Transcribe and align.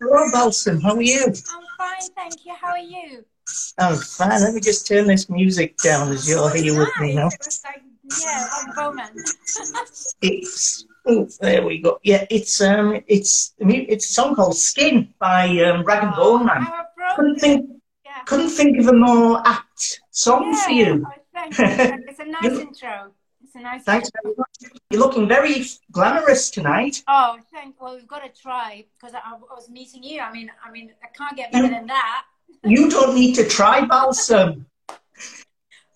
Hello, 0.00 0.30
Balsam. 0.32 0.80
How 0.80 0.94
are 0.94 1.02
you? 1.02 1.24
I'm 1.26 1.32
fine, 1.76 2.08
thank 2.14 2.44
you. 2.46 2.54
How 2.60 2.68
are 2.70 2.78
you? 2.78 3.24
I'm 3.78 3.96
fine. 3.96 4.40
Let 4.42 4.54
me 4.54 4.60
just 4.60 4.86
turn 4.86 5.06
this 5.06 5.28
music 5.28 5.76
down 5.78 6.12
as 6.12 6.28
you're 6.28 6.38
Oh, 6.40 6.48
here 6.48 6.78
with 6.78 6.90
me 7.00 7.14
now. 7.14 7.24
nice. 7.24 7.34
It 7.34 7.40
was 7.46 7.62
like, 7.64 7.82
yeah, 8.22 8.46
like 8.66 8.76
romance. 8.76 10.14
It's 10.22 10.84
oh, 11.06 11.28
there 11.40 11.64
we 11.64 11.80
go. 11.80 11.98
Yeah, 12.02 12.26
it's 12.30 12.60
um, 12.60 13.00
it's 13.06 13.54
it's 13.58 14.10
a 14.10 14.12
song 14.12 14.34
called 14.34 14.56
"Skin" 14.56 15.12
by 15.18 15.48
um, 15.64 15.84
Rag 15.84 16.04
and 16.04 16.14
Bone 16.14 16.46
Man. 16.46 16.66
Couldn't 17.16 17.36
think 17.40 17.70
Yeah. 18.04 18.22
couldn't 18.24 18.50
think 18.50 18.78
of 18.80 18.88
a 18.88 18.92
more 18.92 19.40
apt 19.46 20.00
song 20.10 20.54
for 20.64 20.70
you. 20.70 21.04
oh, 21.06 21.12
thank 21.32 21.58
you. 21.58 21.64
It's 22.08 22.18
a 22.20 22.24
nice 22.24 22.58
intro. 22.58 23.12
It's 23.48 23.54
a 23.54 23.60
nice 23.60 23.82
Thanks 23.82 24.10
very 24.22 24.34
much. 24.36 24.72
You're 24.90 25.00
looking 25.00 25.26
very 25.26 25.64
glamorous 25.90 26.50
tonight. 26.50 27.02
Oh, 27.08 27.38
thank. 27.50 27.80
Well, 27.80 27.94
we've 27.94 28.06
got 28.06 28.22
to 28.22 28.42
try 28.42 28.84
because 28.94 29.14
I, 29.14 29.20
I 29.26 29.54
was 29.54 29.70
meeting 29.70 30.02
you. 30.02 30.20
I 30.20 30.30
mean, 30.30 30.50
I 30.62 30.70
mean, 30.70 30.92
I 31.02 31.06
can't 31.16 31.34
get 31.34 31.50
better 31.50 31.66
than 31.68 31.86
that. 31.86 32.24
You 32.62 32.90
don't 32.90 33.14
need 33.14 33.32
to 33.36 33.48
try 33.48 33.86
balsam. 33.86 34.66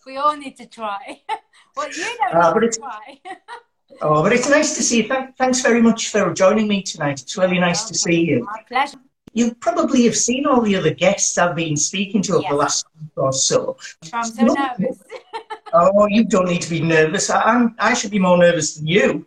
We 0.06 0.16
all 0.16 0.34
need 0.36 0.56
to 0.56 0.66
try. 0.66 1.20
well, 1.76 1.88
you 1.88 2.02
don't 2.02 2.34
Ah, 2.34 2.52
need 2.54 2.72
to 2.72 2.78
try. 2.80 3.20
Oh, 4.00 4.22
but 4.22 4.32
it's 4.32 4.48
nice 4.48 4.74
to 4.76 4.82
see 4.82 5.02
you. 5.02 5.08
Thank, 5.08 5.36
thanks 5.36 5.60
very 5.60 5.82
much 5.82 6.08
for 6.08 6.32
joining 6.32 6.66
me 6.66 6.82
tonight. 6.82 7.20
It's 7.20 7.36
really 7.36 7.60
nice 7.60 7.84
to 7.84 7.94
see 7.94 8.20
you. 8.24 8.44
My 8.44 8.62
pleasure. 8.66 8.96
You 9.34 9.54
probably 9.54 10.04
have 10.06 10.16
seen 10.16 10.46
all 10.46 10.60
the 10.62 10.74
other 10.76 10.92
guests 10.92 11.38
I've 11.38 11.54
been 11.54 11.76
speaking 11.76 12.22
to 12.22 12.36
over 12.36 12.48
the 12.48 12.54
last 12.54 12.86
week 13.00 13.10
or 13.16 13.32
so. 13.32 13.76
I'm 14.12 14.24
so 14.24 14.42
nervous. 14.46 14.98
Oh, 15.72 16.06
you 16.06 16.24
don't 16.24 16.48
need 16.48 16.62
to 16.62 16.70
be 16.70 16.80
nervous. 16.80 17.30
I, 17.30 17.68
I 17.78 17.94
should 17.94 18.10
be 18.10 18.18
more 18.18 18.36
nervous 18.36 18.74
than 18.74 18.86
you. 18.86 19.26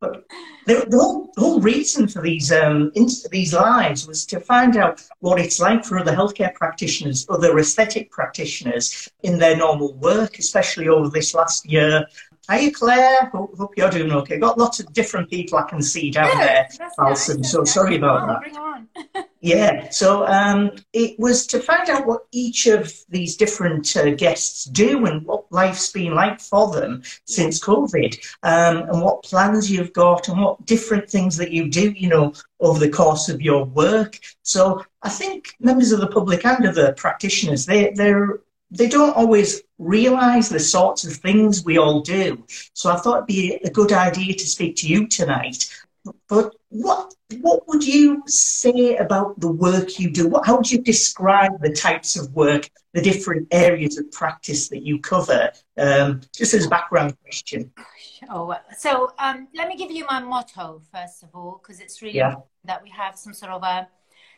but 0.00 0.24
the, 0.66 0.86
the, 0.88 0.96
whole, 0.96 1.32
the 1.34 1.40
whole 1.40 1.60
reason 1.60 2.06
for 2.06 2.22
these 2.22 2.52
um, 2.52 2.92
these 3.30 3.52
lives 3.52 4.06
was 4.06 4.24
to 4.26 4.38
find 4.38 4.76
out 4.76 5.02
what 5.20 5.40
it's 5.40 5.58
like 5.58 5.84
for 5.84 5.98
other 5.98 6.14
healthcare 6.14 6.54
practitioners, 6.54 7.26
other 7.28 7.58
aesthetic 7.58 8.10
practitioners 8.10 9.08
in 9.22 9.38
their 9.38 9.56
normal 9.56 9.94
work, 9.94 10.38
especially 10.38 10.88
over 10.88 11.08
this 11.08 11.34
last 11.34 11.66
year. 11.66 12.06
Hiya, 12.50 12.72
Claire. 12.72 13.26
Hope, 13.32 13.56
hope 13.56 13.74
you're 13.76 13.90
doing 13.90 14.10
okay. 14.12 14.38
Got 14.38 14.58
lots 14.58 14.80
of 14.80 14.92
different 14.92 15.30
people 15.30 15.58
I 15.58 15.62
can 15.62 15.80
see 15.80 16.10
down 16.10 16.30
Good. 16.32 16.38
there. 16.40 16.68
Alison, 16.98 17.40
nice. 17.40 17.52
so 17.52 17.64
sorry 17.64 17.96
about 17.96 18.22
Oh, 18.22 18.40
that. 18.50 18.56
On. 18.58 18.88
Yeah, 19.44 19.88
so 19.90 20.24
um, 20.28 20.70
it 20.92 21.18
was 21.18 21.48
to 21.48 21.58
find 21.58 21.90
out 21.90 22.06
what 22.06 22.26
each 22.30 22.68
of 22.68 22.92
these 23.08 23.36
different 23.36 23.96
uh, 23.96 24.10
guests 24.10 24.66
do 24.66 25.04
and 25.06 25.26
what 25.26 25.50
life's 25.50 25.90
been 25.90 26.14
like 26.14 26.40
for 26.40 26.72
them 26.72 27.02
since 27.26 27.58
COVID, 27.58 28.24
um, 28.44 28.88
and 28.88 29.02
what 29.02 29.24
plans 29.24 29.68
you've 29.68 29.92
got 29.94 30.28
and 30.28 30.40
what 30.40 30.64
different 30.64 31.10
things 31.10 31.36
that 31.38 31.50
you 31.50 31.68
do, 31.68 31.90
you 31.90 32.08
know, 32.08 32.32
over 32.60 32.78
the 32.78 32.88
course 32.88 33.28
of 33.28 33.42
your 33.42 33.64
work. 33.64 34.16
So 34.42 34.84
I 35.02 35.08
think 35.08 35.56
members 35.58 35.90
of 35.90 35.98
the 35.98 36.06
public 36.06 36.46
and 36.46 36.64
other 36.64 36.92
practitioners, 36.92 37.66
they 37.66 37.90
they're 37.96 38.38
they 38.78 38.88
don't 38.88 39.16
always 39.16 39.62
realise 39.78 40.48
the 40.48 40.58
sorts 40.58 41.04
of 41.04 41.12
things 41.12 41.64
we 41.64 41.76
all 41.78 42.00
do. 42.00 42.44
So 42.72 42.90
I 42.90 42.96
thought 42.96 43.18
it'd 43.18 43.26
be 43.26 43.54
a 43.64 43.70
good 43.70 43.92
idea 43.92 44.32
to 44.34 44.46
speak 44.46 44.76
to 44.76 44.88
you 44.88 45.06
tonight. 45.06 45.60
But 46.28 46.54
what 46.68 47.14
what 47.40 47.66
would 47.68 47.84
you 47.86 48.22
say 48.26 48.96
about 48.96 49.38
the 49.40 49.50
work 49.50 49.98
you 49.98 50.10
do? 50.10 50.28
What, 50.28 50.46
how 50.46 50.56
would 50.56 50.70
you 50.70 50.82
describe 50.82 51.52
the 51.60 51.72
types 51.72 52.16
of 52.16 52.32
work, 52.34 52.68
the 52.92 53.00
different 53.00 53.48
areas 53.50 53.96
of 53.98 54.10
practice 54.10 54.68
that 54.68 54.82
you 54.82 54.98
cover? 54.98 55.50
Um, 55.78 56.20
just 56.36 56.52
as 56.54 56.66
a 56.66 56.68
background 56.68 57.16
question. 57.22 57.72
Oh, 58.28 58.54
so 58.76 59.12
um, 59.18 59.48
let 59.54 59.68
me 59.68 59.76
give 59.76 59.90
you 59.90 60.04
my 60.06 60.20
motto 60.20 60.82
first 60.92 61.22
of 61.22 61.30
all, 61.34 61.60
because 61.62 61.80
it's 61.80 62.02
really 62.02 62.18
Yeah. 62.18 62.36
that 62.64 62.82
we 62.82 62.90
have 62.90 63.16
some 63.16 63.34
sort 63.34 63.52
of 63.52 63.62
a, 63.62 63.88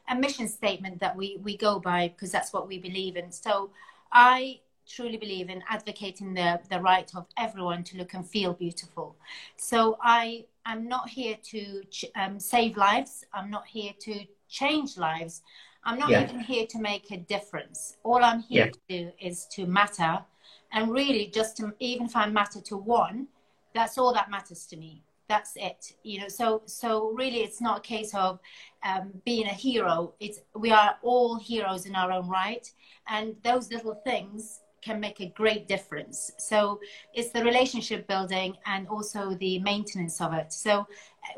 a 0.08 0.14
mission 0.14 0.48
statement 0.48 1.00
that 1.00 1.16
we, 1.16 1.38
we 1.42 1.56
go 1.56 1.80
by, 1.80 2.08
because 2.08 2.30
that's 2.30 2.52
what 2.52 2.68
we 2.68 2.78
believe 2.78 3.16
in. 3.16 3.32
So 3.32 3.70
I 4.14 4.60
truly 4.86 5.16
believe 5.16 5.50
in 5.50 5.62
advocating 5.68 6.34
the, 6.34 6.60
the 6.70 6.80
right 6.80 7.10
of 7.16 7.26
everyone 7.36 7.82
to 7.84 7.98
look 7.98 8.14
and 8.14 8.28
feel 8.28 8.52
beautiful. 8.52 9.16
So 9.56 9.98
I 10.02 10.44
am 10.66 10.88
not 10.88 11.08
here 11.08 11.36
to 11.50 11.82
ch- 11.90 12.04
um, 12.14 12.38
save 12.38 12.76
lives. 12.76 13.24
I'm 13.32 13.50
not 13.50 13.66
here 13.66 13.92
to 14.00 14.24
change 14.48 14.96
lives. 14.96 15.42
I'm 15.82 15.98
not 15.98 16.10
Yeah. 16.10 16.22
even 16.22 16.38
here 16.38 16.66
to 16.66 16.78
make 16.78 17.10
a 17.10 17.16
difference. 17.16 17.96
All 18.04 18.22
I'm 18.22 18.42
here 18.42 18.66
Yeah. 18.66 18.70
to 18.70 18.80
do 18.88 19.12
is 19.20 19.46
to 19.52 19.66
matter. 19.66 20.24
And 20.70 20.92
really, 20.92 21.26
just 21.26 21.56
to, 21.58 21.74
even 21.80 22.06
if 22.06 22.16
I 22.16 22.26
matter 22.26 22.60
to 22.60 22.76
one, 22.76 23.28
that's 23.74 23.98
all 23.98 24.14
that 24.14 24.30
matters 24.30 24.66
to 24.66 24.76
me 24.76 25.02
that's 25.28 25.52
it 25.56 25.94
you 26.02 26.20
know. 26.20 26.28
So 26.28 26.62
so 26.66 27.10
really 27.12 27.38
it's 27.38 27.60
not 27.60 27.78
a 27.78 27.82
case 27.82 28.14
of 28.14 28.40
um, 28.84 29.12
being 29.24 29.46
a 29.46 29.54
hero. 29.54 30.14
It's 30.20 30.40
we 30.54 30.70
are 30.70 30.96
all 31.02 31.38
heroes 31.38 31.86
in 31.86 31.94
our 31.94 32.12
own 32.12 32.28
right 32.28 32.70
and 33.08 33.34
those 33.42 33.70
little 33.70 33.94
things 34.04 34.60
can 34.84 35.00
make 35.00 35.20
a 35.20 35.26
great 35.30 35.66
difference. 35.66 36.30
So 36.36 36.78
it's 37.14 37.30
the 37.30 37.42
relationship 37.42 38.06
building 38.06 38.54
and 38.66 38.86
also 38.86 39.34
the 39.34 39.58
maintenance 39.60 40.20
of 40.20 40.34
it. 40.34 40.52
So 40.52 40.86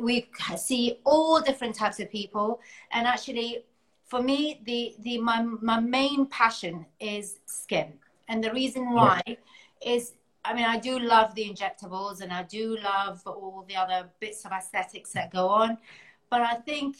we 0.00 0.28
see 0.56 0.98
all 1.04 1.40
different 1.40 1.76
types 1.76 2.00
of 2.00 2.10
people 2.10 2.60
and 2.90 3.06
actually 3.06 3.64
for 4.04 4.20
me 4.20 4.60
the 4.64 4.96
the 5.00 5.18
my, 5.18 5.42
my 5.42 5.78
main 5.80 6.26
passion 6.26 6.86
is 6.98 7.38
skin. 7.46 7.92
And 8.28 8.42
the 8.42 8.52
reason 8.52 8.92
why 8.92 9.22
is 9.84 10.14
I 10.46 10.54
mean, 10.54 10.64
I 10.64 10.78
do 10.78 10.98
love 11.00 11.34
the 11.34 11.44
injectables 11.50 12.20
and 12.20 12.32
I 12.32 12.44
do 12.44 12.76
love 12.78 13.20
all 13.26 13.64
the 13.68 13.74
other 13.74 14.08
bits 14.20 14.44
of 14.44 14.52
aesthetics 14.52 15.10
that 15.12 15.32
go 15.32 15.48
on. 15.48 15.76
But 16.30 16.42
I 16.42 16.54
think 16.54 16.96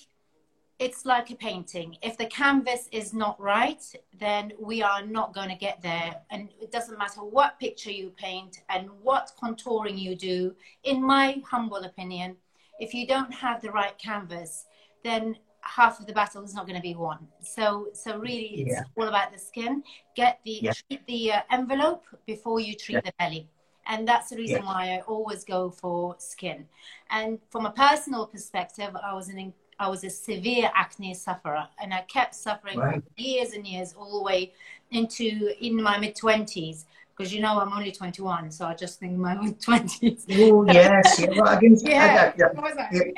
it's 0.80 1.06
like 1.06 1.30
a 1.30 1.36
painting. 1.36 1.96
If 2.02 2.18
the 2.18 2.26
canvas 2.26 2.88
is 2.90 3.14
not 3.14 3.40
right, 3.40 3.82
then 4.18 4.52
we 4.60 4.82
are 4.82 5.06
not 5.06 5.32
going 5.32 5.48
to 5.48 5.54
get 5.54 5.80
there. 5.80 6.16
And 6.30 6.48
it 6.60 6.72
doesn't 6.72 6.98
matter 6.98 7.20
what 7.20 7.60
picture 7.60 7.92
you 7.92 8.10
paint 8.16 8.62
and 8.68 8.90
what 9.02 9.30
contouring 9.40 9.98
you 9.98 10.16
do, 10.16 10.54
in 10.82 11.00
my 11.00 11.40
humble 11.48 11.84
opinion, 11.84 12.36
if 12.80 12.92
you 12.92 13.06
don't 13.06 13.32
have 13.32 13.62
the 13.62 13.70
right 13.70 13.96
canvas, 13.96 14.66
then 15.04 15.36
half 15.68 16.00
of 16.00 16.06
the 16.06 16.12
battle 16.12 16.42
is 16.44 16.54
not 16.54 16.66
going 16.66 16.76
to 16.76 16.82
be 16.82 16.94
won. 16.94 17.26
So, 17.42 17.88
so 17.92 18.18
really, 18.18 18.62
it's 18.62 18.72
Yeah. 18.76 18.82
all 18.96 19.08
about 19.08 19.32
the 19.32 19.38
skin. 19.38 19.82
Get 20.14 20.40
the 20.44 20.58
Yeah. 20.62 20.72
treat 20.72 21.06
the 21.06 21.32
uh, 21.32 21.40
envelope 21.50 22.04
before 22.26 22.60
you 22.60 22.74
treat 22.74 22.94
Yeah. 22.96 23.00
the 23.02 23.12
belly, 23.18 23.48
and 23.86 24.06
that's 24.06 24.30
the 24.30 24.36
reason 24.36 24.62
Yeah. 24.62 24.66
why 24.66 24.82
I 24.96 25.00
always 25.00 25.44
go 25.44 25.70
for 25.70 26.14
skin. 26.18 26.68
And 27.10 27.38
from 27.50 27.66
a 27.66 27.70
personal 27.72 28.26
perspective, 28.26 28.90
I 29.02 29.12
was 29.14 29.28
an 29.28 29.52
I 29.78 29.88
was 29.90 30.04
a 30.04 30.08
severe 30.10 30.70
acne 30.74 31.12
sufferer, 31.12 31.68
and 31.78 31.92
I 31.92 32.00
kept 32.02 32.34
suffering 32.34 32.78
Right. 32.78 33.02
for 33.04 33.20
years 33.20 33.52
and 33.52 33.66
years, 33.66 33.92
all 33.92 34.18
the 34.18 34.22
way 34.22 34.54
into 34.90 35.52
in 35.62 35.82
my 35.82 35.98
mid 35.98 36.16
twenties. 36.16 36.86
Because 37.14 37.32
you 37.34 37.40
know 37.40 37.58
I'm 37.58 37.72
only 37.72 37.92
21, 37.92 38.50
so 38.50 38.66
I 38.66 38.74
just 38.74 39.00
think 39.00 39.16
my 39.16 39.34
mid 39.34 39.58
20s. 39.60 40.26
Oh 40.32 40.64
yes, 40.66 41.18
yeah. 41.18 41.28
Well, 41.30 41.48
I 41.48 41.58
didn't, 41.60 41.86
I- 41.86 41.90
Yeah. 42.36 42.50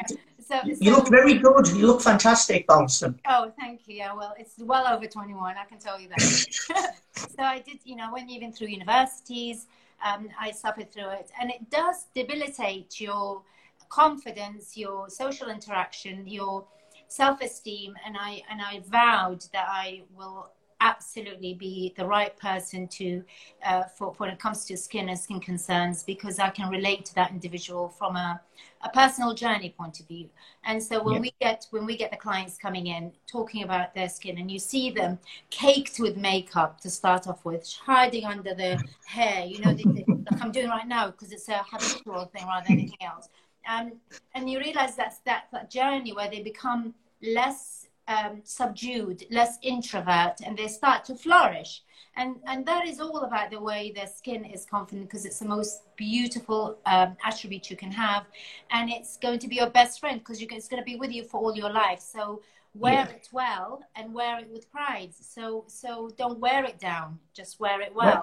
I- 0.00 0.04
yeah. 0.50 0.56
What 0.56 0.68
was 0.68 0.68
that? 0.68 0.68
Yeah. 0.68 0.68
Yeah. 0.68 0.74
So, 0.74 0.84
You 0.84 0.90
so- 0.92 0.98
look 0.98 1.08
very 1.08 1.34
good. 1.34 1.68
You 1.68 1.86
look 1.86 2.02
fantastic, 2.02 2.66
Balsam. 2.66 3.18
Oh, 3.28 3.52
thank 3.58 3.86
you. 3.86 3.96
Yeah, 3.96 4.14
well, 4.14 4.34
it's 4.38 4.54
well 4.58 4.86
over 4.86 5.06
21, 5.06 5.56
I 5.56 5.64
can 5.64 5.78
tell 5.78 6.00
you 6.00 6.08
that. 6.08 6.20
so 7.14 7.42
I 7.42 7.58
did, 7.60 7.78
you 7.84 7.96
know, 7.96 8.08
I 8.08 8.12
went 8.12 8.30
even 8.30 8.52
through 8.52 8.68
universities, 8.68 9.66
um, 10.04 10.28
I 10.38 10.50
suffered 10.52 10.92
through 10.92 11.10
it. 11.10 11.30
And 11.40 11.50
it 11.50 11.70
does 11.70 12.06
debilitate 12.14 13.00
your 13.00 13.42
confidence, 13.88 14.76
your 14.76 15.08
social 15.08 15.48
interaction, 15.48 16.26
your 16.26 16.64
self-esteem. 17.08 17.94
And 18.06 18.16
I, 18.18 18.42
and 18.50 18.60
I 18.62 18.80
vowed 18.86 19.44
that 19.52 19.66
I 19.68 20.02
will 20.14 20.50
absolutely 20.80 21.54
be 21.54 21.94
the 21.96 22.06
right 22.06 22.36
person 22.38 22.86
to 22.88 23.22
uh, 23.64 23.82
for, 23.84 24.14
for 24.14 24.24
when 24.24 24.30
it 24.30 24.38
comes 24.38 24.64
to 24.66 24.76
skin 24.76 25.08
and 25.08 25.18
skin 25.18 25.40
concerns 25.40 26.02
because 26.04 26.38
I 26.38 26.50
can 26.50 26.70
relate 26.70 27.04
to 27.06 27.14
that 27.16 27.30
individual 27.30 27.88
from 27.88 28.16
a, 28.16 28.40
a 28.82 28.88
personal 28.90 29.34
journey 29.34 29.74
point 29.76 30.00
of 30.00 30.06
view. 30.08 30.28
And 30.64 30.82
so 30.82 31.02
when 31.02 31.18
Yeah. 31.18 31.20
we 31.20 31.32
get 31.40 31.66
when 31.70 31.86
we 31.86 31.96
get 31.96 32.10
the 32.10 32.16
clients 32.16 32.56
coming 32.58 32.86
in 32.86 33.12
talking 33.26 33.62
about 33.64 33.94
their 33.94 34.08
skin 34.08 34.38
and 34.38 34.50
you 34.50 34.58
see 34.58 34.90
them 34.90 35.18
caked 35.50 35.98
with 35.98 36.16
makeup 36.16 36.80
to 36.82 36.90
start 36.90 37.26
off 37.26 37.44
with, 37.44 37.66
hiding 37.84 38.24
under 38.24 38.54
the 38.54 38.80
hair, 39.04 39.44
you 39.44 39.60
know, 39.60 39.72
the, 39.74 39.90
the, 39.94 40.06
like 40.26 40.40
I'm 40.40 40.52
doing 40.52 40.68
right 40.68 40.86
now 40.86 41.10
because 41.10 41.32
it's 41.32 41.48
a 41.48 41.64
habitual 41.70 42.26
thing 42.26 42.46
rather 42.46 42.64
than 42.64 42.72
anything 42.74 42.98
else. 43.02 43.28
Um, 43.68 43.94
and 44.34 44.48
you 44.50 44.58
realize 44.60 44.96
that's 44.96 45.18
that, 45.20 45.46
that 45.52 45.70
journey 45.70 46.12
where 46.12 46.30
they 46.30 46.42
become 46.42 46.94
less 47.22 47.87
um, 48.08 48.40
subdued, 48.44 49.24
less 49.30 49.58
introvert, 49.62 50.40
and 50.44 50.56
they 50.56 50.66
start 50.68 51.04
to 51.04 51.14
flourish. 51.14 51.82
And, 52.16 52.36
and 52.46 52.66
that 52.66 52.86
is 52.88 52.98
all 53.00 53.18
about 53.18 53.50
the 53.50 53.60
way 53.60 53.92
their 53.94 54.08
skin 54.08 54.44
is 54.44 54.64
confident 54.64 55.08
because 55.08 55.24
it's 55.24 55.38
the 55.38 55.46
most 55.46 55.82
beautiful 55.96 56.78
um, 56.86 57.16
attribute 57.24 57.70
you 57.70 57.76
can 57.76 57.92
have. 57.92 58.24
And 58.72 58.90
it's 58.90 59.18
going 59.18 59.38
to 59.38 59.46
be 59.48 59.56
your 59.56 59.70
best 59.70 60.00
friend 60.00 60.18
because 60.18 60.42
it's 60.42 60.68
going 60.68 60.82
to 60.82 60.84
be 60.84 60.96
with 60.96 61.12
you 61.12 61.22
for 61.22 61.38
all 61.40 61.54
your 61.54 61.70
life. 61.70 62.00
So 62.00 62.42
wear 62.74 62.92
Yeah. 62.94 63.08
it 63.08 63.28
well 63.30 63.82
and 63.94 64.12
wear 64.12 64.40
it 64.40 64.48
with 64.50 64.68
pride. 64.72 65.10
So, 65.14 65.64
so 65.68 66.10
don't 66.18 66.40
wear 66.40 66.64
it 66.64 66.80
down, 66.80 67.20
just 67.34 67.60
wear 67.60 67.80
it 67.80 67.94
well. 67.94 68.22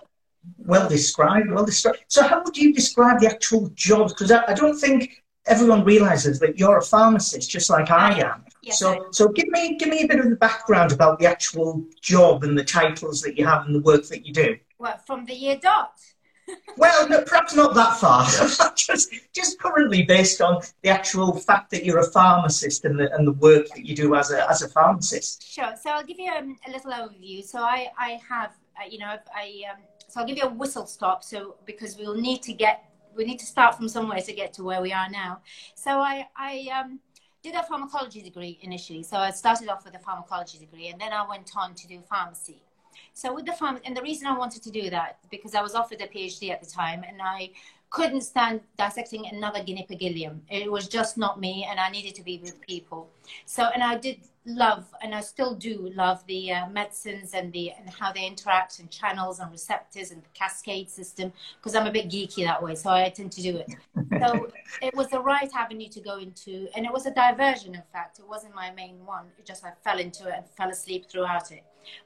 Well 0.58 0.90
described. 0.90 1.50
Well 1.52 1.66
described. 1.66 2.00
So, 2.08 2.28
how 2.28 2.44
would 2.44 2.58
you 2.58 2.74
describe 2.74 3.20
the 3.20 3.28
actual 3.28 3.70
jobs? 3.74 4.14
Because 4.14 4.32
I, 4.32 4.44
I 4.48 4.54
don't 4.54 4.78
think 4.78 5.24
everyone 5.48 5.84
realizes 5.84 6.40
that 6.40 6.60
you're 6.60 6.78
a 6.78 6.84
pharmacist, 6.84 7.50
just 7.50 7.70
like 7.70 7.90
I 7.90 8.20
am. 8.20 8.44
Yes, 8.66 8.80
so, 8.80 9.06
so 9.12 9.28
give 9.28 9.48
me 9.50 9.76
give 9.78 9.90
me 9.90 10.02
a 10.02 10.08
bit 10.08 10.20
of 10.20 10.28
the 10.28 10.36
background 10.36 10.92
about 10.92 11.20
the 11.20 11.28
actual 11.28 11.86
job 12.02 12.44
and 12.44 12.58
the 12.58 12.64
titles 12.64 13.22
that 13.22 13.38
you 13.38 13.46
have 13.46 13.68
and 13.68 13.76
the 13.76 13.80
work 13.80 14.08
that 14.08 14.26
you 14.26 14.34
do. 14.34 14.58
Well, 14.80 14.98
from 15.06 15.24
the 15.26 15.36
year 15.36 15.60
dot. 15.62 16.02
well, 16.78 17.08
no, 17.08 17.22
perhaps 17.22 17.54
not 17.54 17.76
that 17.76 17.98
far. 17.98 18.26
just 18.76 19.14
just 19.34 19.60
currently 19.60 20.02
based 20.02 20.42
on 20.42 20.64
the 20.82 20.90
actual 20.90 21.38
fact 21.38 21.70
that 21.70 21.86
you're 21.86 22.00
a 22.00 22.10
pharmacist 22.10 22.86
and 22.86 23.00
the 23.00 23.14
and 23.14 23.28
the 23.28 23.34
work 23.34 23.68
that 23.76 23.86
you 23.86 23.96
do 23.96 24.16
as 24.16 24.32
a 24.32 24.50
as 24.50 24.64
a 24.64 24.70
pharmacist. 24.70 25.48
Sure. 25.48 25.76
So 25.80 25.92
I'll 25.92 26.04
give 26.04 26.18
you 26.18 26.32
um, 26.32 26.58
a 26.68 26.72
little 26.72 26.92
overview. 26.92 27.44
So 27.44 27.60
I 27.60 27.90
I 28.00 28.20
have 28.28 28.50
uh, 28.82 28.88
you 28.90 28.98
know 28.98 29.16
I 29.36 29.62
um, 29.72 29.82
so 30.08 30.22
I'll 30.22 30.26
give 30.26 30.38
you 30.38 30.44
a 30.44 30.50
whistle 30.50 30.88
stop. 30.88 31.24
So 31.24 31.58
because 31.66 31.98
we'll 31.98 32.16
need 32.16 32.42
to 32.42 32.54
get 32.54 32.92
we 33.16 33.26
need 33.26 33.38
to 33.40 33.46
start 33.46 33.76
from 33.76 33.88
somewhere 33.88 34.22
to 34.22 34.34
get 34.34 34.54
to 34.54 34.64
where 34.64 34.82
we 34.82 34.92
are 34.92 35.10
now. 35.12 35.42
So 35.76 36.00
I 36.00 36.28
I 36.36 36.68
um 36.80 37.00
did 37.46 37.54
a 37.54 37.62
pharmacology 37.62 38.24
degree 38.24 38.58
initially. 38.64 39.04
So 39.04 39.18
I 39.18 39.30
started 39.30 39.70
off 39.70 39.86
with 39.86 39.96
a 39.96 40.00
pharmacology 40.00 40.58
degree 40.58 40.88
and 40.88 41.00
then 41.00 41.14
I 41.14 41.28
went 41.28 41.52
on 41.56 41.76
to 41.76 41.88
do 41.88 42.02
pharmacy. 42.10 42.60
So 43.14 43.34
with 43.36 43.46
the 43.46 43.54
farm, 43.54 43.80
and 43.86 43.96
the 43.96 44.02
reason 44.02 44.26
I 44.26 44.36
wanted 44.36 44.64
to 44.64 44.72
do 44.72 44.90
that 44.90 45.20
because 45.30 45.54
I 45.54 45.62
was 45.62 45.76
offered 45.76 46.02
a 46.02 46.08
PhD 46.08 46.50
at 46.50 46.60
the 46.62 46.70
time, 46.70 47.04
and 47.08 47.22
I 47.22 47.52
couldn't 47.90 48.22
stand 48.22 48.62
dissecting 48.78 49.28
another 49.28 49.64
guinea 49.64 49.86
pig 49.88 50.00
ileum. 50.00 50.40
It 50.50 50.72
was 50.72 50.88
just 50.88 51.18
not 51.18 51.40
me, 51.40 51.66
and 51.70 51.80
I 51.80 51.90
needed 51.90 52.16
to 52.16 52.24
be 52.24 52.40
with 52.40 52.60
people. 52.62 53.10
So, 53.46 53.70
and 53.74 53.84
I 53.84 53.98
did 53.98 54.20
love, 54.46 54.86
and 55.02 55.16
I 55.16 55.22
still 55.22 55.56
do 55.56 55.92
love 55.96 56.26
the 56.28 56.52
uh, 56.52 56.70
medicines 56.70 57.34
and 57.34 57.52
the 57.52 57.72
and 57.72 57.90
how 57.90 58.12
they 58.12 58.26
interact 58.26 58.80
and 58.80 58.90
channels 58.92 59.40
and 59.40 59.52
receptors 59.52 60.12
and 60.12 60.22
the 60.22 60.30
cascade 60.34 60.90
system 60.90 61.32
because 61.58 61.76
I'm 61.76 61.88
a 61.88 61.92
bit 61.92 62.10
geeky 62.10 62.46
that 62.46 62.62
way, 62.62 62.76
so 62.76 62.90
I 62.90 63.10
tend 63.10 63.32
to 63.34 63.42
do 63.42 63.58
it. 63.58 63.74
so 64.20 64.50
it 64.82 64.96
was 64.96 65.10
the 65.10 65.20
right 65.20 65.50
avenue 65.56 65.90
to 65.90 66.02
go 66.02 66.18
into, 66.18 66.68
and 66.76 66.86
it 66.86 66.92
was 66.92 67.06
a 67.06 67.12
diversion. 67.12 67.76
In 67.76 67.84
fact, 67.94 68.20
it 68.20 68.28
wasn't 68.28 68.56
my 68.56 68.72
main 68.72 69.06
one. 69.06 69.26
It 69.40 69.46
just 69.46 69.64
I 69.64 69.72
fell 69.84 70.00
into 70.00 70.28
it 70.28 70.34
and 70.38 70.46
fell 70.58 70.70
asleep 70.70 71.10
throughout 71.10 71.52
it. 71.52 71.64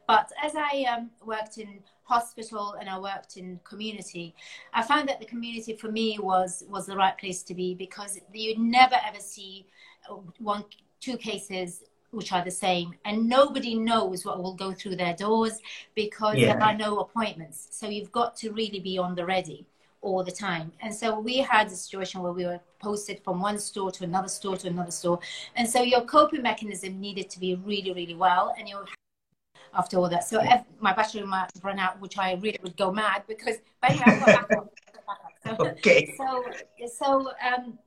But 0.07 0.31
as 0.43 0.53
I 0.55 0.85
um, 0.93 1.09
worked 1.25 1.57
in 1.57 1.79
hospital 2.09 2.75
and 2.79 2.89
I 2.89 2.97
worked 2.97 3.37
in 3.37 3.59
community, 3.63 4.35
I 4.73 4.81
found 4.81 5.07
that 5.09 5.19
the 5.19 5.25
community 5.33 5.73
for 5.75 5.89
me 5.91 6.17
was 6.19 6.63
was 6.67 6.85
the 6.87 6.97
right 7.03 7.17
place 7.17 7.43
to 7.43 7.53
be 7.53 7.75
because 7.75 8.19
you 8.33 8.57
never 8.57 8.97
ever 9.07 9.19
see 9.19 9.67
uh, 10.09 10.15
one 10.39 10.65
two 10.99 11.17
cases 11.17 11.83
which 12.11 12.33
are 12.33 12.43
the 12.43 12.57
same 12.65 12.95
and 13.05 13.29
nobody 13.29 13.75
knows 13.75 14.25
what 14.25 14.41
will 14.41 14.55
go 14.55 14.73
through 14.73 14.95
their 14.95 15.15
doors 15.15 15.55
because 15.93 16.35
yeah. 16.37 16.47
there 16.47 16.63
are 16.63 16.75
no 16.75 16.99
appointments. 17.05 17.67
So 17.71 17.87
you've 17.87 18.11
got 18.11 18.35
to 18.37 18.51
really 18.51 18.79
be 18.79 18.97
on 18.97 19.13
the 19.13 19.25
ready 19.25 19.67
all 20.01 20.23
the 20.23 20.31
time. 20.31 20.71
And 20.81 20.93
so 21.01 21.19
we 21.19 21.37
had 21.37 21.67
a 21.67 21.77
situation 21.83 22.21
where 22.23 22.31
we 22.31 22.45
were 22.45 22.59
posted 22.81 23.21
from 23.23 23.39
one 23.39 23.59
store 23.59 23.91
to 23.91 24.03
another 24.03 24.29
store 24.29 24.57
to 24.57 24.67
another 24.67 24.95
store. 25.01 25.19
And 25.55 25.69
so 25.69 25.83
your 25.83 26.01
coping 26.01 26.41
mechanism 26.41 26.99
needed 26.99 27.29
to 27.29 27.39
be 27.39 27.55
really 27.55 27.93
really 27.93 28.15
well 28.15 28.55
and 28.57 28.67
you 28.67 28.77
after 29.73 29.97
all 29.97 30.09
that. 30.09 30.23
So 30.23 30.39
if 30.41 30.61
my 30.79 30.93
battery 30.93 31.23
might 31.23 31.49
run 31.63 31.79
out, 31.79 31.99
which 32.01 32.17
I 32.17 32.33
really 32.33 32.59
would 32.63 32.77
go 32.77 32.91
mad 32.91 33.23
because. 33.27 33.57
But 33.81 33.91
anyway, 33.91 34.37
So, 35.45 35.55
okay. 35.59 36.13
So 36.17 36.45
so 36.93 37.31
um, 37.45 37.79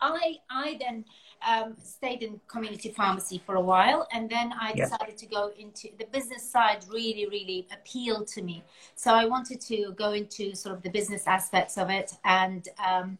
I 0.00 0.36
I 0.50 0.78
then 0.80 1.04
um, 1.46 1.76
stayed 1.82 2.22
in 2.22 2.40
community 2.48 2.90
pharmacy 2.90 3.42
for 3.44 3.56
a 3.56 3.60
while, 3.60 4.08
and 4.12 4.28
then 4.28 4.52
I 4.60 4.72
decided 4.72 5.16
to 5.18 5.26
go 5.26 5.52
into 5.58 5.88
the 5.98 6.06
business 6.06 6.50
side. 6.50 6.84
Really, 6.88 7.26
really 7.26 7.68
appealed 7.72 8.26
to 8.28 8.42
me. 8.42 8.64
So 8.94 9.12
I 9.12 9.26
wanted 9.26 9.60
to 9.62 9.92
go 9.96 10.12
into 10.12 10.54
sort 10.54 10.74
of 10.74 10.82
the 10.82 10.90
business 10.90 11.26
aspects 11.26 11.78
of 11.78 11.90
it 11.90 12.14
and. 12.24 12.68
Um, 12.84 13.18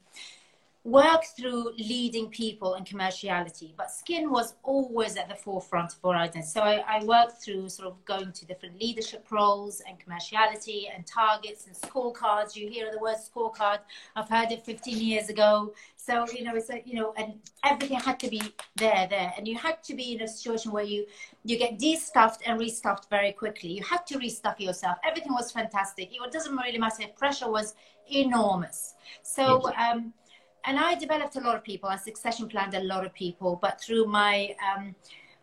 work 0.84 1.25
through 1.36 1.72
leading 1.76 2.28
people 2.28 2.75
and 2.75 2.86
commerciality, 2.86 3.75
but 3.76 3.90
skin 3.90 4.30
was 4.30 4.54
always 4.62 5.16
at 5.16 5.28
the 5.28 5.34
forefront 5.34 5.92
of 5.92 5.98
Horizon. 6.02 6.42
So 6.42 6.62
I, 6.62 6.82
I, 6.86 7.04
worked 7.04 7.42
through 7.42 7.69
sort 7.69 7.88
of 7.88 8.02
going 8.04 8.32
to 8.32 8.46
different 8.46 8.80
leadership 8.80 9.26
roles 9.30 9.82
and 9.86 9.98
commerciality 9.98 10.84
and 10.94 11.06
targets 11.06 11.66
and 11.66 11.75
scorecards. 11.75 12.54
You 12.54 12.69
hear 12.70 12.90
the 12.92 12.98
word 13.00 13.16
scorecard. 13.16 13.80
I've 14.14 14.28
heard 14.28 14.52
it 14.52 14.64
15 14.64 14.98
years 14.98 15.28
ago. 15.28 15.75
So, 15.96 16.26
you 16.32 16.44
know, 16.44 16.54
it's 16.54 16.69
like, 16.69 16.86
you 16.86 16.94
know, 16.94 17.12
and 17.16 17.34
everything 17.64 17.98
had 17.98 18.20
to 18.20 18.30
be 18.30 18.40
there, 18.76 19.06
there. 19.10 19.32
And 19.36 19.46
you 19.46 19.58
had 19.58 19.82
to 19.84 19.94
be 19.94 20.14
in 20.14 20.22
a 20.22 20.28
situation 20.28 20.72
where 20.72 20.84
you, 20.84 21.06
you 21.44 21.58
get 21.58 21.78
de-stuffed 21.78 22.42
and 22.46 22.58
restuffed 22.58 23.10
very 23.10 23.32
quickly. 23.32 23.70
You 23.70 23.82
had 23.82 24.06
to 24.06 24.19
restuff 24.19 24.58
yourself. 24.60 24.98
Everything 25.04 25.32
was 25.32 25.50
fantastic. 25.50 26.10
It 26.12 26.32
doesn't 26.32 26.56
really 26.56 26.78
matter. 26.78 27.02
Pressure 27.16 27.50
was 27.50 27.75
enormous. 28.10 28.94
So, 29.22 29.70
um, 29.76 30.14
and 30.64 30.78
I 30.78 30.94
developed 30.94 31.37
a 31.37 31.40
lot 31.40 31.56
of 31.56 31.64
people. 31.64 31.88
I 31.88 31.96
succession 31.96 32.49
planned 32.49 32.75
a 32.75 32.81
lot 32.81 33.05
of 33.05 33.12
people, 33.14 33.58
but 33.60 33.81
through 33.81 34.06
my 34.06 34.55
um, 34.76 34.94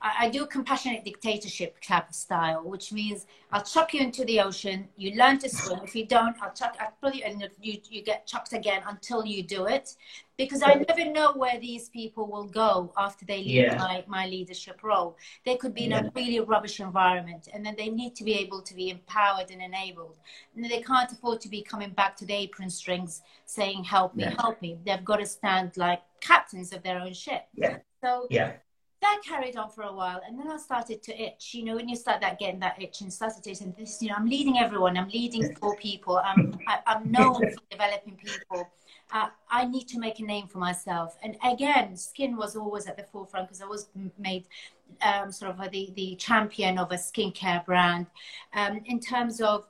I, 0.01 0.29
do 0.29 0.43
a 0.43 0.47
compassionate 0.47 1.03
dictatorship 1.03 1.77
type 1.81 2.09
of 2.09 2.15
style, 2.15 2.63
which 2.63 2.91
means 2.91 3.25
I'll 3.51 3.63
chuck 3.63 3.93
you 3.93 4.01
into 4.01 4.23
the 4.25 4.39
ocean. 4.39 4.87
You 4.97 5.15
learn 5.15 5.39
to 5.39 5.49
swim. 5.49 5.79
If 5.83 5.95
you 5.95 6.05
don't, 6.05 6.35
I'll 6.41 6.53
chuck. 6.53 6.75
I'll 6.79 6.93
pull 7.01 7.11
you, 7.11 7.23
and 7.25 7.47
you 7.61 7.79
you 7.89 8.03
get 8.03 8.27
chucked 8.27 8.53
again 8.53 8.81
until 8.87 9.25
you 9.25 9.41
do 9.41 9.65
it. 9.65 9.95
Because 10.37 10.61
I 10.61 10.73
never 10.87 11.09
know 11.11 11.33
where 11.33 11.59
these 11.59 11.89
people 11.89 12.27
will 12.27 12.43
go 12.43 12.93
after 12.97 13.25
they 13.25 13.37
leave 13.37 13.55
yeah. 13.55 13.77
my, 13.77 14.03
my 14.05 14.27
leadership 14.27 14.83
role. 14.83 15.17
They 15.45 15.55
could 15.55 15.73
be 15.73 15.85
in 15.85 15.91
yeah. 15.91 16.05
a 16.05 16.11
really 16.13 16.41
rubbish 16.41 16.81
environment, 16.81 17.47
and 17.53 17.65
then 17.65 17.75
they 17.77 17.89
need 17.89 18.15
to 18.15 18.23
be 18.23 18.33
able 18.33 18.61
to 18.61 18.75
be 18.75 18.89
empowered 18.89 19.49
and 19.49 19.61
enabled. 19.61 20.17
And 20.55 20.65
they 20.65 20.81
can't 20.81 21.11
afford 21.11 21.41
to 21.41 21.49
be 21.49 21.61
coming 21.61 21.91
back 21.91 22.17
to 22.17 22.25
the 22.25 22.33
apron 22.33 22.69
strings 22.69 23.21
saying, 23.45 23.85
"Help 23.85 24.15
me, 24.15 24.23
yeah. 24.23 24.35
help 24.39 24.61
me." 24.61 24.77
They've 24.85 25.05
got 25.05 25.17
to 25.17 25.25
stand 25.25 25.77
like 25.77 26.01
captains 26.21 26.73
of 26.73 26.83
their 26.83 26.99
own 26.99 27.13
ship. 27.13 27.47
Yeah. 27.55 27.77
So 28.03 28.27
yeah 28.29 28.53
that 29.05 29.21
carried 29.23 29.55
on 29.55 29.69
for 29.69 29.83
a 29.83 29.93
while 29.93 30.19
and 30.27 30.37
then 30.39 30.49
i 30.49 30.57
started 30.57 31.01
to 31.03 31.11
itch 31.21 31.53
you 31.53 31.63
know 31.63 31.75
when 31.75 31.87
you 31.87 31.95
start 31.95 32.19
that 32.21 32.39
getting 32.39 32.59
that 32.59 32.81
itch 32.81 33.01
and 33.01 33.13
started 33.13 33.43
to 33.43 33.73
this 33.77 34.01
you 34.01 34.09
know 34.09 34.15
i'm 34.17 34.27
leading 34.27 34.57
everyone 34.57 34.97
i'm 34.97 35.09
leading 35.09 35.53
for 35.55 35.75
people 35.77 36.17
i'm 36.25 36.57
I, 36.67 36.73
am 36.73 36.81
i 36.87 36.93
am 36.95 37.11
known 37.11 37.41
for 37.53 37.61
developing 37.69 38.17
people. 38.17 38.67
Uh, 39.11 39.29
i 39.51 39.65
need 39.65 39.87
to 39.89 39.99
make 39.99 40.19
a 40.19 40.23
name 40.23 40.47
for 40.47 40.57
myself. 40.57 41.17
And 41.21 41.37
again 41.43 41.95
skin 41.95 42.35
was 42.35 42.55
always 42.55 42.87
at 42.87 42.97
the 42.97 43.03
forefront 43.03 43.47
because 43.47 43.61
i 43.61 43.65
was 43.65 43.89
made 44.17 44.45
um, 45.01 45.31
sort 45.31 45.51
of 45.51 45.71
the, 45.71 45.91
the 45.95 46.15
champion 46.15 46.77
of 46.77 46.91
a 46.91 46.95
skincare 46.95 47.65
brand. 47.65 48.07
Um, 48.53 48.81
in 48.85 48.99
terms 48.99 49.41
of 49.41 49.67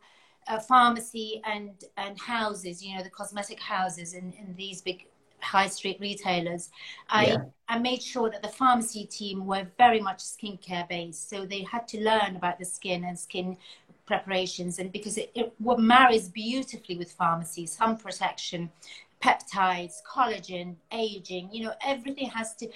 uh, 0.48 0.60
pharmacy 0.60 1.42
and 1.46 1.72
and 1.98 2.20
houses 2.20 2.84
you 2.84 2.96
know 2.96 3.04
the 3.04 3.10
cosmetic 3.10 3.60
houses 3.60 4.14
in, 4.14 4.32
in 4.34 4.54
these 4.56 4.80
big 4.82 5.08
high 5.45 5.68
street 5.68 5.97
retailers, 6.00 6.71
I, 7.09 7.27
yeah. 7.27 7.38
I 7.68 7.80
made 7.80 8.01
sure 8.01 8.30
that 8.30 8.42
the 8.42 8.50
pharmacy 8.50 9.06
team 9.06 9.45
were 9.45 9.68
very 9.77 10.01
much 10.01 10.19
skincare 10.19 10.88
based. 10.89 11.29
So 11.29 11.46
they 11.46 11.63
had 11.63 11.88
to 11.89 11.98
learn 12.03 12.36
about 12.36 12.60
the 12.60 12.65
skin 12.65 13.05
and 13.05 13.17
skin 13.17 13.58
preparations, 14.05 14.77
and 14.79 14.91
because 14.91 15.17
it, 15.17 15.31
it 15.34 15.51
marries 15.60 16.29
beautifully 16.29 16.96
with 16.96 17.12
pharmacy, 17.12 17.65
sun 17.65 17.98
protection, 17.98 18.70
peptides, 19.24 19.96
collagen, 20.08 20.75
aging, 20.91 21.50
you 21.51 21.63
know, 21.63 21.74
everything 21.84 22.29
has 22.29 22.53
to, 22.55 22.67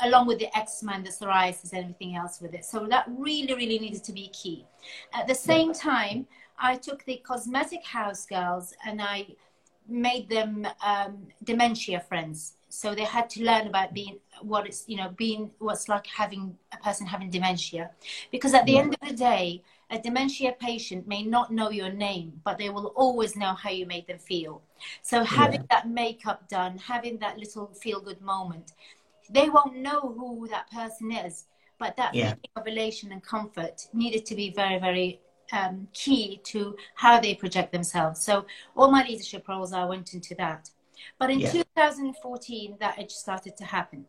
along 0.00 0.26
with 0.26 0.38
the 0.40 0.48
eczema 0.58 0.92
and 0.92 1.06
the 1.06 1.10
psoriasis 1.10 1.72
and 1.72 1.82
everything 1.84 2.16
else 2.16 2.40
with 2.40 2.54
it. 2.54 2.64
So 2.64 2.86
that 2.88 3.04
really, 3.08 3.54
really 3.54 3.78
needed 3.78 4.02
to 4.04 4.12
be 4.12 4.28
key. 4.28 4.66
At 5.12 5.28
the 5.28 5.34
same 5.34 5.72
time, 5.72 6.26
I 6.58 6.76
took 6.76 7.04
the 7.04 7.16
cosmetic 7.24 7.84
house 7.84 8.26
girls 8.26 8.74
and 8.84 9.00
I 9.00 9.26
made 9.88 10.28
them 10.28 10.66
um, 10.84 11.26
dementia 11.42 12.00
friends. 12.00 12.54
So 12.68 12.94
they 12.94 13.04
had 13.04 13.30
to 13.30 13.44
learn 13.44 13.68
about 13.68 13.94
being 13.94 14.18
what 14.42 14.66
it's 14.66 14.84
you 14.88 14.96
know 14.96 15.10
being 15.16 15.50
what's 15.58 15.88
like 15.88 16.06
having 16.06 16.56
a 16.72 16.76
person 16.78 17.06
having 17.06 17.30
dementia, 17.30 17.90
because 18.32 18.52
at 18.52 18.66
the 18.66 18.72
yeah. 18.72 18.80
end 18.80 18.96
of 19.00 19.08
the 19.08 19.14
day, 19.14 19.62
a 19.90 19.98
dementia 19.98 20.52
patient 20.58 21.06
may 21.06 21.22
not 21.22 21.52
know 21.52 21.70
your 21.70 21.92
name, 21.92 22.40
but 22.44 22.58
they 22.58 22.70
will 22.70 22.86
always 22.96 23.36
know 23.36 23.54
how 23.54 23.70
you 23.70 23.86
made 23.86 24.06
them 24.08 24.18
feel. 24.18 24.60
So 25.02 25.22
having 25.22 25.60
yeah. 25.60 25.66
that 25.70 25.88
makeup 25.88 26.48
done, 26.48 26.78
having 26.78 27.18
that 27.18 27.38
little 27.38 27.66
feel 27.68 28.00
good 28.00 28.20
moment, 28.20 28.72
they 29.30 29.48
won't 29.48 29.76
know 29.76 30.00
who 30.00 30.48
that 30.48 30.68
person 30.70 31.12
is, 31.12 31.46
but 31.78 31.96
that 31.96 32.12
yeah. 32.12 32.34
feeling 32.34 32.56
of 32.56 32.66
elation 32.66 33.12
and 33.12 33.22
comfort 33.22 33.86
needed 33.92 34.26
to 34.26 34.34
be 34.34 34.50
very 34.50 34.80
very 34.80 35.20
um, 35.54 35.88
key 35.92 36.40
to 36.44 36.76
how 36.94 37.20
they 37.20 37.34
project 37.34 37.72
themselves. 37.72 38.20
So 38.20 38.44
all 38.76 38.90
my 38.90 39.04
leadership 39.04 39.48
roles, 39.48 39.72
I 39.72 39.84
went 39.84 40.14
into 40.14 40.34
that. 40.36 40.70
But 41.18 41.30
in 41.30 41.40
yeah. 41.40 41.50
2014, 41.50 42.76
that 42.80 42.98
edge 42.98 43.12
started 43.12 43.56
to 43.56 43.64
happen. 43.64 44.04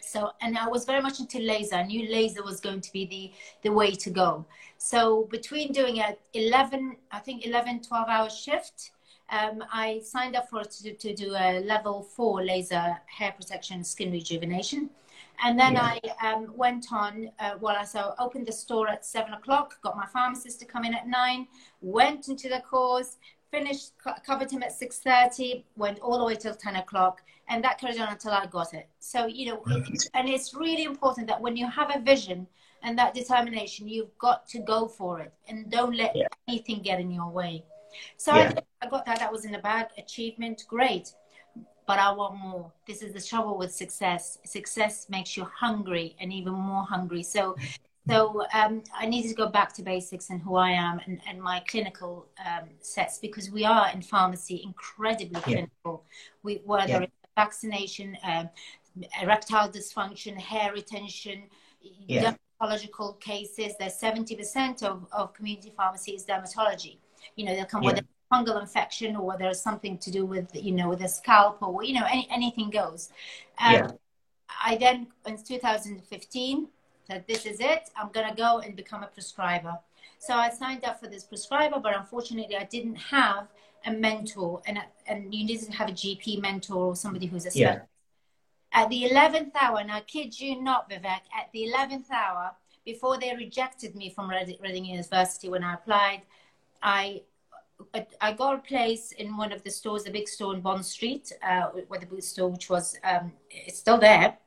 So, 0.00 0.30
and 0.40 0.56
I 0.56 0.68
was 0.68 0.84
very 0.84 1.02
much 1.02 1.18
into 1.18 1.38
laser. 1.40 1.76
I 1.76 1.82
knew 1.82 2.08
laser 2.08 2.42
was 2.44 2.60
going 2.60 2.80
to 2.80 2.92
be 2.92 3.06
the, 3.06 3.32
the 3.68 3.74
way 3.74 3.90
to 3.92 4.10
go. 4.10 4.44
So 4.78 5.24
between 5.30 5.72
doing 5.72 5.98
a 5.98 6.16
11, 6.34 6.96
I 7.10 7.18
think 7.18 7.46
11, 7.46 7.82
12 7.82 8.08
hour 8.08 8.30
shift, 8.30 8.92
um, 9.30 9.64
I 9.72 10.00
signed 10.04 10.36
up 10.36 10.48
for 10.48 10.62
to, 10.62 10.94
to 10.94 11.14
do 11.14 11.34
a 11.34 11.60
level 11.60 12.02
four 12.02 12.44
laser 12.44 12.96
hair 13.06 13.32
protection 13.32 13.82
skin 13.82 14.12
rejuvenation. 14.12 14.90
And 15.44 15.58
then 15.58 15.74
yeah. 15.74 15.98
I 16.20 16.32
um, 16.32 16.52
went 16.54 16.92
on, 16.92 17.30
uh, 17.38 17.54
well, 17.60 17.76
I 17.78 17.84
so 17.84 18.14
opened 18.18 18.46
the 18.46 18.52
store 18.52 18.88
at 18.88 19.04
seven 19.04 19.32
o'clock, 19.34 19.80
got 19.82 19.96
my 19.96 20.06
pharmacist 20.06 20.60
to 20.60 20.66
come 20.66 20.84
in 20.84 20.94
at 20.94 21.06
nine, 21.06 21.46
went 21.80 22.28
into 22.28 22.48
the 22.48 22.60
course, 22.60 23.18
finished, 23.50 23.92
covered 24.24 24.50
him 24.50 24.62
at 24.62 24.72
6.30, 24.72 25.64
went 25.76 25.98
all 26.00 26.18
the 26.18 26.24
way 26.24 26.34
till 26.34 26.54
10 26.54 26.76
o'clock, 26.76 27.22
and 27.48 27.62
that 27.64 27.78
carried 27.78 28.00
on 28.00 28.08
until 28.08 28.32
I 28.32 28.46
got 28.46 28.74
it. 28.74 28.88
So, 28.98 29.26
you 29.26 29.46
know, 29.46 29.62
and 30.14 30.28
it's 30.28 30.54
really 30.54 30.84
important 30.84 31.26
that 31.28 31.40
when 31.40 31.56
you 31.56 31.68
have 31.68 31.94
a 31.94 32.00
vision 32.00 32.46
and 32.82 32.98
that 32.98 33.14
determination, 33.14 33.88
you've 33.88 34.16
got 34.18 34.46
to 34.48 34.58
go 34.60 34.88
for 34.88 35.20
it 35.20 35.32
and 35.48 35.70
don't 35.70 35.96
let 35.96 36.14
yeah. 36.14 36.26
anything 36.48 36.82
get 36.82 37.00
in 37.00 37.10
your 37.10 37.30
way. 37.30 37.64
So 38.16 38.34
yeah. 38.34 38.52
I, 38.82 38.86
I 38.86 38.90
got 38.90 39.06
that. 39.06 39.18
That 39.20 39.32
was 39.32 39.44
in 39.44 39.52
the 39.52 39.58
bag. 39.58 39.86
Achievement, 39.96 40.64
great. 40.68 41.12
But 41.86 41.98
I 41.98 42.10
want 42.10 42.36
more. 42.38 42.72
This 42.86 43.02
is 43.02 43.12
the 43.12 43.20
trouble 43.20 43.56
with 43.56 43.72
success. 43.72 44.38
Success 44.44 45.08
makes 45.08 45.36
you 45.36 45.44
hungry 45.44 46.16
and 46.20 46.32
even 46.32 46.52
more 46.52 46.84
hungry. 46.84 47.22
So 47.22 47.56
so 48.08 48.46
um, 48.54 48.84
I 48.94 49.06
needed 49.06 49.28
to 49.30 49.34
go 49.34 49.48
back 49.48 49.72
to 49.74 49.82
basics 49.82 50.30
and 50.30 50.40
who 50.40 50.54
I 50.54 50.70
am 50.70 51.00
and, 51.06 51.20
and 51.28 51.42
my 51.42 51.60
clinical 51.66 52.28
um, 52.44 52.68
sets 52.80 53.18
because 53.18 53.50
we 53.50 53.64
are 53.64 53.90
in 53.92 54.00
pharmacy 54.00 54.62
incredibly 54.62 55.40
yeah. 55.40 55.42
clinical. 55.42 56.04
We, 56.42 56.60
whether 56.64 56.88
yeah. 56.88 57.00
it's 57.00 57.12
vaccination, 57.36 58.16
um, 58.22 58.48
erectile 59.20 59.68
dysfunction, 59.68 60.36
hair 60.36 60.72
retention, 60.72 61.44
yeah. 61.80 62.34
dermatological 62.60 63.18
cases, 63.20 63.74
there's 63.78 63.98
70% 64.00 64.84
of, 64.84 65.06
of 65.10 65.34
community 65.34 65.72
pharmacy 65.76 66.12
is 66.12 66.24
dermatology. 66.24 66.98
You 67.34 67.46
know, 67.46 67.56
they'll 67.56 67.64
come 67.64 67.82
yeah. 67.82 67.94
with 67.94 68.04
fungal 68.32 68.60
infection 68.60 69.16
or 69.16 69.26
whether 69.26 69.46
it's 69.46 69.60
something 69.60 69.98
to 69.98 70.10
do 70.10 70.26
with, 70.26 70.48
you 70.54 70.72
know, 70.72 70.88
with 70.88 71.02
a 71.02 71.08
scalp 71.08 71.62
or, 71.62 71.84
you 71.84 71.94
know, 71.94 72.06
any, 72.10 72.26
anything 72.30 72.70
goes. 72.70 73.10
Um, 73.58 73.72
yeah. 73.72 73.90
I 74.64 74.76
then, 74.76 75.08
in 75.26 75.42
2015, 75.42 76.68
that 77.08 77.26
this 77.26 77.46
is 77.46 77.60
it. 77.60 77.90
I'm 77.96 78.10
going 78.10 78.28
to 78.28 78.34
go 78.34 78.58
and 78.58 78.74
become 78.74 79.02
a 79.02 79.06
prescriber. 79.06 79.78
So 80.18 80.34
I 80.34 80.50
signed 80.50 80.84
up 80.84 81.00
for 81.00 81.08
this 81.08 81.24
prescriber, 81.24 81.78
but 81.78 81.96
unfortunately, 81.96 82.56
I 82.56 82.64
didn't 82.64 82.96
have 82.96 83.48
a 83.84 83.92
mentor, 83.92 84.62
and 84.66 84.78
and 85.06 85.32
you 85.32 85.44
needed 85.44 85.66
to 85.66 85.72
have 85.72 85.88
a 85.88 85.92
GP 85.92 86.40
mentor 86.40 86.86
or 86.86 86.96
somebody 86.96 87.26
who's 87.26 87.46
a 87.46 87.50
specialist. 87.50 87.86
Yeah. 88.72 88.82
At 88.82 88.88
the 88.88 89.04
eleventh 89.04 89.54
hour, 89.60 89.78
and 89.78 89.92
I 89.92 90.00
kid 90.00 90.38
you 90.38 90.60
not, 90.60 90.90
Vivek, 90.90 91.04
at 91.38 91.52
the 91.52 91.66
eleventh 91.66 92.10
hour, 92.10 92.52
before 92.84 93.18
they 93.18 93.34
rejected 93.34 93.94
me 93.94 94.10
from 94.10 94.30
Reading 94.30 94.84
University 94.84 95.48
when 95.48 95.62
I 95.62 95.74
applied, 95.74 96.22
I 96.82 97.22
I 98.20 98.32
got 98.32 98.54
a 98.54 98.58
place 98.58 99.12
in 99.12 99.36
one 99.36 99.52
of 99.52 99.62
the 99.62 99.70
stores, 99.70 100.04
the 100.04 100.10
big 100.10 100.28
store 100.28 100.54
in 100.54 100.60
Bond 100.60 100.84
Street, 100.84 101.32
uh, 101.42 101.68
where 101.88 102.00
the 102.00 102.06
Boots 102.06 102.28
store, 102.28 102.48
which 102.48 102.70
was 102.70 102.96
um, 103.04 103.32
it's 103.50 103.78
still 103.78 103.98
there 103.98 104.38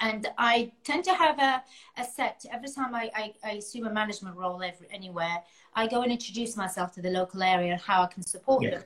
and 0.00 0.26
I 0.38 0.72
tend 0.84 1.04
to 1.04 1.14
have 1.14 1.38
a, 1.38 1.62
a 2.00 2.04
set 2.04 2.44
every 2.52 2.68
time 2.68 2.94
I, 2.94 3.10
I, 3.14 3.34
I 3.44 3.50
assume 3.52 3.86
a 3.86 3.92
management 3.92 4.36
role 4.36 4.62
every, 4.62 4.86
anywhere. 4.90 5.42
I 5.74 5.86
go 5.86 6.02
and 6.02 6.10
introduce 6.10 6.56
myself 6.56 6.92
to 6.92 7.02
the 7.02 7.10
local 7.10 7.42
area 7.42 7.72
and 7.72 7.80
how 7.80 8.02
I 8.02 8.06
can 8.06 8.22
support 8.22 8.62
yeah. 8.62 8.70
them. 8.70 8.84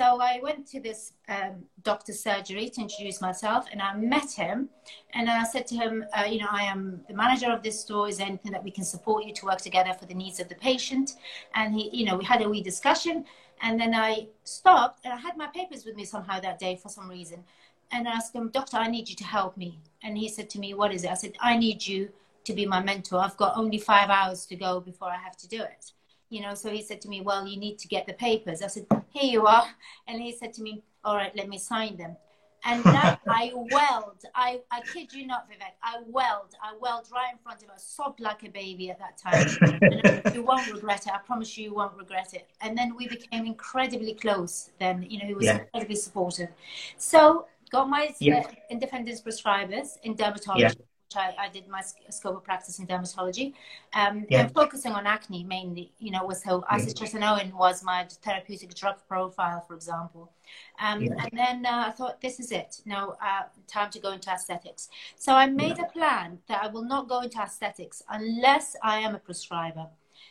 So 0.00 0.18
I 0.18 0.40
went 0.42 0.66
to 0.68 0.80
this 0.80 1.12
um, 1.28 1.66
doctor's 1.82 2.20
surgery 2.20 2.70
to 2.70 2.80
introduce 2.80 3.20
myself, 3.20 3.66
and 3.70 3.82
I 3.82 3.94
met 3.94 4.32
him, 4.32 4.70
and 5.12 5.28
I 5.28 5.44
said 5.44 5.66
to 5.66 5.74
him, 5.74 6.06
uh, 6.16 6.24
"You 6.24 6.38
know, 6.40 6.48
I 6.50 6.62
am 6.62 7.04
the 7.06 7.12
manager 7.12 7.50
of 7.52 7.62
this 7.62 7.78
store. 7.82 8.08
Is 8.08 8.16
there 8.16 8.26
anything 8.26 8.50
that 8.52 8.64
we 8.64 8.70
can 8.70 8.82
support 8.82 9.26
you 9.26 9.34
to 9.34 9.44
work 9.44 9.60
together 9.60 9.92
for 9.92 10.06
the 10.06 10.14
needs 10.14 10.40
of 10.40 10.48
the 10.48 10.54
patient?" 10.54 11.16
And 11.54 11.74
he, 11.74 11.90
you 11.92 12.06
know, 12.06 12.16
we 12.16 12.24
had 12.24 12.40
a 12.40 12.48
wee 12.48 12.62
discussion, 12.62 13.26
and 13.60 13.78
then 13.78 13.94
I 13.94 14.28
stopped, 14.44 15.04
and 15.04 15.12
I 15.12 15.18
had 15.18 15.36
my 15.36 15.48
papers 15.48 15.84
with 15.84 15.96
me 15.96 16.06
somehow 16.06 16.40
that 16.40 16.58
day 16.58 16.76
for 16.76 16.88
some 16.88 17.10
reason, 17.10 17.44
and 17.92 18.08
I 18.08 18.12
asked 18.12 18.34
him, 18.34 18.48
Doctor, 18.48 18.78
I 18.78 18.88
need 18.88 19.06
you 19.10 19.16
to 19.16 19.24
help 19.24 19.58
me. 19.58 19.80
And 20.02 20.16
he 20.16 20.28
said 20.30 20.48
to 20.50 20.58
me, 20.58 20.72
What 20.72 20.94
is 20.94 21.04
it? 21.04 21.10
I 21.10 21.14
said, 21.22 21.34
I 21.40 21.58
need 21.58 21.86
you 21.86 22.08
to 22.44 22.54
be 22.54 22.64
my 22.64 22.82
mentor. 22.82 23.18
I've 23.20 23.36
got 23.36 23.58
only 23.58 23.76
five 23.76 24.08
hours 24.08 24.46
to 24.46 24.56
go 24.56 24.80
before 24.80 25.10
I 25.10 25.18
have 25.18 25.36
to 25.36 25.46
do 25.46 25.60
it. 25.60 25.92
You 26.30 26.42
know, 26.42 26.54
so 26.54 26.70
he 26.70 26.82
said 26.82 27.00
to 27.02 27.08
me, 27.08 27.20
Well, 27.20 27.46
you 27.46 27.58
need 27.58 27.78
to 27.80 27.88
get 27.88 28.06
the 28.06 28.14
papers. 28.14 28.62
I 28.62 28.68
said, 28.68 28.86
Here 29.10 29.30
you 29.30 29.46
are. 29.46 29.66
And 30.06 30.22
he 30.22 30.32
said 30.32 30.52
to 30.54 30.62
me, 30.62 30.82
All 31.04 31.16
right, 31.16 31.34
let 31.36 31.48
me 31.48 31.58
sign 31.58 31.96
them. 31.96 32.16
And 32.64 32.84
that 32.84 33.20
I 33.28 33.52
welled. 33.54 34.22
I, 34.34 34.60
I 34.70 34.80
kid 34.82 35.12
you 35.12 35.26
not, 35.26 35.48
Vivek. 35.48 35.74
I 35.82 35.98
welled. 36.06 36.54
I 36.62 36.74
welled 36.80 37.08
right 37.12 37.32
in 37.32 37.38
front 37.38 37.62
of. 37.62 37.70
I 37.70 37.78
sobbed 37.78 38.20
like 38.20 38.44
a 38.44 38.50
baby 38.50 38.90
at 38.90 38.98
that 38.98 39.16
time. 39.16 39.46
and 40.24 40.34
you 40.34 40.42
won't 40.42 40.70
regret 40.72 41.06
it. 41.06 41.12
I 41.12 41.18
promise 41.18 41.56
you, 41.56 41.64
you 41.64 41.74
won't 41.74 41.96
regret 41.96 42.34
it. 42.34 42.48
And 42.60 42.76
then 42.76 42.96
we 42.96 43.08
became 43.08 43.46
incredibly 43.46 44.14
close. 44.14 44.70
Then, 44.78 45.06
you 45.08 45.18
know, 45.18 45.26
he 45.26 45.34
was 45.34 45.46
yeah. 45.46 45.60
incredibly 45.60 45.96
supportive. 45.96 46.48
So 46.96 47.46
got 47.70 47.88
my 47.88 48.14
yeah. 48.18 48.46
independent 48.70 49.22
prescribers 49.24 49.98
in 50.02 50.14
dermatology. 50.14 50.60
Yeah. 50.60 50.72
I, 51.16 51.34
I 51.38 51.48
did 51.48 51.68
my 51.68 51.82
scope 52.10 52.36
of 52.36 52.44
practice 52.44 52.78
in 52.78 52.86
dermatology, 52.86 53.54
um, 53.94 54.26
yeah. 54.28 54.42
and 54.42 54.54
focusing 54.54 54.92
on 54.92 55.06
acne 55.06 55.44
mainly. 55.44 55.92
You 55.98 56.10
know, 56.10 56.24
was 56.24 56.42
how 56.42 56.62
isotretinoin 56.72 57.52
was 57.52 57.82
my 57.82 58.06
therapeutic 58.22 58.74
drug 58.74 58.96
profile, 59.08 59.64
for 59.66 59.74
example. 59.74 60.32
Um, 60.80 61.02
yeah. 61.02 61.12
And 61.18 61.30
then 61.38 61.66
uh, 61.66 61.84
I 61.88 61.90
thought, 61.90 62.20
this 62.20 62.40
is 62.40 62.52
it. 62.52 62.80
Now, 62.84 63.16
uh, 63.22 63.42
time 63.66 63.90
to 63.90 64.00
go 64.00 64.12
into 64.12 64.30
aesthetics. 64.30 64.88
So 65.16 65.32
I 65.32 65.46
made 65.46 65.78
yeah. 65.78 65.84
a 65.84 65.90
plan 65.90 66.38
that 66.48 66.62
I 66.62 66.68
will 66.68 66.84
not 66.84 67.08
go 67.08 67.20
into 67.20 67.40
aesthetics 67.40 68.02
unless 68.08 68.76
I 68.82 68.98
am 68.98 69.14
a 69.14 69.18
prescriber, 69.18 69.86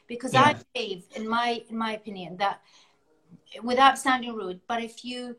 because. 0.08 0.36
I 0.36 0.56
believe, 0.74 1.04
in 1.16 1.28
my 1.28 1.64
in 1.70 1.78
my 1.78 1.94
opinion, 1.94 2.38
that 2.38 2.62
without 3.64 3.98
sounding 3.98 4.34
rude, 4.34 4.60
but 4.68 4.84
if 4.84 5.04
you 5.04 5.36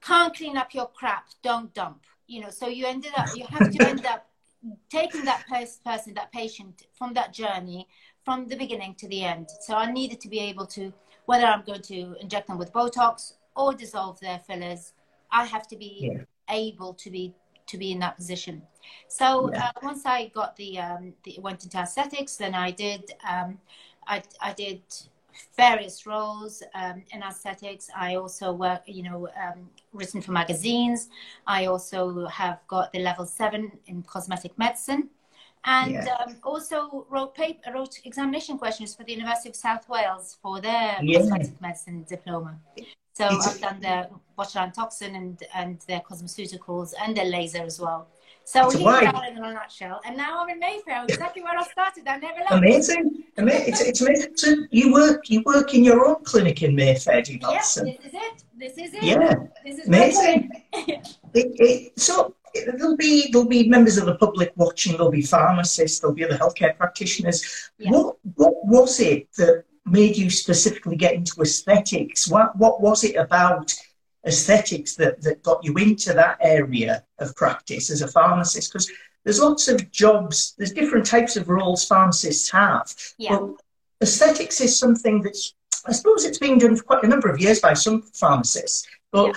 can't 0.00 0.34
clean 0.34 0.56
up 0.56 0.74
your 0.74 0.88
crap, 0.88 1.26
don't 1.42 1.72
dump. 1.74 2.04
You 2.26 2.42
know, 2.42 2.50
so 2.50 2.68
you 2.68 2.86
ended 2.86 3.12
up, 3.16 3.28
you 3.36 3.44
have 3.48 3.70
to 3.70 3.88
end 3.88 4.06
up 4.06 4.28
taking 4.90 5.24
that 5.24 5.46
person, 5.48 6.14
that 6.14 6.32
patient 6.32 6.82
from 6.92 7.14
that 7.14 7.32
journey 7.32 7.88
from 8.24 8.48
the 8.48 8.56
beginning 8.56 8.94
to 8.96 9.08
the 9.08 9.22
end. 9.22 9.48
So 9.60 9.74
I 9.74 9.90
needed 9.90 10.20
to 10.20 10.28
be 10.28 10.40
able 10.40 10.66
to, 10.66 10.92
whether 11.26 11.44
I'm 11.44 11.62
going 11.62 11.82
to 11.82 12.16
inject 12.20 12.48
them 12.48 12.58
with 12.58 12.72
Botox 12.72 13.34
or 13.54 13.72
dissolve 13.72 14.18
their 14.20 14.40
fillers, 14.40 14.92
I 15.30 15.44
have 15.44 15.66
to 15.68 15.76
be 15.76 16.10
yeah. 16.12 16.22
able 16.50 16.94
to 16.94 17.10
be 17.10 17.34
to 17.66 17.78
be 17.78 17.90
in 17.90 17.98
that 17.98 18.16
position. 18.16 18.62
So 19.08 19.50
yeah. 19.50 19.66
uh, 19.66 19.70
once 19.82 20.06
I 20.06 20.28
got 20.28 20.54
the, 20.54 20.78
um, 20.78 21.14
the 21.24 21.36
went 21.40 21.64
into 21.64 21.78
aesthetics, 21.78 22.36
then 22.36 22.54
I 22.54 22.70
did 22.70 23.12
um, 23.28 23.58
I 24.06 24.22
I 24.40 24.52
did 24.52 24.82
various 25.56 26.06
roles 26.06 26.62
um, 26.74 27.02
in 27.10 27.22
aesthetics. 27.22 27.88
I 27.96 28.16
also 28.16 28.52
work, 28.52 28.82
you 28.86 29.02
know, 29.02 29.28
um, 29.42 29.68
written 29.92 30.20
for 30.20 30.32
magazines. 30.32 31.08
I 31.46 31.66
also 31.66 32.26
have 32.26 32.60
got 32.68 32.92
the 32.92 33.00
level 33.00 33.26
seven 33.26 33.72
in 33.86 34.02
cosmetic 34.02 34.56
medicine. 34.58 35.10
And 35.64 35.94
yeah. 35.94 36.16
um, 36.24 36.36
also 36.44 37.06
wrote 37.10 37.34
paper, 37.34 37.72
wrote 37.74 37.98
examination 38.04 38.56
questions 38.56 38.94
for 38.94 39.02
the 39.02 39.12
University 39.12 39.48
of 39.48 39.56
South 39.56 39.88
Wales 39.88 40.38
for 40.40 40.60
their 40.60 40.96
yeah. 41.02 41.18
cosmetic 41.18 41.60
medicine 41.60 42.04
diploma. 42.08 42.56
So 43.14 43.26
it's 43.30 43.46
I've 43.48 43.60
done 43.60 43.80
the 43.80 44.10
botulinum 44.38 44.74
toxin 44.74 45.14
and, 45.16 45.42
and 45.54 45.80
their 45.88 46.00
cosmeceuticals 46.00 46.92
and 47.02 47.16
their 47.16 47.24
laser 47.24 47.62
as 47.62 47.80
well. 47.80 48.08
So 48.46 48.70
here's 48.70 48.82
that 48.84 49.28
in 49.28 49.38
a 49.38 49.52
nutshell. 49.52 50.00
And 50.04 50.16
now 50.16 50.40
I'm 50.40 50.48
in 50.48 50.60
Mayfair, 50.60 51.04
exactly 51.08 51.42
where 51.42 51.58
I 51.58 51.64
started. 51.64 52.06
I 52.06 52.16
never 52.18 52.38
left. 52.38 52.52
Amazing. 52.52 53.24
It's, 53.36 53.80
it's 53.80 54.00
amazing. 54.00 54.36
So 54.36 54.54
you 54.70 54.92
work 54.92 55.28
you 55.28 55.42
work 55.44 55.74
in 55.74 55.82
your 55.82 56.06
own 56.06 56.22
clinic 56.22 56.62
in 56.62 56.76
Mayfair, 56.76 57.22
do 57.22 57.32
you 57.32 57.40
not? 57.40 57.54
Yes, 57.54 57.74
this 57.74 57.98
is 58.04 58.14
it. 58.14 58.44
This 58.56 58.78
is 58.78 58.94
it. 58.94 59.02
Yeah. 59.02 59.34
This 59.64 59.78
is 59.80 59.88
amazing. 59.88 60.52
it, 60.72 61.16
it, 61.34 61.98
so 61.98 62.36
there'll 62.54 62.96
be 62.96 63.32
there'll 63.32 63.48
be 63.48 63.68
members 63.68 63.98
of 63.98 64.06
the 64.06 64.14
public 64.14 64.52
watching. 64.54 64.92
There'll 64.92 65.10
be 65.10 65.22
pharmacists. 65.22 65.98
There'll 65.98 66.14
be 66.14 66.24
other 66.24 66.38
healthcare 66.38 66.76
practitioners. 66.76 67.70
Yeah. 67.78 67.90
What 67.90 68.16
what 68.36 68.54
was 68.64 69.00
it 69.00 69.26
that 69.38 69.64
made 69.86 70.16
you 70.16 70.30
specifically 70.30 70.94
get 70.94 71.14
into 71.14 71.42
aesthetics? 71.42 72.28
What 72.28 72.56
what 72.56 72.80
was 72.80 73.02
it 73.02 73.16
about 73.16 73.74
aesthetics 74.26 74.96
that, 74.96 75.22
that 75.22 75.42
got 75.42 75.64
you 75.64 75.74
into 75.74 76.12
that 76.12 76.38
area 76.40 77.04
of 77.18 77.34
practice 77.36 77.90
as 77.90 78.02
a 78.02 78.08
pharmacist? 78.08 78.72
Because 78.72 78.90
there's 79.24 79.40
lots 79.40 79.68
of 79.68 79.90
jobs, 79.90 80.54
there's 80.56 80.72
different 80.72 81.06
types 81.06 81.36
of 81.36 81.48
roles 81.48 81.84
pharmacists 81.84 82.50
have. 82.50 82.94
Yeah. 83.18 83.38
But 83.38 83.62
aesthetics 84.02 84.60
is 84.60 84.78
something 84.78 85.22
that's, 85.22 85.54
I 85.84 85.92
suppose 85.92 86.24
it's 86.24 86.38
been 86.38 86.58
done 86.58 86.76
for 86.76 86.84
quite 86.84 87.04
a 87.04 87.08
number 87.08 87.28
of 87.28 87.40
years 87.40 87.60
by 87.60 87.74
some 87.74 88.02
pharmacists. 88.02 88.86
But 89.12 89.28
yeah. 89.28 89.34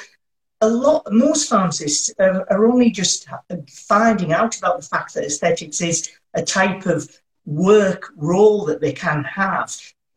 a 0.62 0.70
lot, 0.70 1.08
most 1.12 1.50
pharmacists 1.50 2.12
are, 2.20 2.46
are 2.52 2.68
only 2.68 2.92
just 2.92 3.28
finding 3.68 4.34
out 4.34 4.58
about 4.58 4.82
the 4.82 4.88
fact 4.88 5.14
that 5.14 5.26
aesthetics 5.26 5.82
is 5.82 6.12
a 6.34 6.44
type 6.44 6.86
of 6.86 7.10
work 7.46 8.12
role 8.16 8.66
that 8.66 8.82
they 8.82 8.94
can 8.94 9.24
have. 9.24 9.76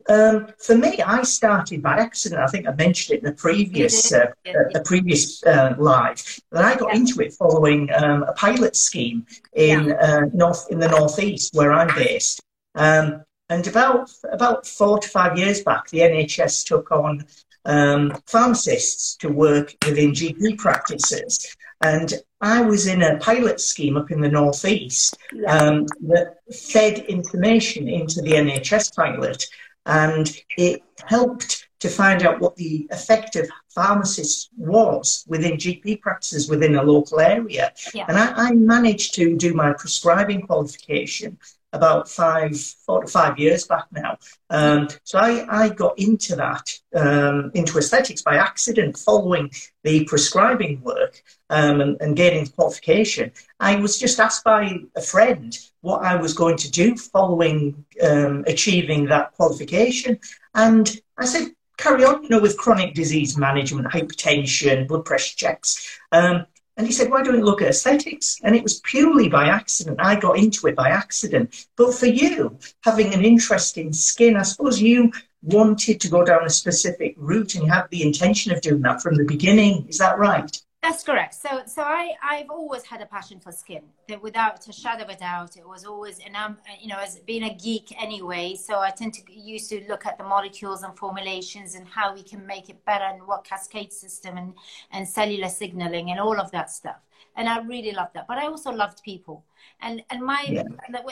Um, 0.09 0.47
for 0.57 0.77
me, 0.77 1.01
I 1.01 1.23
started 1.23 1.81
by 1.81 1.97
accident. 1.97 2.41
I 2.41 2.47
think 2.47 2.67
I 2.67 2.73
mentioned 2.73 3.17
it 3.17 3.23
in 3.23 3.29
the 3.29 3.35
previous 3.35 4.11
uh, 4.11 4.31
a 4.75 4.81
previous 4.81 5.43
uh, 5.43 5.75
live 5.77 6.21
that 6.51 6.65
I 6.65 6.75
got 6.75 6.93
yeah. 6.93 6.99
into 6.99 7.21
it 7.21 7.33
following 7.33 7.89
um, 7.93 8.23
a 8.23 8.33
pilot 8.33 8.75
scheme 8.75 9.25
in 9.53 9.85
yeah. 9.85 9.93
uh, 9.95 10.21
north 10.33 10.67
in 10.69 10.79
the 10.79 10.89
northeast 10.89 11.53
where 11.53 11.71
I'm 11.71 11.93
based. 11.95 12.41
Um, 12.75 13.23
and 13.49 13.65
about 13.67 14.11
about 14.31 14.65
four 14.67 14.99
to 14.99 15.07
five 15.07 15.37
years 15.37 15.61
back, 15.63 15.89
the 15.89 15.99
NHS 15.99 16.65
took 16.65 16.91
on 16.91 17.25
um, 17.65 18.13
pharmacists 18.27 19.15
to 19.17 19.29
work 19.29 19.75
within 19.85 20.11
GP 20.11 20.57
practices. 20.57 21.55
And 21.81 22.13
I 22.39 22.61
was 22.61 22.87
in 22.87 23.03
a 23.03 23.17
pilot 23.17 23.59
scheme 23.59 23.97
up 23.97 24.11
in 24.11 24.21
the 24.21 24.29
northeast 24.29 25.17
um, 25.47 25.85
that 26.07 26.35
fed 26.53 26.99
information 26.99 27.87
into 27.87 28.21
the 28.21 28.31
NHS 28.31 28.95
pilot 28.95 29.45
and 29.85 30.35
it 30.57 30.81
helped 31.05 31.67
to 31.79 31.89
find 31.89 32.23
out 32.23 32.39
what 32.39 32.55
the 32.55 32.87
effect 32.91 33.35
of 33.35 33.49
pharmacists 33.75 34.49
was 34.55 35.25
within 35.27 35.53
GP 35.53 36.01
practices 36.01 36.49
within 36.49 36.75
a 36.75 36.83
local 36.83 37.19
area. 37.19 37.73
Yeah. 37.93 38.05
And 38.07 38.17
I, 38.17 38.49
I 38.49 38.51
managed 38.53 39.15
to 39.15 39.35
do 39.35 39.53
my 39.53 39.73
prescribing 39.73 40.43
qualification 40.43 41.37
about 41.73 42.07
five, 42.07 42.57
four 42.85 43.01
to 43.03 43.11
five 43.11 43.37
years 43.37 43.65
back 43.65 43.85
now. 43.91 44.17
Um, 44.49 44.87
so 45.03 45.19
I, 45.19 45.63
I 45.63 45.69
got 45.69 45.97
into 45.97 46.35
that, 46.35 46.69
um, 46.95 47.51
into 47.53 47.77
aesthetics 47.77 48.21
by 48.21 48.37
accident 48.37 48.97
following 48.97 49.51
the 49.83 50.05
prescribing 50.05 50.81
work 50.81 51.21
um, 51.49 51.81
and, 51.81 51.97
and 51.99 52.15
gaining 52.15 52.47
qualification. 52.47 53.31
I 53.59 53.75
was 53.75 53.97
just 53.97 54.19
asked 54.19 54.43
by 54.43 54.77
a 54.95 55.01
friend 55.01 55.57
what 55.81 56.03
I 56.03 56.15
was 56.15 56.33
going 56.33 56.57
to 56.57 56.71
do 56.71 56.95
following 56.95 57.83
um, 58.01 58.43
achieving 58.47 59.05
that 59.05 59.33
qualification. 59.33 60.19
And 60.53 61.01
I 61.17 61.25
said, 61.25 61.49
carry 61.77 62.05
on, 62.05 62.23
you 62.23 62.29
know, 62.29 62.39
with 62.39 62.57
chronic 62.57 62.93
disease 62.93 63.37
management, 63.37 63.87
hypertension, 63.87 64.87
blood 64.87 65.05
pressure 65.05 65.35
checks. 65.35 65.99
Um, 66.11 66.45
and 66.75 66.87
he 66.87 66.93
said, 66.93 67.11
why 67.11 67.21
don't 67.21 67.37
you 67.37 67.45
look 67.45 67.61
at 67.61 67.69
aesthetics? 67.69 68.39
And 68.43 68.55
it 68.55 68.63
was 68.63 68.79
purely 68.79 69.29
by 69.29 69.47
accident. 69.47 69.99
I 70.01 70.19
got 70.19 70.39
into 70.39 70.67
it 70.67 70.75
by 70.75 70.89
accident. 70.89 71.67
But 71.75 71.93
for 71.93 72.07
you, 72.07 72.57
having 72.81 73.13
an 73.13 73.23
interest 73.23 73.77
in 73.77 73.93
skin, 73.93 74.35
I 74.35 74.41
suppose 74.41 74.81
you 74.81 75.11
wanted 75.43 76.01
to 76.01 76.09
go 76.09 76.25
down 76.25 76.45
a 76.45 76.49
specific 76.49 77.13
route 77.17 77.55
and 77.55 77.65
you 77.65 77.69
had 77.69 77.87
the 77.91 78.01
intention 78.01 78.51
of 78.51 78.61
doing 78.61 78.81
that 78.81 79.01
from 79.01 79.15
the 79.15 79.25
beginning. 79.25 79.85
Is 79.87 79.99
that 79.99 80.17
right? 80.17 80.59
That's 80.83 81.01
correct. 81.01 81.33
So, 81.33 81.61
so 81.65 81.81
I, 81.81 82.11
I've 82.21 82.49
always 82.49 82.83
had 82.83 82.99
a 83.01 83.05
passion 83.05 83.39
for 83.39 83.53
skin. 83.53 83.83
That 84.09 84.21
without 84.21 84.67
a 84.67 84.73
shadow 84.73 85.05
of 85.05 85.09
a 85.09 85.15
doubt, 85.15 85.55
it 85.55 85.65
was 85.65 85.85
always, 85.85 86.19
and 86.19 86.35
I'm, 86.35 86.57
you 86.81 86.89
know, 86.89 86.99
as 86.99 87.19
being 87.19 87.43
a 87.43 87.55
geek 87.55 87.93
anyway, 87.97 88.55
so 88.55 88.79
I 88.79 88.89
tend 88.89 89.13
to 89.13 89.21
used 89.33 89.69
to 89.69 89.81
look 89.87 90.05
at 90.05 90.17
the 90.17 90.25
molecules 90.25 90.83
and 90.83 90.93
formulations 90.97 91.75
and 91.75 91.87
how 91.87 92.13
we 92.13 92.21
can 92.21 92.45
make 92.45 92.69
it 92.69 92.83
better 92.83 93.05
and 93.05 93.25
what 93.25 93.45
cascade 93.45 93.93
system 93.93 94.35
and 94.35 94.53
and 94.91 95.07
cellular 95.07 95.47
signaling 95.47 96.11
and 96.11 96.19
all 96.19 96.37
of 96.37 96.51
that 96.51 96.69
stuff. 96.69 96.99
And 97.37 97.47
I 97.47 97.59
really 97.61 97.93
loved 97.93 98.13
that. 98.15 98.27
But 98.27 98.37
I 98.37 98.47
also 98.47 98.69
loved 98.69 99.01
people. 99.03 99.45
And 99.79 100.03
and 100.09 100.21
my 100.21 100.45
yeah. 100.49 100.63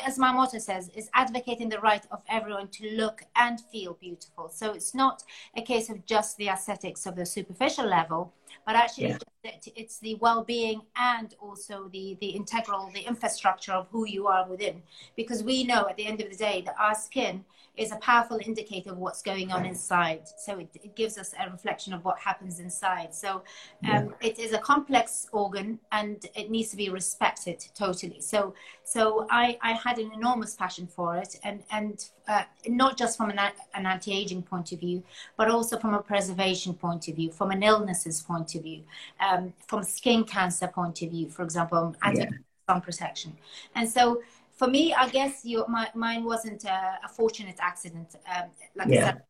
as 0.05 0.19
my 0.19 0.33
motto 0.33 0.59
says 0.59 0.89
is 0.93 1.09
advocating 1.13 1.69
the 1.69 1.79
right 1.79 2.05
of 2.11 2.21
everyone 2.27 2.67
to 2.67 2.95
look 2.97 3.23
and 3.37 3.57
feel 3.71 3.93
beautiful. 3.93 4.49
So 4.49 4.73
it's 4.73 4.93
not 4.93 5.23
a 5.55 5.61
case 5.61 5.89
of 5.89 6.05
just 6.05 6.35
the 6.35 6.49
aesthetics 6.49 7.05
of 7.05 7.15
the 7.15 7.25
superficial 7.25 7.85
level, 7.85 8.33
but 8.65 8.75
actually 8.75 9.11
yeah 9.11 9.17
it's 9.43 9.99
the 9.99 10.15
well-being 10.15 10.81
and 10.95 11.35
also 11.39 11.89
the 11.91 12.17
the 12.21 12.29
integral 12.29 12.91
the 12.93 13.01
infrastructure 13.01 13.71
of 13.71 13.87
who 13.91 14.05
you 14.07 14.27
are 14.27 14.47
within. 14.47 14.81
Because 15.15 15.43
we 15.43 15.63
know 15.63 15.87
at 15.89 15.97
the 15.97 16.05
end 16.05 16.21
of 16.21 16.29
the 16.29 16.35
day 16.35 16.61
that 16.65 16.75
our 16.79 16.95
skin 16.95 17.43
is 17.77 17.91
a 17.91 17.95
powerful 17.97 18.39
indicator 18.45 18.91
of 18.91 18.97
what's 18.97 19.21
going 19.21 19.51
on 19.51 19.65
inside. 19.65 20.21
So 20.37 20.59
it, 20.59 20.69
it 20.83 20.95
gives 20.95 21.17
us 21.17 21.33
a 21.39 21.49
reflection 21.49 21.93
of 21.93 22.03
what 22.03 22.19
happens 22.19 22.59
inside. 22.59 23.15
So 23.15 23.35
um, 23.35 23.43
yeah. 23.83 24.07
it 24.21 24.39
is 24.39 24.51
a 24.51 24.57
complex 24.57 25.27
organ 25.31 25.79
and 25.91 26.25
it 26.35 26.51
needs 26.51 26.69
to 26.71 26.77
be 26.77 26.89
respected 26.89 27.63
totally. 27.75 28.21
So 28.21 28.53
so 28.83 29.27
i 29.29 29.57
i 29.61 29.71
had 29.71 29.99
an 29.99 30.11
enormous 30.11 30.53
passion 30.55 30.85
for 30.85 31.15
it 31.15 31.35
and 31.43 31.63
and 31.71 32.05
uh, 32.27 32.43
not 32.67 32.97
just 32.97 33.17
from 33.17 33.29
an, 33.29 33.39
an 33.73 33.85
anti-aging 33.85 34.41
point 34.41 34.71
of 34.71 34.79
view 34.79 35.03
but 35.37 35.49
also 35.49 35.77
from 35.77 35.93
a 35.93 36.01
preservation 36.01 36.73
point 36.73 37.07
of 37.07 37.15
view 37.15 37.31
from 37.31 37.51
an 37.51 37.63
illnesses 37.63 38.21
point 38.21 38.53
of 38.55 38.63
view. 38.63 38.81
Um, 39.19 39.30
um, 39.31 39.53
from 39.67 39.83
skin 39.83 40.23
cancer 40.23 40.67
point 40.67 41.01
of 41.01 41.09
view, 41.09 41.29
for 41.29 41.43
example, 41.43 41.95
anti 42.03 42.27
sun 42.69 42.81
protection. 42.81 43.37
And 43.75 43.89
so 43.89 44.21
for 44.51 44.67
me, 44.67 44.93
I 44.93 45.09
guess 45.09 45.43
you, 45.43 45.65
my, 45.67 45.89
mine 45.95 46.23
wasn't 46.23 46.65
a, 46.65 46.99
a 47.03 47.09
fortunate 47.09 47.57
accident, 47.59 48.15
um, 48.35 48.49
like 48.75 48.89
yeah. 48.89 49.05
Said, 49.05 49.21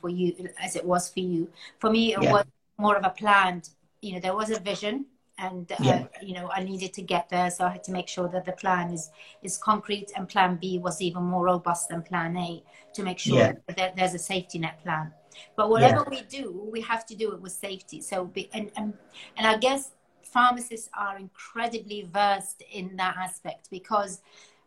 for 0.00 0.08
you, 0.08 0.34
as 0.60 0.74
it 0.74 0.84
was 0.84 1.08
for 1.08 1.20
you. 1.20 1.48
For 1.78 1.90
me, 1.90 2.14
it 2.14 2.22
yeah. 2.22 2.32
was 2.32 2.44
more 2.76 2.96
of 2.96 3.04
a 3.04 3.10
planned, 3.10 3.70
you 4.02 4.14
know, 4.14 4.20
there 4.20 4.34
was 4.34 4.50
a 4.50 4.58
vision 4.58 5.06
and 5.38 5.70
uh, 5.72 5.76
yeah. 5.82 6.06
you 6.22 6.34
know 6.34 6.50
i 6.54 6.62
needed 6.62 6.92
to 6.94 7.02
get 7.02 7.28
there 7.28 7.50
so 7.50 7.64
i 7.64 7.68
had 7.68 7.84
to 7.84 7.92
make 7.92 8.08
sure 8.08 8.28
that 8.28 8.44
the 8.44 8.52
plan 8.52 8.90
is 8.90 9.10
is 9.42 9.58
concrete 9.58 10.10
and 10.16 10.28
plan 10.28 10.56
b 10.56 10.78
was 10.78 11.02
even 11.02 11.22
more 11.22 11.44
robust 11.44 11.88
than 11.90 12.02
plan 12.02 12.36
a 12.36 12.62
to 12.94 13.02
make 13.02 13.18
sure 13.18 13.38
yeah. 13.38 13.52
that 13.76 13.94
there's 13.96 14.14
a 14.14 14.18
safety 14.18 14.58
net 14.58 14.82
plan 14.82 15.12
but 15.56 15.70
whatever 15.70 16.04
yeah. 16.10 16.18
we 16.18 16.22
do, 16.22 16.68
we 16.72 16.80
have 16.80 17.06
to 17.06 17.14
do 17.14 17.32
it 17.32 17.40
with 17.40 17.52
safety. 17.52 18.00
So, 18.00 18.26
be, 18.26 18.48
and, 18.52 18.70
and, 18.76 18.94
and 19.36 19.46
I 19.46 19.56
guess 19.58 19.92
pharmacists 20.22 20.90
are 20.94 21.18
incredibly 21.18 22.08
versed 22.12 22.62
in 22.70 22.96
that 22.96 23.16
aspect 23.16 23.68
because 23.70 24.20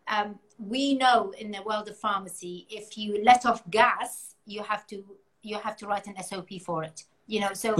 um, 0.08 0.40
we 0.58 0.96
know 0.96 1.32
in 1.38 1.52
the 1.52 1.62
world 1.64 1.88
of 1.90 1.98
pharmacy, 1.98 2.68
if 2.70 2.98
you 2.98 3.24
let 3.24 3.46
off 3.46 3.62
gas, 3.70 4.36
you 4.46 4.64
have 4.64 4.88
to 4.88 5.04
you 5.42 5.58
have 5.58 5.78
to 5.78 5.88
write 5.88 6.08
an 6.08 6.22
SOP 6.22 6.50
for 6.62 6.84
it. 6.84 7.04
You 7.28 7.42
know, 7.42 7.54
so 7.54 7.76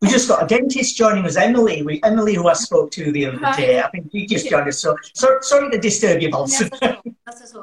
we 0.00 0.08
just 0.08 0.28
got 0.28 0.44
a 0.44 0.46
dentist 0.46 0.96
joining 0.96 1.24
us, 1.24 1.36
Emily. 1.36 1.82
We, 1.82 2.00
Emily, 2.04 2.34
who 2.34 2.46
I 2.46 2.52
spoke 2.52 2.92
to 2.92 3.10
the 3.10 3.26
other 3.26 3.38
day. 3.56 3.80
I 3.80 3.90
think 3.90 4.10
she 4.12 4.26
just 4.26 4.48
joined 4.48 4.68
us. 4.68 4.78
So, 4.78 4.96
so 5.12 5.38
sorry 5.40 5.70
to 5.70 5.78
disturb 5.78 6.22
you, 6.22 6.30
both. 6.30 6.52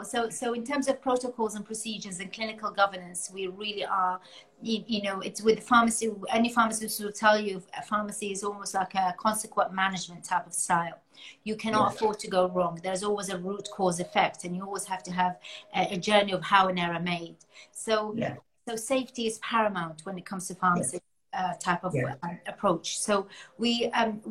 So, 0.04 0.30
so 0.30 0.54
in 0.54 0.64
terms 0.64 0.88
of 0.88 1.02
protocols 1.02 1.56
and 1.56 1.66
procedures 1.66 2.20
and 2.20 2.32
clinical 2.32 2.70
governance, 2.70 3.32
we 3.34 3.48
really 3.48 3.84
are. 3.84 4.20
You, 4.62 4.84
you 4.86 5.02
know, 5.02 5.20
it's 5.20 5.42
with 5.42 5.64
pharmacy. 5.64 6.12
Any 6.30 6.50
pharmacist 6.50 7.04
will 7.04 7.12
tell 7.12 7.40
you, 7.40 7.62
a 7.78 7.82
pharmacy 7.82 8.32
is 8.32 8.44
almost 8.44 8.76
like 8.76 8.94
a 8.94 9.16
consequent 9.18 9.74
management 9.74 10.24
type 10.24 10.46
of 10.46 10.54
style. 10.54 11.02
You 11.44 11.56
cannot 11.56 11.92
yeah. 11.92 11.96
afford 11.96 12.20
to 12.20 12.28
go 12.28 12.48
wrong. 12.50 12.80
There's 12.84 13.04
always 13.04 13.30
a 13.30 13.38
root 13.38 13.68
cause 13.74 14.00
effect, 14.00 14.44
and 14.44 14.56
you 14.56 14.64
always 14.64 14.86
have 14.86 15.02
to 15.04 15.12
have 15.12 15.38
a, 15.76 15.96
a 15.96 15.98
journey 15.98 16.32
of 16.32 16.44
how 16.44 16.68
an 16.68 16.78
error 16.78 17.00
made. 17.00 17.38
So, 17.72 18.14
yeah. 18.16 18.36
so 18.70 18.76
safety 18.76 19.26
is 19.26 19.40
paramount 19.40 20.02
when 20.04 20.18
it 20.18 20.26
comes 20.26 20.48
to 20.50 20.56
pharmacy. 20.56 20.98
Yeah 20.98 21.15
uh, 21.36 21.54
type 21.56 21.84
of 21.84 21.94
yeah. 21.94 22.16
uh, 22.24 22.30
approach. 22.48 23.00
So 23.00 23.28
we, 23.58 23.90
um, 23.92 24.22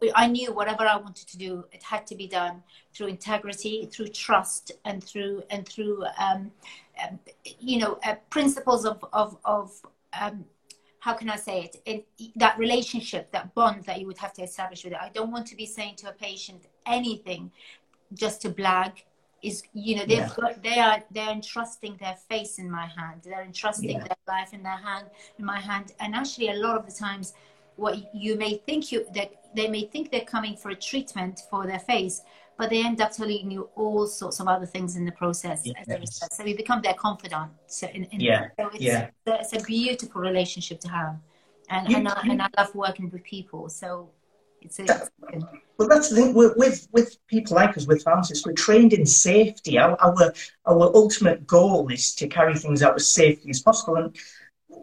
we, 0.00 0.12
I 0.14 0.26
knew 0.26 0.52
whatever 0.52 0.84
I 0.84 0.96
wanted 0.96 1.28
to 1.28 1.38
do, 1.38 1.64
it 1.72 1.82
had 1.82 2.06
to 2.08 2.14
be 2.14 2.26
done 2.26 2.62
through 2.94 3.08
integrity, 3.08 3.88
through 3.92 4.08
trust, 4.08 4.72
and 4.84 5.02
through 5.02 5.42
and 5.50 5.68
through, 5.68 6.04
um, 6.18 6.50
um, 7.02 7.18
you 7.60 7.78
know, 7.78 7.98
uh, 8.04 8.14
principles 8.30 8.84
of 8.84 9.04
of 9.12 9.36
of. 9.44 9.72
Um, 10.18 10.44
how 11.00 11.12
can 11.12 11.30
I 11.30 11.36
say 11.36 11.56
it? 11.66 11.76
In 11.84 12.32
that 12.34 12.58
relationship, 12.58 13.30
that 13.30 13.54
bond 13.54 13.84
that 13.84 14.00
you 14.00 14.08
would 14.08 14.18
have 14.18 14.32
to 14.32 14.42
establish 14.42 14.82
with 14.82 14.92
it. 14.92 14.98
I 15.00 15.10
don't 15.10 15.30
want 15.30 15.46
to 15.48 15.56
be 15.56 15.64
saying 15.64 15.94
to 15.96 16.08
a 16.08 16.12
patient 16.12 16.62
anything 16.84 17.52
just 18.12 18.42
to 18.42 18.50
blag 18.50 18.92
is 19.42 19.62
you 19.74 19.96
know 19.96 20.04
they've 20.06 20.18
yeah. 20.18 20.30
got 20.36 20.62
they 20.62 20.78
are 20.78 21.02
they're 21.10 21.30
entrusting 21.30 21.96
their 22.00 22.16
face 22.28 22.58
in 22.58 22.70
my 22.70 22.86
hand 22.86 23.20
they're 23.24 23.44
entrusting 23.44 23.90
yeah. 23.90 23.98
their 23.98 24.16
life 24.26 24.52
in 24.52 24.62
their 24.62 24.76
hand 24.76 25.06
in 25.38 25.44
my 25.44 25.60
hand 25.60 25.92
and 26.00 26.14
actually 26.14 26.48
a 26.48 26.54
lot 26.54 26.76
of 26.76 26.86
the 26.86 26.92
times 26.92 27.34
what 27.76 28.14
you 28.14 28.36
may 28.36 28.54
think 28.66 28.90
you 28.90 29.06
that 29.14 29.30
they 29.54 29.68
may 29.68 29.84
think 29.84 30.10
they're 30.10 30.20
coming 30.22 30.56
for 30.56 30.70
a 30.70 30.74
treatment 30.74 31.42
for 31.50 31.66
their 31.66 31.78
face 31.78 32.22
but 32.58 32.70
they 32.70 32.82
end 32.82 33.02
up 33.02 33.12
telling 33.12 33.50
you 33.50 33.68
all 33.76 34.06
sorts 34.06 34.40
of 34.40 34.48
other 34.48 34.64
things 34.64 34.96
in 34.96 35.04
the 35.04 35.12
process 35.12 35.62
yes. 35.64 36.20
so 36.32 36.44
you 36.44 36.56
become 36.56 36.80
their 36.80 36.94
confidant 36.94 37.50
so 37.66 37.86
in, 37.88 38.04
in 38.04 38.20
yeah 38.20 38.48
so 38.58 38.68
it's, 38.68 38.80
yeah. 38.80 39.08
it's 39.26 39.52
a 39.52 39.60
beautiful 39.66 40.22
relationship 40.22 40.80
to 40.80 40.88
have 40.88 41.16
and, 41.68 41.92
and, 41.92 42.08
I, 42.08 42.20
and 42.22 42.40
I 42.40 42.48
love 42.56 42.74
working 42.74 43.10
with 43.10 43.22
people 43.24 43.68
so 43.68 44.08
it's 44.66 45.10
well, 45.78 45.88
that's 45.88 46.08
the 46.08 46.16
thing. 46.16 46.34
We're, 46.34 46.54
with 46.54 46.88
with 46.92 47.18
people 47.26 47.56
like 47.56 47.76
us, 47.76 47.86
with 47.86 48.02
pharmacists, 48.02 48.46
we're 48.46 48.54
trained 48.54 48.92
in 48.92 49.04
safety. 49.04 49.78
Our, 49.78 49.96
our 50.00 50.32
our 50.64 50.90
ultimate 50.94 51.46
goal 51.46 51.88
is 51.88 52.14
to 52.16 52.28
carry 52.28 52.54
things 52.54 52.82
out 52.82 52.96
as 52.96 53.06
safely 53.06 53.50
as 53.50 53.60
possible, 53.60 53.96
and 53.96 54.16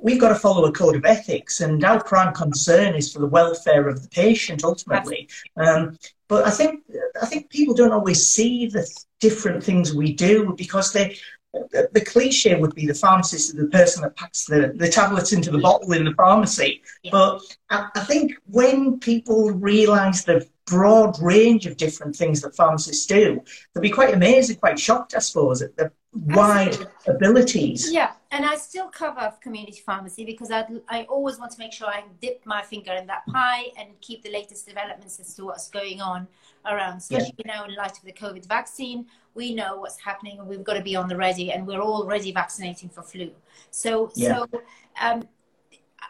we've 0.02 0.20
got 0.20 0.30
to 0.30 0.36
follow 0.36 0.66
a 0.66 0.72
code 0.72 0.96
of 0.96 1.06
ethics. 1.06 1.62
And 1.62 1.84
our 1.84 2.04
prime 2.04 2.34
concern 2.34 2.94
is 2.94 3.12
for 3.12 3.20
the 3.20 3.28
welfare 3.28 3.88
of 3.88 4.04
the 4.04 4.10
patient, 4.10 4.64
ultimately. 4.64 5.30
Um, 5.58 5.98
but 6.28 6.46
I 6.46 6.52
think 6.52 6.84
I 7.22 7.26
think 7.26 7.50
people 7.50 7.74
don't 7.74 7.92
always 7.92 8.26
see 8.26 8.68
the 8.68 8.88
different 9.20 9.64
things 9.64 9.96
we 9.96 10.14
do 10.14 10.54
because 10.58 10.94
they 10.94 11.18
the 11.54 12.04
cliche 12.06 12.60
would 12.60 12.74
be 12.74 12.88
the 12.88 12.94
pharmacist 12.94 13.50
is 13.50 13.56
the 13.56 13.68
person 13.68 14.02
that 14.02 14.16
packs 14.16 14.46
the, 14.46 14.74
the 14.76 14.90
tablets 14.90 15.34
into 15.34 15.52
the 15.52 15.58
mm. 15.58 15.62
bottle 15.62 15.94
in 15.94 16.04
the 16.04 16.14
pharmacy. 16.14 16.82
Yeah. 17.04 17.12
But 17.12 17.42
I, 17.70 17.90
I, 17.96 18.00
think 18.02 18.34
when 18.48 19.00
people 19.00 19.52
realise 19.52 20.24
the 20.24 20.48
broad 20.66 21.22
range 21.22 21.68
of 21.68 21.78
different 21.78 22.16
things 22.16 22.42
that 22.42 22.56
pharmacists 22.56 23.06
do, 23.06 23.40
they'll 23.74 23.82
be 23.84 23.92
quite 23.92 24.14
amazed 24.14 24.50
and 24.50 24.60
quite 24.60 24.80
shocked, 24.80 25.14
I 25.16 25.20
suppose, 25.20 25.62
at 25.62 25.76
the 25.78 25.92
wide 26.14 26.68
Absolutely. 26.68 26.92
abilities. 27.08 27.92
Yeah, 27.92 28.12
and 28.32 28.46
I 28.46 28.56
still 28.56 28.88
cover 28.88 29.34
community 29.42 29.82
pharmacy 29.86 30.26
because 30.26 30.52
I, 30.52 30.66
I 30.88 31.04
always 31.04 31.40
want 31.40 31.52
to 31.54 31.60
make 31.60 31.74
sure 31.74 31.88
I 31.88 32.04
dip 32.22 32.46
my 32.46 32.62
finger 32.62 32.94
in 32.94 33.08
that 33.08 33.26
pie 33.28 33.66
and 33.78 33.90
keep 34.02 34.24
the 34.24 34.32
latest 34.32 34.68
developments 34.68 35.20
as 35.20 35.34
to 35.36 35.46
what's 35.46 35.70
going 35.70 36.02
on 36.02 36.28
around, 36.66 36.98
especially 36.98 37.36
yeah. 37.46 37.56
now 37.56 37.66
in 37.66 37.76
light 37.76 37.98
of 37.98 38.04
the 38.04 38.14
COVID 38.14 38.46
vaccine. 38.48 39.08
We 39.34 39.54
know 39.54 39.78
what's 39.78 40.00
happening 40.00 40.40
and 40.40 40.48
we've 40.48 40.64
got 40.64 40.76
to 40.76 40.84
be 40.84 40.96
on 40.96 41.08
the 41.08 41.18
ready, 41.18 41.52
and 41.52 41.66
we're 41.66 41.82
already 41.82 42.32
vaccinating 42.32 42.90
for 42.90 43.02
flu. 43.02 43.32
So, 43.72 44.12
yeah. 44.16 44.38
so 44.38 44.62
um, 45.02 45.28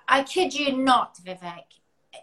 I 0.08 0.24
kid 0.24 0.54
you 0.54 0.78
not, 0.78 1.18
Vivek, 1.26 1.80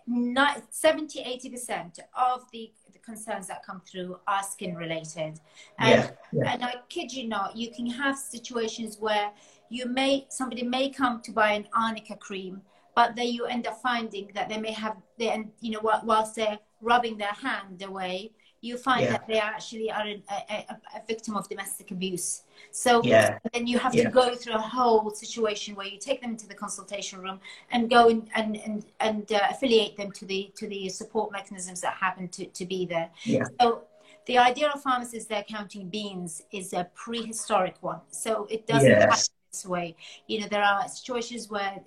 not 0.06 0.62
70 0.70 1.22
80% 1.24 1.98
of 2.14 2.44
the 2.52 2.70
concerns 3.10 3.46
that 3.48 3.64
come 3.64 3.80
through 3.88 4.18
are 4.26 4.42
skin 4.42 4.74
related. 4.74 5.40
And, 5.78 6.04
yeah, 6.04 6.10
yeah. 6.32 6.52
and 6.52 6.64
I 6.64 6.74
kid 6.88 7.12
you 7.12 7.28
not, 7.28 7.56
you 7.56 7.70
can 7.70 7.86
have 7.86 8.16
situations 8.16 8.96
where 8.98 9.30
you 9.68 9.86
may 9.86 10.26
somebody 10.30 10.62
may 10.62 10.90
come 10.90 11.20
to 11.22 11.32
buy 11.32 11.52
an 11.52 11.66
arnica 11.74 12.16
cream, 12.16 12.62
but 12.94 13.16
then 13.16 13.28
you 13.28 13.46
end 13.46 13.66
up 13.66 13.80
finding 13.80 14.30
that 14.34 14.48
they 14.48 14.58
may 14.58 14.72
have 14.72 14.96
they 15.18 15.28
you 15.60 15.70
know 15.72 15.80
whilst 16.04 16.34
they're 16.36 16.58
rubbing 16.80 17.16
their 17.18 17.36
hand 17.46 17.82
away, 17.82 18.32
you 18.60 18.76
find 18.76 19.02
yeah. 19.02 19.12
that 19.12 19.26
they 19.26 19.38
actually 19.38 19.90
are 19.90 20.06
a, 20.06 20.22
a, 20.30 20.66
a, 20.96 21.06
victim 21.06 21.36
of 21.36 21.48
domestic 21.48 21.90
abuse. 21.90 22.42
So 22.72 23.02
yeah. 23.02 23.38
then 23.52 23.66
you 23.66 23.78
have 23.78 23.92
to 23.92 24.04
go 24.10 24.34
through 24.34 24.54
a 24.54 24.58
whole 24.58 25.10
situation 25.10 25.74
where 25.74 25.86
you 25.86 25.98
take 25.98 26.20
them 26.20 26.36
to 26.36 26.46
the 26.46 26.54
consultation 26.54 27.20
room 27.20 27.40
and 27.70 27.88
go 27.88 28.08
and 28.08 28.28
and 28.34 28.56
and, 28.58 28.84
and 29.00 29.32
uh, 29.32 29.40
affiliate 29.50 29.96
them 29.96 30.12
to 30.12 30.26
the 30.26 30.52
to 30.56 30.66
the 30.68 30.88
support 30.90 31.32
mechanisms 31.32 31.80
that 31.80 31.94
happen 31.94 32.28
to, 32.28 32.46
to 32.46 32.66
be 32.66 32.84
there. 32.84 33.10
Yeah. 33.24 33.44
So 33.60 33.84
the 34.26 34.38
idea 34.38 34.68
of 34.68 34.82
pharmacists 34.82 35.28
they're 35.28 35.44
counting 35.44 35.88
beans 35.88 36.42
is 36.52 36.72
a 36.72 36.88
prehistoric 36.94 37.76
one. 37.80 38.00
So 38.10 38.46
it 38.50 38.66
doesn't 38.66 38.88
yes. 38.88 39.30
This 39.50 39.66
way. 39.66 39.96
You 40.26 40.40
know, 40.40 40.48
there 40.48 40.62
are 40.62 40.88
situations 40.88 41.50
where 41.50 41.80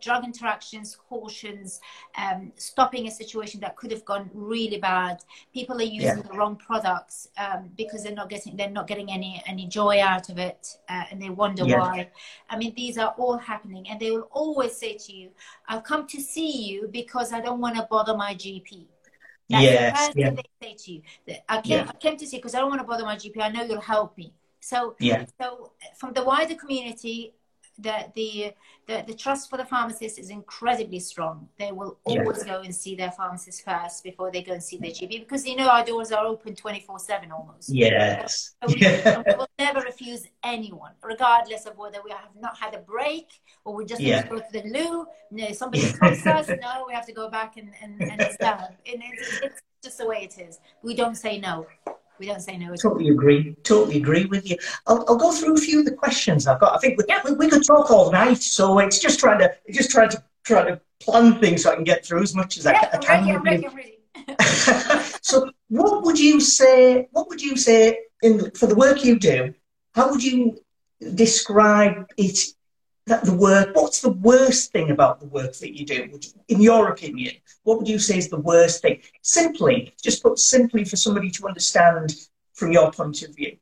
drug 0.00 0.24
interactions, 0.24 0.96
cautions, 1.08 1.80
um, 2.16 2.52
stopping 2.56 3.06
a 3.06 3.10
situation 3.10 3.60
that 3.60 3.76
could 3.76 3.90
have 3.90 4.04
gone 4.04 4.30
really 4.34 4.78
bad. 4.78 5.22
People 5.52 5.76
are 5.78 5.82
using 5.82 6.18
yeah. 6.18 6.22
the 6.22 6.36
wrong 6.36 6.56
products 6.56 7.28
um, 7.36 7.70
because 7.76 8.02
they're 8.02 8.14
not 8.14 8.28
getting 8.28 8.56
they're 8.56 8.70
not 8.70 8.86
getting 8.86 9.10
any 9.10 9.42
any 9.46 9.66
joy 9.66 10.00
out 10.00 10.28
of 10.28 10.38
it, 10.38 10.76
uh, 10.88 11.04
and 11.10 11.20
they 11.20 11.30
wonder 11.30 11.64
yeah. 11.64 11.78
why. 11.78 12.10
I 12.48 12.56
mean, 12.56 12.74
these 12.74 12.98
are 12.98 13.14
all 13.18 13.38
happening, 13.38 13.88
and 13.88 14.00
they 14.00 14.10
will 14.10 14.28
always 14.32 14.76
say 14.76 14.96
to 14.96 15.12
you, 15.12 15.30
"I've 15.68 15.84
come 15.84 16.06
to 16.08 16.20
see 16.20 16.64
you 16.64 16.88
because 16.90 17.32
I 17.32 17.40
don't 17.40 17.60
want 17.60 17.76
to 17.76 17.86
bother 17.90 18.16
my 18.16 18.34
GP." 18.34 18.86
That's 19.48 19.64
yes, 19.64 20.14
the 20.14 20.20
yeah. 20.20 20.30
they 20.30 20.44
say 20.62 20.74
to 20.78 20.92
you. 20.92 21.02
I 21.48 21.60
came, 21.60 21.88
I 21.88 21.92
came 21.94 22.16
to 22.16 22.24
see 22.26 22.36
because 22.36 22.54
I 22.54 22.60
don't 22.60 22.68
want 22.68 22.80
to 22.82 22.86
bother 22.86 23.04
my 23.04 23.16
GP. 23.16 23.42
I 23.42 23.48
know 23.48 23.64
you'll 23.64 23.80
help 23.80 24.16
me. 24.16 24.32
So, 24.60 24.94
yeah. 25.00 25.24
so 25.40 25.72
from 25.96 26.12
the 26.12 26.22
wider 26.22 26.54
community, 26.54 27.34
the, 27.78 28.06
the, 28.14 28.52
the, 28.86 29.04
the 29.06 29.14
trust 29.14 29.48
for 29.48 29.56
the 29.56 29.64
pharmacist 29.64 30.18
is 30.18 30.30
incredibly 30.30 31.00
strong. 31.00 31.48
They 31.58 31.72
will 31.72 31.98
always 32.04 32.44
go 32.44 32.60
and 32.60 32.74
see 32.74 32.94
their 32.94 33.10
pharmacist 33.10 33.64
first 33.64 34.04
before 34.04 34.30
they 34.30 34.42
go 34.42 34.52
and 34.52 34.62
see 34.62 34.76
their 34.76 34.90
GP 34.90 35.20
because 35.20 35.46
you 35.46 35.56
know 35.56 35.68
our 35.68 35.84
doors 35.84 36.12
are 36.12 36.26
open 36.26 36.54
24 36.54 36.98
7 36.98 37.32
almost. 37.32 37.70
Yes. 37.70 38.54
So 38.62 38.74
we, 38.74 38.80
we, 38.80 39.34
will 39.34 39.48
never 39.58 39.80
refuse 39.80 40.26
anyone, 40.44 40.92
regardless 41.02 41.66
of 41.66 41.76
whether 41.78 41.98
we 42.04 42.10
have 42.10 42.28
not 42.38 42.58
had 42.58 42.74
a 42.74 42.80
break 42.80 43.28
or 43.64 43.74
we 43.74 43.84
just 43.84 44.00
yeah. 44.00 44.22
to 44.22 44.28
go 44.28 44.38
to 44.38 44.52
the 44.52 44.62
loo. 44.68 45.06
Know, 45.30 45.52
somebody 45.52 45.90
comes 45.92 46.26
us, 46.26 46.48
no, 46.48 46.84
we 46.86 46.92
have 46.92 47.06
to 47.06 47.12
go 47.12 47.30
back 47.30 47.56
and, 47.56 47.70
and, 47.82 48.00
and 48.02 48.20
it's 48.20 48.36
done. 48.36 48.76
And 48.86 49.02
it's, 49.12 49.40
it's 49.42 49.60
just 49.82 49.98
the 49.98 50.06
way 50.06 50.22
it 50.22 50.38
is. 50.38 50.58
We 50.82 50.94
don't 50.94 51.14
say 51.14 51.38
no. 51.38 51.66
We 52.20 52.26
don't 52.26 52.40
say 52.40 52.58
no. 52.58 52.76
Totally 52.76 53.08
agree. 53.08 53.56
Totally 53.62 53.96
agree 53.96 54.26
with 54.26 54.48
you. 54.48 54.58
I'll, 54.86 55.06
I'll 55.08 55.16
go 55.16 55.32
through 55.32 55.54
a 55.54 55.56
few 55.56 55.78
of 55.78 55.86
the 55.86 55.94
questions 55.94 56.46
I've 56.46 56.60
got. 56.60 56.74
I 56.74 56.78
think 56.78 56.98
we, 56.98 57.04
yeah. 57.08 57.22
we, 57.24 57.32
we, 57.32 57.48
could 57.48 57.64
talk 57.66 57.90
all 57.90 58.12
night, 58.12 58.42
so 58.42 58.78
it's 58.78 58.98
just 58.98 59.18
trying 59.18 59.38
to 59.38 59.50
just 59.70 59.90
trying 59.90 60.10
to 60.10 60.22
try 60.44 60.62
to 60.68 60.78
plan 61.00 61.40
things 61.40 61.62
so 61.62 61.72
I 61.72 61.76
can 61.76 61.84
get 61.84 62.04
through 62.04 62.22
as 62.22 62.34
much 62.34 62.58
as 62.58 62.66
yeah, 62.66 62.90
I, 62.92 62.96
I 62.96 62.98
can. 62.98 63.36
I'm 63.36 63.42
ready, 63.42 63.66
I'm 63.66 63.74
ready, 63.74 63.96
so, 65.22 65.50
what 65.68 66.04
would 66.04 66.18
you 66.18 66.40
say? 66.40 67.08
What 67.12 67.30
would 67.30 67.40
you 67.40 67.56
say 67.56 67.98
in 68.22 68.50
for 68.50 68.66
the 68.66 68.74
work 68.74 69.02
you 69.02 69.18
do? 69.18 69.54
How 69.94 70.10
would 70.10 70.22
you 70.22 70.58
describe 71.14 72.06
it 72.18 72.38
that 73.10 73.24
the 73.24 73.34
work, 73.34 73.74
what's 73.74 74.00
the 74.00 74.12
worst 74.30 74.70
thing 74.70 74.90
about 74.90 75.18
the 75.18 75.26
work 75.26 75.52
that 75.54 75.76
you 75.76 75.84
do, 75.84 76.08
in 76.46 76.60
your 76.60 76.90
opinion? 76.90 77.34
What 77.64 77.78
would 77.78 77.88
you 77.88 77.98
say 77.98 78.16
is 78.16 78.28
the 78.28 78.38
worst 78.38 78.82
thing? 78.82 79.00
Simply, 79.20 79.92
just 80.00 80.22
put 80.22 80.38
simply 80.38 80.84
for 80.84 80.94
somebody 80.94 81.28
to 81.32 81.48
understand 81.48 82.14
from 82.54 82.70
your 82.70 82.92
point 82.92 83.22
of 83.22 83.34
view. 83.34 83.56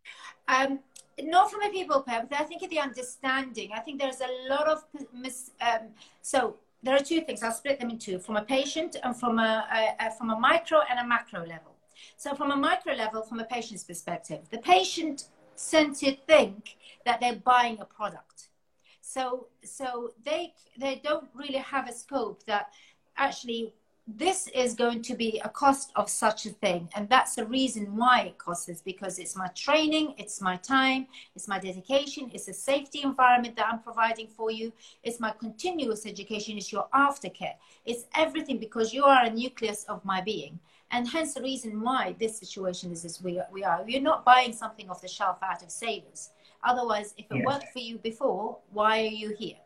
Um, 0.48 0.80
not 1.22 1.50
from 1.50 1.62
a 1.62 1.70
people 1.70 2.04
but 2.06 2.30
I 2.30 2.44
think 2.44 2.68
the 2.68 2.78
understanding. 2.78 3.70
I 3.74 3.80
think 3.80 3.98
there's 3.98 4.20
a 4.20 4.32
lot 4.50 4.68
of 4.68 4.84
mis. 5.14 5.50
Um, 5.62 5.84
so 6.20 6.56
there 6.82 6.94
are 6.94 7.06
two 7.12 7.22
things. 7.22 7.42
I'll 7.42 7.52
split 7.52 7.80
them 7.80 7.88
in 7.88 7.98
two: 7.98 8.18
from 8.18 8.36
a 8.36 8.42
patient 8.42 8.96
and 9.02 9.16
from 9.16 9.38
a, 9.38 9.66
a, 9.72 10.06
a 10.06 10.10
from 10.10 10.28
a 10.28 10.38
micro 10.38 10.80
and 10.90 10.98
a 11.00 11.06
macro 11.06 11.40
level. 11.40 11.74
So 12.18 12.34
from 12.34 12.50
a 12.50 12.56
micro 12.56 12.92
level, 12.92 13.22
from 13.22 13.40
a 13.40 13.44
patient's 13.44 13.82
perspective, 13.82 14.40
the 14.50 14.58
patient 14.58 15.24
to 15.56 16.16
think 16.28 16.76
that 17.04 17.18
they're 17.20 17.34
buying 17.34 17.80
a 17.80 17.84
product 17.84 18.47
so 19.08 19.46
so 19.64 20.12
they 20.24 20.52
they 20.76 21.00
don't 21.02 21.28
really 21.34 21.64
have 21.74 21.88
a 21.88 21.92
scope 21.92 22.44
that 22.44 22.72
actually 23.16 23.72
this 24.06 24.48
is 24.54 24.74
going 24.74 25.02
to 25.02 25.14
be 25.14 25.40
a 25.44 25.48
cost 25.50 25.92
of 25.94 26.08
such 26.08 26.46
a 26.46 26.48
thing. 26.48 26.88
And 26.94 27.10
that's 27.10 27.34
the 27.34 27.44
reason 27.44 27.94
why 27.94 28.22
it 28.22 28.38
costs 28.38 28.66
is 28.70 28.80
because 28.80 29.18
it's 29.18 29.36
my 29.36 29.48
training 29.48 30.14
it's 30.18 30.40
my 30.40 30.56
time 30.56 31.06
it's 31.34 31.48
my 31.48 31.58
dedication 31.58 32.30
it's 32.34 32.48
a 32.48 32.54
safety 32.54 33.02
environment 33.02 33.54
that 33.56 33.66
i'm 33.70 33.80
providing 33.80 34.28
for 34.28 34.50
you 34.50 34.72
it's 35.02 35.20
my 35.20 35.32
continuous 35.38 36.06
education 36.06 36.56
it's 36.56 36.72
your 36.72 36.88
aftercare. 36.94 37.56
It's 37.84 38.04
everything 38.14 38.58
because 38.58 38.92
you 38.92 39.04
are 39.04 39.24
a 39.24 39.30
nucleus 39.30 39.84
of 39.84 40.04
my 40.04 40.20
being. 40.20 40.58
And 40.90 41.06
hence 41.06 41.34
the 41.34 41.42
reason 41.42 41.82
why 41.82 42.14
this 42.18 42.38
situation 42.38 42.92
is 42.92 43.04
as 43.04 43.22
we, 43.22 43.40
we 43.52 43.62
are. 43.62 43.82
We're 43.86 44.08
not 44.10 44.24
buying 44.24 44.54
something 44.54 44.88
off 44.88 45.02
the 45.02 45.08
shelf 45.08 45.38
out 45.42 45.62
of 45.62 45.70
savers 45.70 46.30
Otherwise, 46.64 47.14
if 47.16 47.26
it 47.30 47.44
worked 47.44 47.72
for 47.72 47.78
you 47.78 47.98
before, 47.98 48.58
why 48.72 49.00
are 49.00 49.16
you 49.22 49.34
here? 49.38 49.56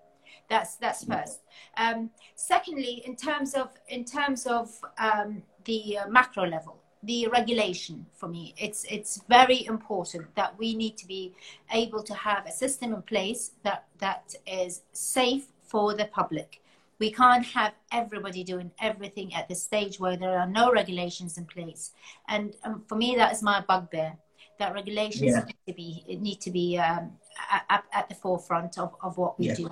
That's 0.49 0.77
that's 0.77 1.05
first. 1.05 1.41
Um, 1.77 2.11
secondly, 2.35 3.03
in 3.07 3.17
terms 3.17 3.55
of 3.55 3.71
in 3.89 4.05
terms 4.05 4.47
of 4.47 4.79
um, 4.99 5.43
the 5.65 5.99
uh, 5.99 6.09
macro 6.09 6.47
level, 6.47 6.77
the 7.03 7.27
regulation 7.29 8.07
for 8.15 8.29
me, 8.29 8.55
it's 8.59 8.85
it's 8.91 9.23
very 9.29 9.65
important 9.67 10.35
that 10.35 10.59
we 10.59 10.75
need 10.75 10.97
to 10.99 11.07
be 11.07 11.35
able 11.73 12.03
to 12.03 12.15
have 12.15 12.47
a 12.47 12.53
system 12.53 12.93
in 12.93 13.03
place 13.03 13.53
that 13.63 13.85
that 13.99 14.35
is 14.47 14.83
safe 14.93 15.47
for 15.63 15.95
the 15.95 16.05
public. 16.07 16.61
We 16.99 17.11
can't 17.11 17.45
have 17.47 17.73
everybody 17.91 18.45
doing 18.45 18.71
everything 18.81 19.35
at 19.35 19.49
the 19.49 19.57
stage 19.57 19.99
where 19.99 20.17
there 20.17 20.39
are 20.39 20.47
no 20.47 20.71
regulations 20.71 21.37
in 21.37 21.47
place. 21.47 21.93
And 22.29 22.55
um, 22.63 22.85
for 22.87 22.95
me, 22.95 23.17
that 23.17 23.33
is 23.33 23.43
my 23.43 23.61
bugbear 23.61 24.17
that 24.59 24.75
regulations 24.75 25.33
yeah. 25.33 25.45
need 25.45 25.67
to 25.67 25.75
be 25.75 26.19
need 26.21 26.41
to 26.41 26.51
be 26.51 26.79
um, 26.79 27.13
at, 27.51 27.85
at, 27.93 28.09
the 28.09 28.15
forefront 28.15 28.79
of, 28.79 28.95
of 29.03 29.17
what 29.19 29.39
we 29.39 29.47
yeah. 29.47 29.55
do. 29.55 29.71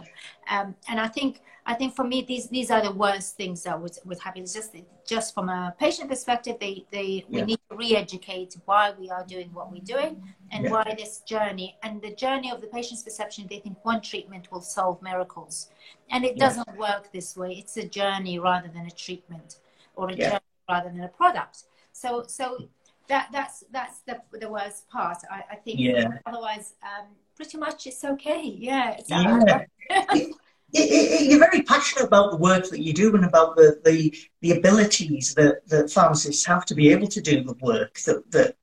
Um, 0.51 0.75
and 0.89 0.99
I 0.99 1.09
think 1.09 1.43
I 1.67 1.75
think 1.75 1.95
for 1.95 2.05
me 2.05 2.25
these 2.27 2.49
these 2.49 2.71
are 2.71 2.83
the 2.83 2.93
worst 2.93 3.37
things 3.37 3.63
that 3.65 3.81
would 3.81 3.97
would 4.05 4.19
happen. 4.19 4.43
It's 4.43 4.55
just 4.55 4.75
just 5.07 5.35
from 5.35 5.49
a 5.49 5.75
patient 5.79 6.09
perspective, 6.09 6.57
they 6.61 6.85
they 6.91 7.25
yeah. 7.29 7.41
we 7.41 7.43
need 7.43 7.61
to 7.71 7.77
re-educate 7.77 8.57
why 8.65 8.93
we 8.99 9.11
are 9.11 9.25
doing 9.25 9.51
what 9.53 9.71
we're 9.71 9.83
doing 9.97 10.23
and 10.51 10.65
yeah. 10.65 10.71
why 10.71 10.95
this 10.97 11.21
journey 11.21 11.77
and 11.83 12.03
the 12.03 12.15
journey 12.15 12.51
of 12.51 12.61
the 12.61 12.67
patient's 12.67 13.03
perception. 13.03 13.47
They 13.49 13.61
think 13.61 13.79
one 13.85 14.01
treatment 14.01 14.51
will 14.51 14.63
solve 14.63 15.01
miracles, 15.03 15.71
and 16.11 16.25
it 16.25 16.37
doesn't 16.39 16.77
work 16.77 17.13
this 17.13 17.37
way. 17.37 17.53
It's 17.53 17.77
a 17.77 17.87
journey 17.87 18.39
rather 18.39 18.69
than 18.69 18.87
a 18.87 18.91
treatment, 18.91 19.57
or 19.95 20.11
a 20.11 20.17
journey 20.17 20.41
rather 20.69 20.91
than 20.91 21.03
a 21.03 21.09
product. 21.09 21.65
So 21.93 22.25
so 22.27 22.69
that 23.11 23.29
that's 23.33 23.65
that's 23.71 23.99
the 24.01 24.21
the 24.39 24.49
worst 24.49 24.89
part. 24.89 25.19
I, 25.31 25.43
I 25.53 25.57
think. 25.57 25.79
Yeah. 25.79 26.09
Otherwise, 26.25 26.75
um, 26.83 27.09
pretty 27.37 27.59
much 27.59 27.87
it's 27.87 28.05
okay. 28.05 28.43
Yeah. 28.43 28.97
It's 28.99 29.11
yeah. 29.11 29.65
it, 29.91 30.37
it, 30.73 31.31
you're 31.31 31.39
very 31.39 31.63
passionate 31.63 32.05
about 32.05 32.31
the 32.31 32.37
work 32.37 32.69
that 32.69 32.81
you 32.81 32.93
do 32.93 33.15
and 33.15 33.25
about 33.25 33.57
the, 33.57 33.81
the, 33.85 34.15
the 34.41 34.53
abilities 34.53 35.35
that, 35.35 35.67
that 35.69 35.91
pharmacists 35.91 36.45
have 36.45 36.65
to 36.67 36.75
be 36.75 36.91
able 36.91 37.09
to 37.09 37.21
do 37.21 37.43
the 37.43 37.55
work 37.61 37.99
that, 38.01 38.31
that, 38.31 38.57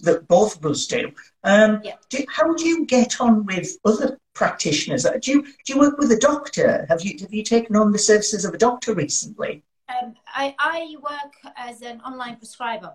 that 0.00 0.26
both 0.28 0.56
of 0.56 0.66
us 0.66 0.86
do. 0.86 1.12
Um, 1.44 1.80
yeah. 1.84 1.96
do. 2.08 2.24
How 2.28 2.52
do 2.54 2.66
you 2.66 2.86
get 2.86 3.20
on 3.20 3.44
with 3.46 3.76
other 3.84 4.18
practitioners? 4.34 5.04
Do 5.20 5.30
you, 5.30 5.42
do 5.42 5.72
you 5.72 5.78
work 5.78 5.98
with 5.98 6.10
a 6.10 6.18
doctor? 6.18 6.86
Have 6.88 7.02
you, 7.02 7.18
have 7.20 7.32
you 7.32 7.44
taken 7.44 7.76
on 7.76 7.92
the 7.92 7.98
services 7.98 8.44
of 8.44 8.54
a 8.54 8.58
doctor 8.58 8.94
recently? 8.94 9.62
Um, 9.88 10.14
I, 10.26 10.54
I 10.58 10.96
work 11.02 11.52
as 11.56 11.82
an 11.82 12.00
online 12.00 12.36
prescriber 12.36 12.94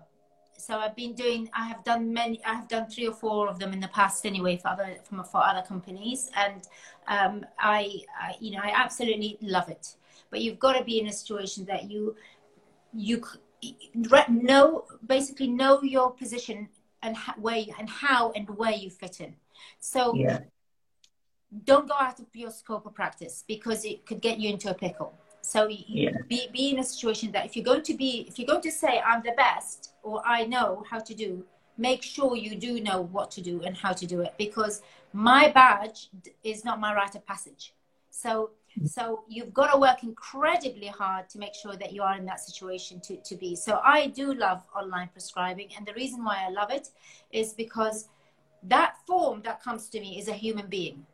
so 0.58 0.78
I've 0.78 0.96
been 0.96 1.14
doing. 1.14 1.48
I 1.54 1.68
have 1.68 1.84
done 1.84 2.12
many. 2.12 2.44
I 2.44 2.54
have 2.54 2.68
done 2.68 2.86
three 2.90 3.06
or 3.06 3.14
four 3.14 3.48
of 3.48 3.58
them 3.58 3.72
in 3.72 3.80
the 3.80 3.88
past 3.88 4.26
anyway 4.26 4.56
for 4.56 4.68
other 4.68 4.96
from 5.04 5.22
for 5.24 5.42
other 5.42 5.62
companies, 5.62 6.30
and 6.36 6.62
um, 7.06 7.46
I, 7.58 8.00
I, 8.20 8.34
you 8.40 8.50
know, 8.50 8.60
I 8.62 8.72
absolutely 8.74 9.38
love 9.40 9.68
it. 9.68 9.94
But 10.30 10.40
you've 10.40 10.58
got 10.58 10.74
to 10.74 10.84
be 10.84 11.00
in 11.00 11.06
a 11.06 11.12
situation 11.12 11.64
that 11.66 11.90
you, 11.90 12.16
you 12.92 13.22
know, 14.26 14.84
basically 15.06 15.48
know 15.48 15.80
your 15.82 16.10
position 16.10 16.68
and 17.02 17.16
where 17.38 17.64
and 17.78 17.88
how 17.88 18.32
and 18.32 18.48
where 18.50 18.72
you 18.72 18.90
fit 18.90 19.20
in. 19.20 19.34
So 19.78 20.14
yeah. 20.14 20.40
don't 21.64 21.88
go 21.88 21.94
out 21.94 22.18
of 22.18 22.26
your 22.34 22.50
scope 22.50 22.84
of 22.84 22.94
practice 22.94 23.44
because 23.46 23.84
it 23.84 24.04
could 24.06 24.20
get 24.20 24.38
you 24.38 24.50
into 24.50 24.70
a 24.70 24.74
pickle. 24.74 25.14
So 25.48 25.66
yeah. 25.66 26.10
be, 26.28 26.48
be 26.52 26.70
in 26.72 26.78
a 26.78 26.84
situation 26.84 27.32
that 27.32 27.46
if 27.46 27.56
you're 27.56 27.64
going 27.64 27.82
to 27.84 27.94
be, 27.94 28.26
if 28.28 28.38
you're 28.38 28.46
going 28.46 28.60
to 28.60 28.70
say 28.70 29.00
I'm 29.00 29.22
the 29.22 29.32
best 29.32 29.94
or 30.02 30.20
I 30.26 30.44
know 30.44 30.84
how 30.90 30.98
to 30.98 31.14
do, 31.14 31.42
make 31.78 32.02
sure 32.02 32.36
you 32.36 32.54
do 32.54 32.80
know 32.82 33.00
what 33.00 33.30
to 33.30 33.40
do 33.40 33.62
and 33.62 33.74
how 33.74 33.94
to 33.94 34.06
do 34.06 34.20
it 34.20 34.34
because 34.36 34.82
my 35.14 35.50
badge 35.50 36.10
is 36.44 36.66
not 36.66 36.80
my 36.80 36.94
rite 36.94 37.14
of 37.14 37.24
passage. 37.26 37.72
So 38.10 38.50
mm. 38.78 38.86
So 38.86 39.22
you've 39.26 39.54
got 39.54 39.72
to 39.72 39.78
work 39.78 40.02
incredibly 40.02 40.88
hard 40.88 41.30
to 41.30 41.38
make 41.38 41.54
sure 41.54 41.76
that 41.76 41.94
you 41.94 42.02
are 42.02 42.14
in 42.14 42.26
that 42.26 42.40
situation 42.40 43.00
to, 43.06 43.16
to 43.16 43.34
be. 43.34 43.56
So 43.56 43.80
I 43.82 44.08
do 44.08 44.34
love 44.34 44.62
online 44.78 45.08
prescribing. 45.14 45.70
And 45.78 45.86
the 45.86 45.94
reason 45.94 46.22
why 46.24 46.44
I 46.46 46.50
love 46.50 46.70
it 46.70 46.90
is 47.32 47.54
because 47.54 48.08
that 48.64 48.96
form 49.06 49.40
that 49.46 49.62
comes 49.62 49.88
to 49.88 50.00
me 50.00 50.18
is 50.20 50.28
a 50.28 50.34
human 50.34 50.66
being. 50.66 51.06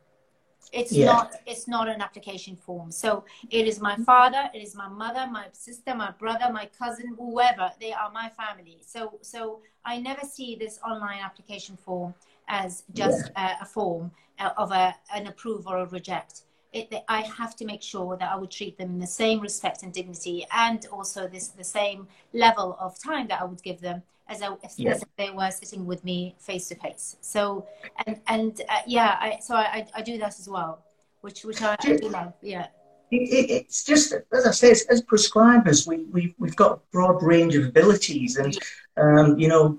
It's 0.71 0.91
yeah. 0.91 1.05
not 1.05 1.35
it's 1.45 1.67
not 1.67 1.87
an 1.87 2.01
application 2.01 2.55
form. 2.55 2.91
So 2.91 3.25
it 3.49 3.67
is 3.67 3.79
my 3.79 3.95
father, 3.97 4.49
it 4.53 4.61
is 4.61 4.75
my 4.75 4.87
mother, 4.87 5.27
my 5.31 5.47
sister, 5.53 5.95
my 5.95 6.11
brother, 6.11 6.51
my 6.51 6.69
cousin, 6.77 7.15
whoever. 7.17 7.71
They 7.79 7.93
are 7.93 8.11
my 8.11 8.29
family. 8.29 8.79
So 8.85 9.19
so 9.21 9.61
I 9.85 9.99
never 9.99 10.25
see 10.25 10.55
this 10.55 10.79
online 10.85 11.19
application 11.19 11.77
form 11.77 12.13
as 12.47 12.83
just 12.93 13.31
yeah. 13.35 13.57
a, 13.59 13.63
a, 13.63 13.65
form 13.65 14.11
uh, 14.39 14.51
of 14.57 14.71
a, 14.71 14.95
an 15.13 15.25
approve 15.25 15.65
or 15.65 15.79
a 15.79 15.85
reject 15.87 16.43
it, 16.75 16.93
I 17.07 17.21
have 17.21 17.55
to 17.57 17.65
make 17.65 17.81
sure 17.81 18.17
that 18.17 18.29
I 18.31 18.35
would 18.35 18.51
treat 18.51 18.77
them 18.77 18.89
in 18.89 18.99
the 18.99 19.07
same 19.07 19.39
respect 19.39 19.81
and 19.83 19.93
dignity, 19.93 20.45
and 20.51 20.85
also 20.91 21.27
this 21.27 21.47
the 21.47 21.63
same 21.63 22.07
level 22.33 22.77
of 22.79 23.01
time 23.01 23.27
that 23.29 23.41
I 23.41 23.45
would 23.45 23.63
give 23.63 23.79
them 23.79 24.03
as, 24.27 24.41
I, 24.41 24.47
as 24.63 24.79
if 24.79 25.03
they 25.17 25.29
were 25.29 25.51
sitting 25.51 25.85
with 25.85 26.03
me 26.03 26.35
face 26.39 26.67
to 26.69 26.75
face. 26.75 27.17
So, 27.21 27.67
and 28.05 28.19
and 28.27 28.61
uh, 28.69 28.79
yeah, 28.87 29.17
I, 29.19 29.39
so 29.41 29.55
I, 29.55 29.87
I 29.95 30.01
do 30.01 30.17
that 30.17 30.39
as 30.39 30.49
well, 30.49 30.83
which 31.21 31.43
which 31.43 31.61
I, 31.61 31.75
I 31.79 31.95
do 31.95 32.09
love. 32.09 32.33
Yeah. 32.41 32.67
It, 33.11 33.49
it's 33.51 33.83
just 33.83 34.13
as 34.33 34.45
I 34.47 34.51
say, 34.51 34.71
as, 34.71 34.85
as 34.89 35.01
prescribers, 35.01 35.87
we, 35.87 36.05
we 36.05 36.35
we've 36.39 36.55
got 36.55 36.71
a 36.71 36.79
broad 36.91 37.21
range 37.21 37.55
of 37.55 37.65
abilities, 37.65 38.37
and 38.37 38.57
um, 38.97 39.37
you 39.37 39.47
know, 39.47 39.77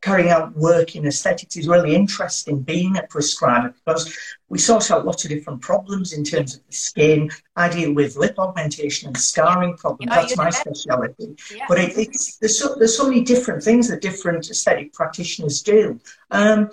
carrying 0.00 0.30
out 0.30 0.54
work 0.56 0.94
in 0.94 1.06
aesthetics 1.06 1.56
is 1.56 1.66
really 1.66 1.94
interesting 1.94 2.60
being 2.60 2.96
a 2.96 3.02
prescriber 3.04 3.74
because 3.84 4.16
we 4.48 4.58
sort 4.58 4.90
out 4.90 5.04
lots 5.04 5.24
of 5.24 5.30
different 5.30 5.60
problems 5.60 6.12
in 6.12 6.24
terms 6.24 6.56
of 6.56 6.66
the 6.66 6.72
skin. 6.72 7.30
I 7.56 7.68
deal 7.68 7.92
with 7.92 8.16
lip 8.16 8.38
augmentation 8.38 9.08
and 9.08 9.16
scarring 9.16 9.76
problems. 9.76 10.10
That's 10.10 10.36
my 10.36 10.50
speciality. 10.50 11.36
Yeah. 11.54 11.66
But 11.68 11.78
it, 11.78 11.98
it's, 11.98 12.36
there's, 12.36 12.58
so, 12.58 12.74
there's 12.76 12.96
so 12.96 13.08
many 13.08 13.22
different 13.22 13.62
things 13.62 13.88
that 13.88 14.00
different 14.00 14.48
aesthetic 14.48 14.92
practitioners 14.92 15.62
do. 15.62 16.00
Um, 16.30 16.70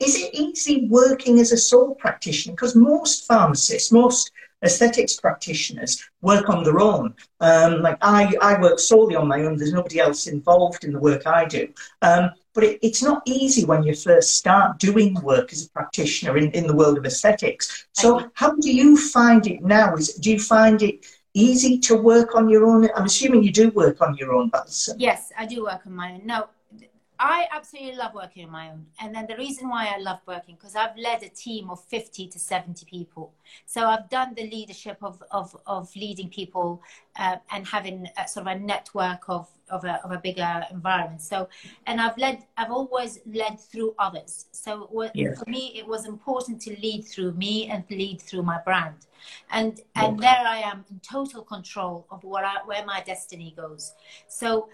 is 0.00 0.16
it 0.16 0.34
easy 0.34 0.86
working 0.88 1.38
as 1.40 1.52
a 1.52 1.56
sole 1.56 1.94
practitioner? 1.94 2.54
Because 2.54 2.74
most 2.74 3.26
pharmacists, 3.26 3.90
most 3.92 4.32
aesthetics 4.62 5.16
practitioners 5.16 6.02
work 6.20 6.48
on 6.48 6.64
their 6.64 6.80
own. 6.80 7.14
Um, 7.40 7.82
like 7.82 7.98
I, 8.00 8.32
I 8.40 8.60
work 8.60 8.78
solely 8.78 9.14
on 9.14 9.28
my 9.28 9.42
own. 9.42 9.56
There's 9.56 9.72
nobody 9.72 10.00
else 10.00 10.26
involved 10.26 10.84
in 10.84 10.92
the 10.92 11.00
work 11.00 11.26
I 11.26 11.44
do. 11.44 11.68
Um, 12.02 12.30
but 12.58 12.66
it, 12.66 12.80
it's 12.82 13.04
not 13.04 13.22
easy 13.24 13.64
when 13.64 13.84
you 13.84 13.94
first 13.94 14.34
start 14.34 14.80
doing 14.80 15.14
work 15.22 15.52
as 15.52 15.66
a 15.66 15.70
practitioner 15.70 16.36
in, 16.36 16.50
in 16.50 16.66
the 16.66 16.74
world 16.74 16.98
of 16.98 17.06
aesthetics. 17.06 17.86
So 17.92 18.28
how 18.34 18.56
do 18.56 18.68
you 18.68 18.96
find 18.96 19.46
it 19.46 19.62
now? 19.62 19.94
Is 19.94 20.14
do 20.14 20.32
you 20.32 20.40
find 20.40 20.82
it 20.82 21.06
easy 21.34 21.78
to 21.78 21.94
work 21.94 22.34
on 22.34 22.48
your 22.48 22.66
own? 22.66 22.88
I'm 22.96 23.04
assuming 23.04 23.44
you 23.44 23.52
do 23.52 23.70
work 23.70 24.02
on 24.02 24.16
your 24.16 24.34
own, 24.34 24.48
Balsam. 24.48 24.96
Yes, 24.98 25.30
I 25.38 25.46
do 25.46 25.62
work 25.62 25.82
on 25.86 25.94
my 25.94 26.14
own. 26.14 26.22
No, 26.26 26.48
I 27.20 27.46
absolutely 27.52 27.96
love 27.96 28.14
working 28.14 28.44
on 28.44 28.52
my 28.52 28.70
own. 28.70 28.86
And 29.00 29.14
then 29.14 29.26
the 29.26 29.36
reason 29.36 29.68
why 29.68 29.92
I 29.92 29.98
love 29.98 30.20
working, 30.26 30.54
because 30.54 30.76
I've 30.76 30.96
led 30.96 31.22
a 31.24 31.28
team 31.28 31.68
of 31.68 31.84
50 31.84 32.28
to 32.28 32.38
70 32.38 32.86
people. 32.86 33.32
So 33.66 33.86
I've 33.86 34.08
done 34.08 34.34
the 34.34 34.48
leadership 34.48 34.98
of, 35.02 35.22
of, 35.32 35.56
of 35.66 35.94
leading 35.96 36.28
people 36.28 36.80
uh, 37.18 37.36
and 37.50 37.66
having 37.66 38.06
a, 38.16 38.28
sort 38.28 38.46
of 38.46 38.56
a 38.56 38.58
network 38.60 39.28
of, 39.28 39.48
of, 39.68 39.84
a, 39.84 40.00
of 40.04 40.12
a 40.12 40.18
bigger 40.18 40.62
environment. 40.70 41.20
So, 41.20 41.48
and 41.86 42.00
I've 42.00 42.16
led, 42.18 42.44
I've 42.56 42.70
always 42.70 43.18
led 43.26 43.58
through 43.58 43.96
others. 43.98 44.46
So 44.52 44.88
yes. 45.14 45.42
for 45.42 45.50
me, 45.50 45.72
it 45.74 45.86
was 45.86 46.06
important 46.06 46.60
to 46.62 46.70
lead 46.80 47.02
through 47.02 47.32
me 47.32 47.68
and 47.68 47.82
lead 47.90 48.22
through 48.22 48.42
my 48.42 48.60
brand. 48.64 49.06
And, 49.50 49.80
and 49.96 50.18
there 50.20 50.44
I 50.46 50.58
am 50.58 50.84
in 50.88 51.00
total 51.00 51.42
control 51.42 52.06
of 52.12 52.22
what 52.22 52.44
I, 52.44 52.58
where 52.64 52.84
my 52.86 53.02
destiny 53.04 53.54
goes. 53.56 53.92
So, 54.28 54.68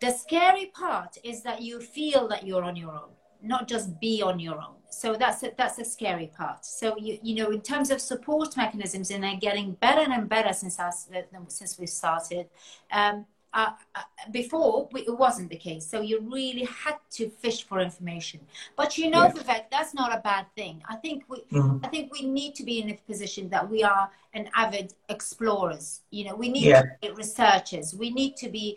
the 0.00 0.10
scary 0.10 0.66
part 0.66 1.16
is 1.24 1.42
that 1.42 1.62
you 1.62 1.80
feel 1.80 2.28
that 2.28 2.46
you're 2.46 2.64
on 2.64 2.76
your 2.76 2.92
own, 2.92 3.10
not 3.42 3.68
just 3.68 4.00
be 4.00 4.22
on 4.22 4.38
your 4.38 4.56
own. 4.56 4.76
So 4.90 5.14
that's 5.14 5.42
a, 5.42 5.52
that's 5.56 5.78
a 5.78 5.84
scary 5.84 6.30
part. 6.36 6.64
So 6.64 6.96
you 6.96 7.18
you 7.22 7.34
know 7.36 7.50
in 7.50 7.60
terms 7.60 7.90
of 7.90 8.00
support 8.00 8.56
mechanisms, 8.56 9.10
and 9.10 9.22
they're 9.22 9.36
getting 9.36 9.72
better 9.72 10.10
and 10.10 10.28
better 10.28 10.52
since 10.52 10.78
us 10.78 11.08
since 11.48 11.78
we 11.78 11.86
started. 11.86 12.46
Um, 12.90 13.26
uh, 13.54 13.70
uh, 13.94 14.02
before 14.30 14.88
it 14.94 15.18
wasn't 15.18 15.48
the 15.48 15.56
case 15.56 15.86
so 15.86 16.02
you 16.02 16.20
really 16.30 16.64
had 16.64 16.96
to 17.10 17.30
fish 17.30 17.64
for 17.64 17.80
information 17.80 18.38
but 18.76 18.98
you 18.98 19.08
know 19.08 19.24
yeah. 19.24 19.32
Vivek, 19.32 19.64
that's 19.70 19.94
not 19.94 20.14
a 20.14 20.20
bad 20.20 20.44
thing 20.54 20.82
i 20.86 20.96
think 20.96 21.24
we 21.28 21.38
mm-hmm. 21.50 21.82
i 21.82 21.88
think 21.88 22.12
we 22.12 22.26
need 22.26 22.54
to 22.54 22.62
be 22.62 22.80
in 22.80 22.90
a 22.90 22.94
position 23.06 23.48
that 23.48 23.68
we 23.68 23.82
are 23.82 24.10
an 24.34 24.50
avid 24.54 24.92
explorers 25.08 26.02
you 26.10 26.26
know 26.26 26.36
we 26.36 26.50
need 26.50 26.64
yeah. 26.64 26.82
to 26.82 26.88
be 27.00 27.10
researchers 27.12 27.94
we 27.94 28.10
need 28.10 28.36
to 28.36 28.50
be 28.50 28.76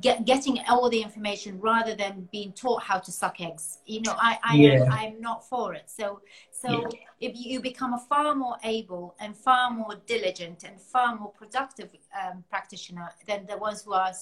get, 0.00 0.24
getting 0.24 0.58
all 0.68 0.88
the 0.88 1.02
information 1.02 1.60
rather 1.60 1.94
than 1.94 2.28
being 2.30 2.52
taught 2.52 2.82
how 2.82 2.98
to 2.98 3.10
suck 3.10 3.40
eggs. 3.40 3.78
You 3.86 4.02
know, 4.02 4.14
I, 4.16 4.38
I 4.42 4.56
yeah. 4.56 4.84
am, 4.84 4.92
I'm 4.92 5.20
not 5.20 5.48
for 5.48 5.74
it. 5.74 5.90
So, 5.90 6.20
so 6.50 6.70
yeah. 6.70 6.88
if 7.20 7.32
you 7.34 7.60
become 7.60 7.94
a 7.94 7.98
far 7.98 8.34
more 8.34 8.56
able 8.62 9.14
and 9.20 9.36
far 9.36 9.70
more 9.70 9.96
diligent 10.06 10.64
and 10.64 10.80
far 10.80 11.16
more 11.16 11.30
productive 11.30 11.90
um, 12.22 12.44
practitioner 12.50 13.10
than 13.26 13.46
the 13.46 13.56
ones 13.56 13.82
who 13.82 13.92
are 13.92 14.12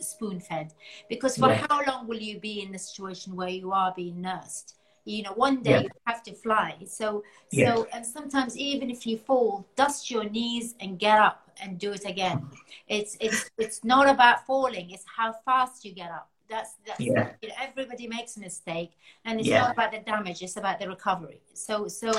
spoon 0.00 0.40
fed, 0.40 0.72
because 1.08 1.36
for 1.36 1.48
yeah. 1.48 1.66
how 1.68 1.84
long 1.84 2.06
will 2.06 2.20
you 2.20 2.38
be 2.38 2.62
in 2.62 2.70
the 2.70 2.78
situation 2.78 3.34
where 3.34 3.48
you 3.48 3.72
are 3.72 3.92
being 3.96 4.20
nursed? 4.20 4.76
you 5.04 5.22
know 5.22 5.32
one 5.32 5.62
day 5.62 5.70
yeah. 5.70 5.80
you 5.80 5.88
have 6.06 6.22
to 6.22 6.32
fly 6.34 6.76
so 6.86 7.22
yeah. 7.52 7.74
so 7.74 7.88
and 7.92 8.04
sometimes 8.04 8.56
even 8.56 8.90
if 8.90 9.06
you 9.06 9.16
fall 9.16 9.66
dust 9.74 10.10
your 10.10 10.24
knees 10.28 10.74
and 10.80 10.98
get 10.98 11.18
up 11.18 11.49
and 11.62 11.78
do 11.78 11.92
it 11.92 12.04
again. 12.04 12.46
It's 12.88 13.16
it's 13.20 13.50
it's 13.58 13.84
not 13.84 14.08
about 14.08 14.46
falling 14.46 14.90
it's 14.90 15.04
how 15.16 15.34
fast 15.44 15.84
you 15.84 15.92
get 15.92 16.10
up. 16.10 16.30
That's 16.48 16.74
that's 16.86 17.00
yeah. 17.00 17.30
you 17.40 17.48
know, 17.48 17.54
everybody 17.60 18.08
makes 18.08 18.36
a 18.36 18.40
mistake 18.40 18.92
and 19.24 19.40
it's 19.40 19.48
not 19.48 19.72
about 19.72 19.92
the 19.92 19.98
damage 19.98 20.42
it's 20.42 20.56
about 20.56 20.78
the 20.78 20.88
recovery. 20.88 21.40
So 21.54 21.88
so 21.88 22.10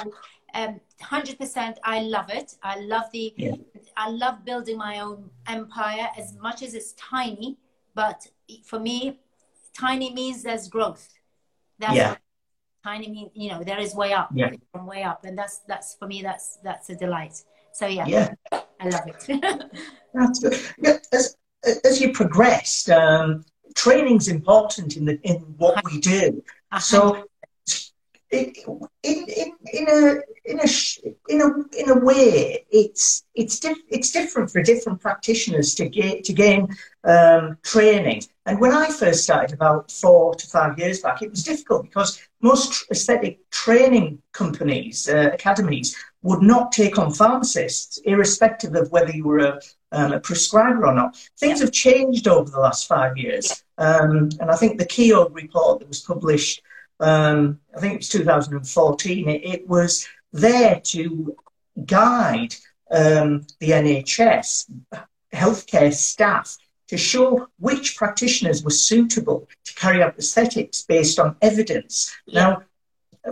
um 0.54 0.80
100% 1.02 1.78
i 1.84 2.02
love 2.02 2.30
it. 2.30 2.56
I 2.64 2.80
love 2.80 3.12
the 3.12 3.34
yeah. 3.38 3.56
i 3.98 4.10
love 4.10 4.44
building 4.46 4.78
my 4.78 5.00
own 5.00 5.30
empire 5.48 6.08
as 6.18 6.36
much 6.36 6.62
as 6.62 6.74
it's 6.74 6.94
tiny 6.94 7.58
but 7.96 8.28
for 8.64 8.80
me 8.80 9.20
tiny 9.78 10.14
means 10.14 10.44
there's 10.44 10.68
growth. 10.68 11.08
That's 11.80 11.96
yeah. 11.96 12.16
Tiny 12.84 13.10
means 13.10 13.32
you 13.34 13.50
know 13.52 13.64
there 13.64 13.80
is 13.80 13.94
way 13.94 14.14
up. 14.14 14.30
Yeah. 14.34 14.52
from 14.72 14.86
way 14.88 15.04
up 15.04 15.24
and 15.24 15.38
that's 15.38 15.60
that's 15.68 15.96
for 15.96 16.08
me 16.08 16.22
that's 16.22 16.58
that's 16.64 16.90
a 16.90 16.96
delight 16.96 17.44
so 17.74 17.88
yeah. 17.88 18.06
Yeah. 18.08 18.34
I 18.52 18.90
love 18.90 19.08
it. 19.08 19.72
That's 20.14 20.40
good. 20.40 21.00
As, 21.14 21.38
as 21.86 22.02
you 22.02 22.12
progressed 22.12 22.90
um, 22.90 23.46
training's 23.76 24.28
important 24.28 24.98
in 24.98 25.06
the 25.06 25.20
in 25.24 25.38
what 25.58 25.84
we 25.86 26.00
do. 26.00 26.44
So 26.80 27.26
in, 28.32 28.54
in, 29.04 29.52
in, 29.74 29.88
a 29.90 30.22
in 30.46 30.60
a 30.60 30.68
in 31.28 31.42
a 31.42 31.78
in 31.78 31.90
a 31.90 32.00
way 32.00 32.66
it's 32.72 33.26
it's 33.36 33.60
diff- 33.60 33.78
it's 33.90 34.12
different 34.12 34.50
for 34.50 34.64
different 34.64 35.02
practitioners 35.02 35.76
to 35.76 35.90
get 35.90 36.24
to 36.24 36.34
gain 36.34 36.68
um, 37.04 37.58
training. 37.64 38.24
And 38.46 38.60
when 38.60 38.72
I 38.72 38.88
first 38.88 39.24
started 39.24 39.54
about 39.54 39.92
four 39.92 40.34
to 40.36 40.48
five 40.48 40.80
years 40.80 41.02
back, 41.02 41.22
it 41.22 41.30
was 41.30 41.44
difficult 41.44 41.84
because 41.84 42.22
most 42.42 42.86
aesthetic 42.90 43.50
training 43.52 44.22
companies, 44.32 45.10
uh, 45.10 45.32
academies, 45.34 45.96
would 46.24 46.42
not 46.42 46.72
take 46.72 46.98
on 46.98 47.12
pharmacists, 47.12 47.98
irrespective 48.06 48.76
of 48.76 48.92
whether 48.92 49.12
you 49.12 49.24
were 49.24 49.40
a, 49.40 49.60
um, 49.92 50.14
a 50.14 50.20
prescriber 50.20 50.86
or 50.86 50.94
not. 50.94 51.18
Things 51.40 51.60
have 51.62 51.72
changed 51.72 52.28
over 52.28 52.50
the 52.50 52.60
last 52.60 52.88
five 52.88 53.18
years. 53.18 53.64
Um, 53.78 54.30
and 54.40 54.52
I 54.52 54.56
think 54.56 54.78
the 54.78 54.86
Keogh 54.86 55.30
report 55.30 55.80
that 55.80 55.88
was 55.88 56.02
published, 56.02 56.62
um, 57.00 57.60
I 57.76 57.80
think 57.80 57.94
it 57.94 57.98
was 57.98 58.10
2014, 58.10 59.30
it, 59.30 59.44
it 59.44 59.68
was 59.68 60.08
there 60.32 60.80
to 60.80 61.36
guide 61.86 62.56
um, 62.92 63.46
the 63.60 63.72
NHS 63.72 64.72
healthcare 65.34 65.94
staff 65.94 66.58
to 66.88 66.98
show 66.98 67.48
which 67.58 67.96
practitioners 67.96 68.64
were 68.64 68.70
suitable 68.70 69.48
to 69.64 69.74
carry 69.76 70.04
out 70.04 70.18
aesthetics 70.20 70.82
based 70.84 71.20
on 71.20 71.38
evidence. 71.42 72.14
Yeah. 72.26 72.42
Now, 72.42 72.64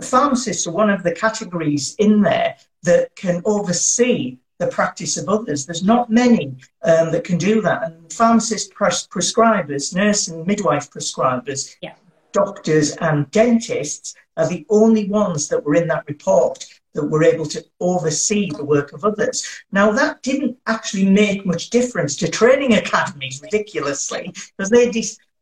pharmacists 0.02 0.66
are 0.66 0.72
one 0.72 0.90
of 0.90 1.02
the 1.02 1.12
categories 1.12 1.94
in 1.98 2.22
there 2.22 2.56
that 2.82 3.14
can 3.16 3.42
oversee 3.44 4.38
the 4.58 4.68
practice 4.68 5.16
of 5.16 5.28
others. 5.28 5.66
There's 5.66 5.82
not 5.82 6.10
many 6.10 6.54
um, 6.82 7.10
that 7.12 7.24
can 7.24 7.38
do 7.38 7.60
that. 7.62 7.82
And 7.84 8.12
pharmacist 8.12 8.72
pres- 8.72 9.08
prescribers, 9.08 9.94
nurse 9.94 10.28
and 10.28 10.46
midwife 10.46 10.90
prescribers, 10.90 11.76
yeah. 11.80 11.94
doctors 12.32 12.94
and 12.96 13.30
dentists 13.30 14.14
are 14.36 14.48
the 14.48 14.66
only 14.68 15.08
ones 15.08 15.48
that 15.48 15.64
were 15.64 15.74
in 15.74 15.88
that 15.88 16.04
report 16.06 16.64
that 16.92 17.06
were 17.06 17.22
able 17.22 17.46
to 17.46 17.64
oversee 17.80 18.50
the 18.50 18.64
work 18.64 18.92
of 18.92 19.04
others. 19.04 19.46
Now, 19.72 19.92
that 19.92 20.22
didn't 20.22 20.58
actually 20.66 21.06
make 21.06 21.46
much 21.46 21.70
difference 21.70 22.16
to 22.16 22.28
training 22.28 22.74
academies, 22.74 23.40
ridiculously, 23.42 24.32
because 24.56 24.70
they, 24.70 24.90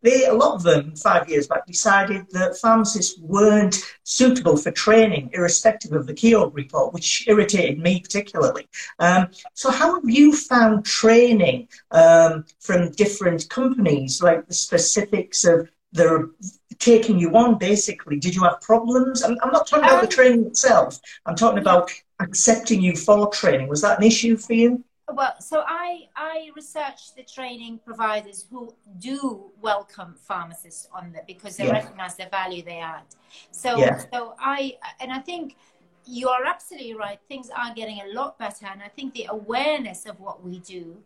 they, 0.03 0.27
a 0.27 0.33
lot 0.33 0.55
of 0.55 0.63
them, 0.63 0.95
five 0.95 1.29
years 1.29 1.47
back, 1.47 1.67
decided 1.67 2.27
that 2.31 2.57
pharmacists 2.57 3.19
weren't 3.21 3.83
suitable 4.05 4.57
for 4.57 4.71
training, 4.71 5.31
irrespective 5.33 5.93
of 5.93 6.07
the 6.07 6.15
Keogh 6.15 6.51
report, 6.51 6.93
which 6.93 7.27
irritated 7.27 7.79
me 7.79 8.01
particularly. 8.01 8.69
Um, 8.99 9.29
so, 9.55 9.71
how 9.71 9.95
have 9.95 10.09
you 10.09 10.35
found 10.35 10.85
training 10.85 11.69
um, 11.91 12.45
from 12.61 12.93
different 12.93 13.49
companies, 13.49 14.23
like 14.23 14.47
the 14.47 14.55
specifics 14.55 15.45
of 15.45 15.69
the 15.93 16.31
taking 16.79 17.19
you 17.19 17.35
on, 17.37 17.59
basically? 17.59 18.19
Did 18.19 18.35
you 18.35 18.43
have 18.45 18.61
problems? 18.61 19.23
I'm, 19.23 19.37
I'm 19.43 19.51
not 19.51 19.67
talking 19.67 19.85
about 19.85 20.01
um, 20.01 20.07
the 20.07 20.13
training 20.13 20.47
itself. 20.47 21.01
I'm 21.27 21.35
talking 21.35 21.59
about 21.59 21.91
accepting 22.21 22.81
you 22.81 22.97
for 22.97 23.31
training. 23.31 23.69
Was 23.69 23.83
that 23.83 23.99
an 23.99 24.05
issue 24.05 24.37
for 24.37 24.53
you? 24.53 24.85
Well 25.15 25.35
so 25.41 25.65
i 25.67 26.07
i 26.17 26.51
research 26.55 27.15
the 27.17 27.23
training 27.23 27.81
providers 27.85 28.47
who 28.51 28.75
do 28.99 29.51
welcome 29.61 30.15
pharmacists 30.19 30.89
on 30.93 31.13
that 31.13 31.27
because 31.27 31.57
they 31.57 31.67
yeah. 31.67 31.73
recognize 31.73 32.17
the 32.17 32.27
value 32.31 32.63
they 32.63 32.79
add 32.79 33.05
so 33.51 33.79
yeah. 33.79 34.03
so 34.13 34.35
i 34.39 34.77
and 35.01 35.13
i 35.13 35.19
think 35.19 35.57
you 36.05 36.29
are 36.29 36.45
absolutely 36.45 36.95
right 36.95 37.21
things 37.29 37.51
are 37.57 37.73
getting 37.75 38.01
a 38.01 38.15
lot 38.15 38.39
better 38.39 38.67
and 38.67 38.83
i 38.83 38.89
think 38.89 39.13
the 39.15 39.27
awareness 39.31 40.07
of 40.07 40.19
what 40.21 40.43
we 40.45 40.59
do 40.61 40.97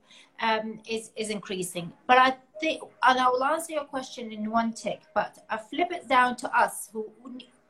um, 0.40 0.80
is 0.88 1.10
is 1.16 1.30
increasing 1.30 1.92
but 2.06 2.18
i 2.18 2.34
think 2.60 2.82
and 3.02 3.18
i 3.18 3.28
will 3.28 3.42
answer 3.44 3.72
your 3.72 3.84
question 3.84 4.32
in 4.32 4.50
one 4.50 4.72
tick 4.72 5.00
but 5.14 5.38
i 5.50 5.56
flip 5.56 5.90
it 5.90 6.08
down 6.08 6.36
to 6.36 6.56
us 6.56 6.88
who 6.92 7.10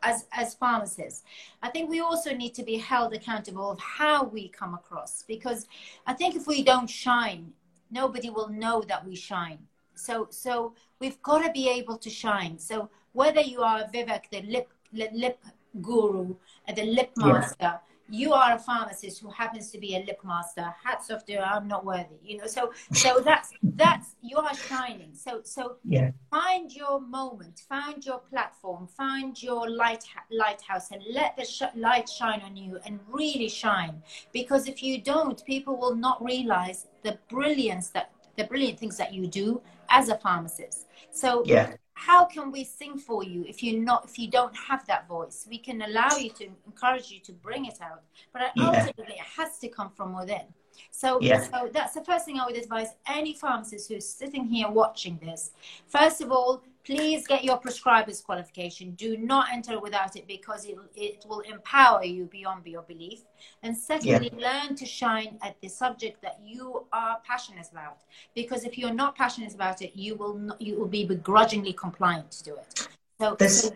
as, 0.02 0.26
as 0.32 0.54
pharmacists. 0.54 1.22
I 1.62 1.70
think 1.70 1.90
we 1.90 2.00
also 2.00 2.34
need 2.34 2.54
to 2.54 2.62
be 2.62 2.76
held 2.76 3.14
accountable 3.14 3.70
of 3.70 3.78
how 3.78 4.24
we 4.24 4.48
come 4.48 4.74
across 4.74 5.22
because 5.22 5.66
I 6.06 6.14
think 6.14 6.36
if 6.36 6.46
we 6.46 6.62
don't 6.62 6.88
shine, 6.88 7.52
nobody 7.90 8.30
will 8.30 8.48
know 8.48 8.82
that 8.88 9.06
we 9.06 9.16
shine. 9.16 9.58
So, 9.94 10.28
so 10.30 10.74
we've 11.00 11.20
got 11.22 11.44
to 11.44 11.52
be 11.52 11.68
able 11.68 11.98
to 11.98 12.10
shine. 12.10 12.58
So 12.58 12.88
whether 13.12 13.40
you 13.40 13.62
are 13.62 13.84
Vivek, 13.92 14.30
the 14.30 14.42
lip, 14.42 14.68
lip 14.92 15.44
guru, 15.80 16.34
the 16.74 16.84
lip 16.84 17.10
master, 17.16 17.56
yeah 17.60 17.78
you 18.12 18.34
are 18.34 18.52
a 18.56 18.58
pharmacist 18.58 19.20
who 19.22 19.30
happens 19.30 19.70
to 19.70 19.78
be 19.78 19.96
a 19.96 20.00
lip 20.00 20.20
master. 20.22 20.74
Hats 20.84 21.10
off 21.10 21.24
to 21.26 21.32
you 21.32 21.38
i'm 21.38 21.66
not 21.66 21.84
worthy 21.84 22.18
you 22.22 22.36
know 22.36 22.46
so 22.46 22.72
so 22.92 23.20
that's 23.20 23.52
that's 23.62 24.16
you 24.20 24.36
are 24.36 24.54
shining. 24.54 25.12
So 25.14 25.40
so 25.44 25.76
yeah. 25.84 26.10
find 26.30 26.70
your 26.70 27.00
moment 27.00 27.62
find 27.68 28.04
your 28.04 28.18
platform 28.18 28.86
find 28.86 29.42
your 29.42 29.68
light 29.68 30.04
lighthouse 30.30 30.90
and 30.90 31.02
let 31.10 31.36
the 31.36 31.44
sh- 31.44 31.74
light 31.74 32.08
shine 32.08 32.42
on 32.42 32.56
you 32.56 32.78
and 32.84 33.00
really 33.08 33.48
shine. 33.48 34.02
Because 34.32 34.68
if 34.68 34.82
you 34.82 35.00
don't 35.00 35.44
people 35.44 35.76
will 35.76 35.94
not 35.94 36.22
realize 36.22 36.86
the 37.02 37.18
brilliance 37.28 37.88
that 37.90 38.10
the 38.36 38.44
brilliant 38.44 38.78
things 38.78 38.96
that 38.96 39.12
you 39.12 39.26
do 39.26 39.60
as 39.88 40.08
a 40.08 40.16
pharmacist. 40.16 40.86
So 41.10 41.42
yeah 41.46 41.72
how 42.06 42.24
can 42.24 42.50
we 42.50 42.64
sing 42.64 42.98
for 42.98 43.22
you 43.22 43.44
if 43.48 43.62
you're 43.62 43.80
not 43.80 44.04
if 44.08 44.18
you 44.18 44.28
don't 44.28 44.56
have 44.56 44.84
that 44.86 45.06
voice 45.06 45.46
we 45.48 45.58
can 45.58 45.82
allow 45.82 46.10
you 46.18 46.30
to 46.30 46.48
encourage 46.66 47.10
you 47.10 47.20
to 47.20 47.32
bring 47.32 47.64
it 47.66 47.78
out 47.80 48.02
but 48.32 48.42
ultimately 48.58 49.14
yeah. 49.16 49.22
it 49.22 49.30
has 49.36 49.58
to 49.58 49.68
come 49.68 49.90
from 49.90 50.16
within 50.16 50.46
so, 50.90 51.20
yeah. 51.20 51.42
so 51.42 51.70
that's 51.72 51.94
the 51.94 52.04
first 52.04 52.24
thing 52.24 52.38
I 52.38 52.46
would 52.46 52.56
advise 52.56 52.88
any 53.06 53.34
pharmacist 53.34 53.88
who's 53.90 54.08
sitting 54.08 54.44
here 54.44 54.68
watching 54.68 55.18
this. 55.22 55.52
First 55.86 56.20
of 56.20 56.30
all, 56.30 56.62
please 56.84 57.26
get 57.26 57.44
your 57.44 57.56
prescriber's 57.58 58.20
qualification. 58.20 58.92
Do 58.92 59.16
not 59.16 59.46
enter 59.52 59.78
without 59.78 60.16
it 60.16 60.26
because 60.26 60.64
it, 60.64 60.76
it 60.96 61.24
will 61.28 61.40
empower 61.40 62.04
you 62.04 62.24
beyond 62.26 62.66
your 62.66 62.82
belief. 62.82 63.22
And 63.62 63.76
secondly, 63.76 64.32
yeah. 64.36 64.48
learn 64.48 64.76
to 64.76 64.86
shine 64.86 65.38
at 65.42 65.60
the 65.60 65.68
subject 65.68 66.20
that 66.22 66.40
you 66.44 66.84
are 66.92 67.18
passionate 67.24 67.68
about. 67.70 67.98
Because 68.34 68.64
if 68.64 68.76
you're 68.76 68.94
not 68.94 69.16
passionate 69.16 69.54
about 69.54 69.82
it, 69.82 69.94
you 69.94 70.16
will 70.16 70.34
not, 70.34 70.60
you 70.60 70.76
will 70.76 70.88
be 70.88 71.04
begrudgingly 71.04 71.72
compliant 71.72 72.30
to 72.32 72.44
do 72.44 72.56
it. 72.56 72.88
So, 73.20 73.36
so 73.46 73.70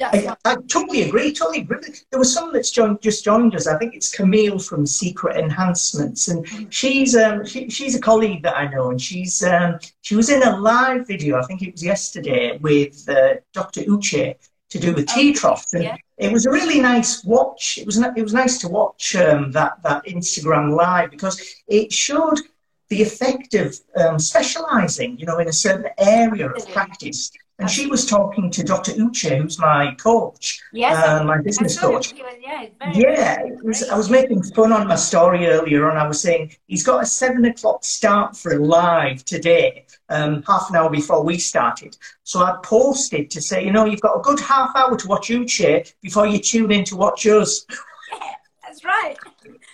I, 0.00 0.34
I, 0.44 0.56
totally 0.68 1.02
agree. 1.02 1.32
Totally 1.32 1.60
agree. 1.60 1.78
There 2.10 2.18
was 2.18 2.34
someone 2.34 2.52
that's 2.52 2.70
joined, 2.70 3.00
just 3.00 3.24
joined 3.24 3.54
us. 3.54 3.68
I 3.68 3.78
think 3.78 3.94
it's 3.94 4.12
Camille 4.12 4.58
from 4.58 4.86
Secret 4.86 5.36
Enhancements, 5.36 6.28
and 6.28 6.46
she's 6.74 7.14
um, 7.14 7.44
she, 7.44 7.70
she's 7.70 7.94
a 7.94 8.00
colleague 8.00 8.42
that 8.42 8.56
I 8.56 8.66
know, 8.66 8.90
and 8.90 9.00
she's 9.00 9.44
um, 9.44 9.78
she 10.02 10.16
was 10.16 10.30
in 10.30 10.42
a 10.42 10.56
live 10.58 11.06
video. 11.06 11.38
I 11.38 11.42
think 11.42 11.62
it 11.62 11.72
was 11.72 11.84
yesterday 11.84 12.58
with 12.58 13.08
uh, 13.08 13.34
Dr. 13.52 13.82
Uche 13.82 14.34
to 14.70 14.78
do 14.80 14.94
with 14.94 15.06
tear 15.06 15.32
troughs, 15.32 15.74
and 15.74 15.84
yeah. 15.84 15.96
it 16.18 16.32
was 16.32 16.46
a 16.46 16.50
really 16.50 16.80
nice 16.80 17.22
watch. 17.24 17.78
It 17.78 17.86
was 17.86 17.96
it 17.98 18.22
was 18.22 18.34
nice 18.34 18.58
to 18.58 18.68
watch 18.68 19.14
um, 19.14 19.52
that 19.52 19.74
that 19.84 20.04
Instagram 20.06 20.76
live 20.76 21.12
because 21.12 21.40
it 21.68 21.92
showed 21.92 22.40
the 22.88 23.00
effect 23.00 23.54
of 23.54 23.74
um, 23.96 24.18
specializing, 24.18 25.18
you 25.18 25.26
know, 25.26 25.38
in 25.38 25.48
a 25.48 25.52
certain 25.52 25.90
area 25.98 26.48
of 26.50 26.68
practice 26.70 27.30
and 27.58 27.70
she 27.70 27.86
was 27.86 28.04
talking 28.04 28.50
to 28.50 28.64
Dr. 28.64 28.92
Uche, 28.92 29.38
who's 29.38 29.60
my 29.60 29.94
coach, 29.94 30.60
yes, 30.72 30.96
uh, 30.96 31.22
my 31.22 31.40
business 31.40 31.78
coach. 31.78 32.12
Was, 32.12 32.22
yeah, 32.40 32.66
yeah 32.92 33.42
was, 33.62 33.88
I 33.88 33.96
was 33.96 34.10
making 34.10 34.42
fun 34.42 34.72
on 34.72 34.88
my 34.88 34.96
story 34.96 35.46
earlier 35.46 35.88
on. 35.88 35.96
I 35.96 36.06
was 36.06 36.20
saying 36.20 36.52
he's 36.66 36.82
got 36.82 37.02
a 37.02 37.06
seven 37.06 37.44
o'clock 37.44 37.84
start 37.84 38.36
for 38.36 38.58
live 38.58 39.24
today, 39.24 39.86
um, 40.08 40.42
half 40.48 40.68
an 40.70 40.76
hour 40.76 40.90
before 40.90 41.22
we 41.22 41.38
started. 41.38 41.96
So 42.24 42.40
I 42.40 42.56
posted 42.64 43.30
to 43.30 43.40
say, 43.40 43.64
you 43.64 43.70
know, 43.70 43.84
you've 43.84 44.00
got 44.00 44.18
a 44.18 44.22
good 44.22 44.40
half 44.40 44.74
hour 44.74 44.96
to 44.96 45.08
watch 45.08 45.28
Uche 45.28 45.92
before 46.02 46.26
you 46.26 46.40
tune 46.40 46.72
in 46.72 46.84
to 46.86 46.96
watch 46.96 47.24
us. 47.26 47.64
Yeah, 48.12 48.30
that's 48.64 48.84
right. 48.84 49.16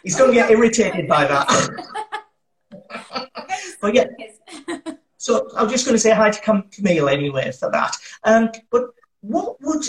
He's 0.03 0.17
going 0.17 0.31
to 0.31 0.35
get 0.35 0.51
irritated 0.51 1.09
by 1.09 1.27
that. 1.27 1.49
but 3.81 3.95
yeah. 3.95 4.05
So 5.21 5.51
I 5.55 5.63
was 5.63 5.71
just 5.71 5.85
going 5.85 5.95
to 5.95 6.01
say 6.01 6.15
hi 6.15 6.31
to 6.31 6.63
Camille 6.73 7.11
anyway 7.11 7.53
for 7.53 7.71
that. 7.71 7.95
Um, 8.25 8.49
but 8.71 8.85
what 9.21 9.61
would, 9.61 9.85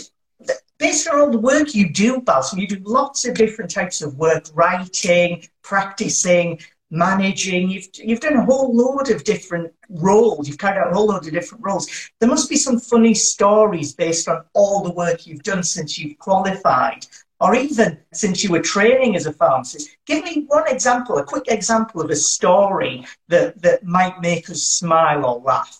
based 0.78 1.08
on 1.08 1.20
all 1.20 1.32
the 1.32 1.40
work 1.40 1.74
you 1.74 1.90
do, 1.90 2.20
Balsam, 2.20 2.60
you 2.60 2.68
do 2.68 2.82
lots 2.84 3.24
of 3.24 3.36
different 3.36 3.72
types 3.72 4.02
of 4.02 4.18
work, 4.18 4.48
writing, 4.54 5.48
practicing, 5.62 6.60
managing. 6.90 7.70
You've, 7.70 7.88
you've 7.94 8.20
done 8.20 8.36
a 8.36 8.44
whole 8.44 8.76
load 8.76 9.10
of 9.10 9.24
different 9.24 9.72
roles. 9.88 10.50
You've 10.50 10.58
carried 10.58 10.82
out 10.82 10.92
a 10.92 10.94
whole 10.94 11.08
load 11.08 11.26
of 11.26 11.32
different 11.32 11.64
roles. 11.64 11.88
There 12.20 12.28
must 12.28 12.50
be 12.50 12.58
some 12.58 12.78
funny 12.78 13.14
stories 13.14 13.94
based 13.94 14.28
on 14.28 14.44
all 14.54 14.84
the 14.84 14.92
work 14.92 15.26
you've 15.26 15.44
done 15.44 15.64
since 15.64 15.98
you've 15.98 16.20
qualified 16.20 17.08
or 17.42 17.56
even 17.56 17.98
since 18.14 18.44
you 18.44 18.52
were 18.52 18.62
training 18.62 19.16
as 19.16 19.26
a 19.26 19.34
pharmacist. 19.34 19.90
Give 20.06 20.24
me 20.24 20.46
one 20.48 20.68
example, 20.68 21.18
a 21.18 21.24
quick 21.24 21.46
example 21.48 22.00
of 22.02 22.10
a 22.12 22.16
story 22.16 23.06
that, 23.30 23.60
that 23.64 23.84
might 23.84 24.22
make 24.22 24.50
us 24.50 24.62
smile 24.62 25.26
or 25.26 25.42
laugh. 25.42 25.80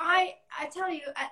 I, 0.00 0.34
I 0.60 0.66
tell 0.66 0.90
you, 0.90 1.02
uh, 1.14 1.26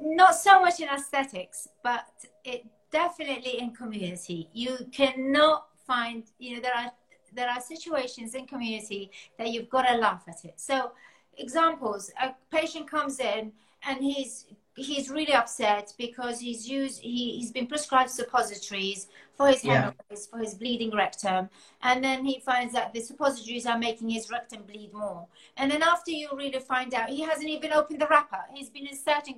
not 0.00 0.34
so 0.34 0.60
much 0.60 0.80
in 0.80 0.88
aesthetics, 0.88 1.68
but 1.84 2.06
it 2.44 2.64
definitely 2.90 3.60
in 3.60 3.72
community. 3.72 4.48
You 4.54 4.78
cannot 4.90 5.66
find, 5.86 6.24
you 6.38 6.56
know, 6.56 6.62
there 6.62 6.74
are 6.74 6.90
there 7.32 7.48
are 7.48 7.60
situations 7.60 8.34
in 8.34 8.44
community 8.44 9.12
that 9.38 9.50
you've 9.50 9.70
got 9.70 9.82
to 9.82 9.96
laugh 9.96 10.24
at 10.26 10.44
it. 10.44 10.54
So, 10.56 10.90
examples: 11.38 12.10
a 12.20 12.34
patient 12.50 12.90
comes 12.90 13.20
in 13.20 13.52
and 13.86 14.02
he's 14.02 14.46
he's 14.82 15.10
really 15.10 15.32
upset 15.32 15.92
because 15.98 16.40
he's 16.40 16.68
used 16.68 17.00
he, 17.00 17.38
he's 17.38 17.50
been 17.50 17.66
prescribed 17.66 18.10
suppositories 18.10 19.08
for 19.36 19.48
his 19.48 19.62
hemorrhoids 19.62 19.96
yeah. 20.10 20.30
for 20.30 20.38
his 20.38 20.54
bleeding 20.54 20.94
rectum. 20.94 21.48
And 21.82 22.04
then 22.04 22.24
he 22.26 22.40
finds 22.40 22.74
that 22.74 22.92
the 22.92 23.00
suppositories 23.00 23.64
are 23.64 23.78
making 23.78 24.10
his 24.10 24.30
rectum 24.30 24.62
bleed 24.64 24.92
more. 24.92 25.26
And 25.56 25.70
then 25.70 25.82
after 25.82 26.10
you 26.10 26.28
really 26.34 26.58
find 26.58 26.92
out 26.92 27.08
he 27.08 27.22
hasn't 27.22 27.48
even 27.48 27.72
opened 27.72 28.02
the 28.02 28.06
wrapper. 28.08 28.40
He's 28.52 28.68
been 28.68 28.86
inserting 28.86 29.36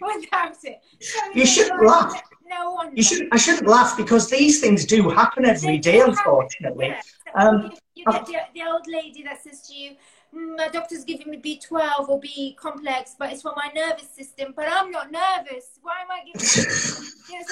without 0.00 0.56
it. 0.64 0.80
So 1.00 1.18
you 1.34 1.46
shouldn't 1.46 1.82
laugh. 1.82 2.20
no 2.46 2.72
one 2.72 2.94
you 2.94 3.02
should 3.02 3.28
I 3.32 3.38
shouldn't 3.38 3.66
laugh 3.66 3.96
because 3.96 4.28
these 4.28 4.60
things 4.60 4.84
do 4.84 5.08
happen 5.08 5.46
every 5.46 5.78
day 5.78 6.00
unfortunately. 6.00 6.94
Um, 7.34 7.72
you, 7.94 8.04
you 8.06 8.12
get 8.12 8.26
the, 8.26 8.36
the 8.54 8.62
old 8.66 8.86
lady 8.86 9.22
that 9.22 9.42
says 9.42 9.62
to 9.68 9.74
you 9.74 9.96
my 10.32 10.68
doctor's 10.68 11.04
giving 11.04 11.30
me 11.30 11.38
B12 11.38 12.08
or 12.08 12.20
B 12.20 12.56
complex, 12.58 13.16
but 13.18 13.32
it's 13.32 13.42
for 13.42 13.52
my 13.56 13.70
nervous 13.74 14.08
system. 14.08 14.52
But 14.54 14.66
I'm 14.70 14.90
not 14.90 15.10
nervous. 15.10 15.78
Why 15.82 15.94
am 16.02 16.10
I 16.10 16.24
giving? 16.24 17.46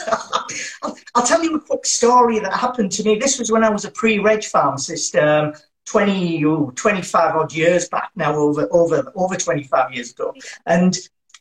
I'll, 0.82 0.96
I'll, 1.14 1.26
tell 1.26 1.42
you 1.42 1.56
a 1.56 1.60
quick 1.60 1.84
story 1.86 2.38
that 2.38 2.52
happened 2.52 2.92
to 2.92 3.04
me. 3.04 3.16
This 3.18 3.38
was 3.38 3.50
when 3.50 3.64
I 3.64 3.70
was 3.70 3.84
a 3.84 3.90
pre-reg 3.90 4.44
pharmacist. 4.44 5.16
Um, 5.16 5.54
20 5.86 6.44
oh, 6.44 6.70
25 6.76 7.34
odd 7.34 7.54
years 7.54 7.88
back 7.88 8.10
now 8.14 8.34
over 8.34 8.68
over 8.72 9.10
over 9.16 9.36
25 9.36 9.90
years 9.94 10.10
ago 10.10 10.34
and 10.66 10.98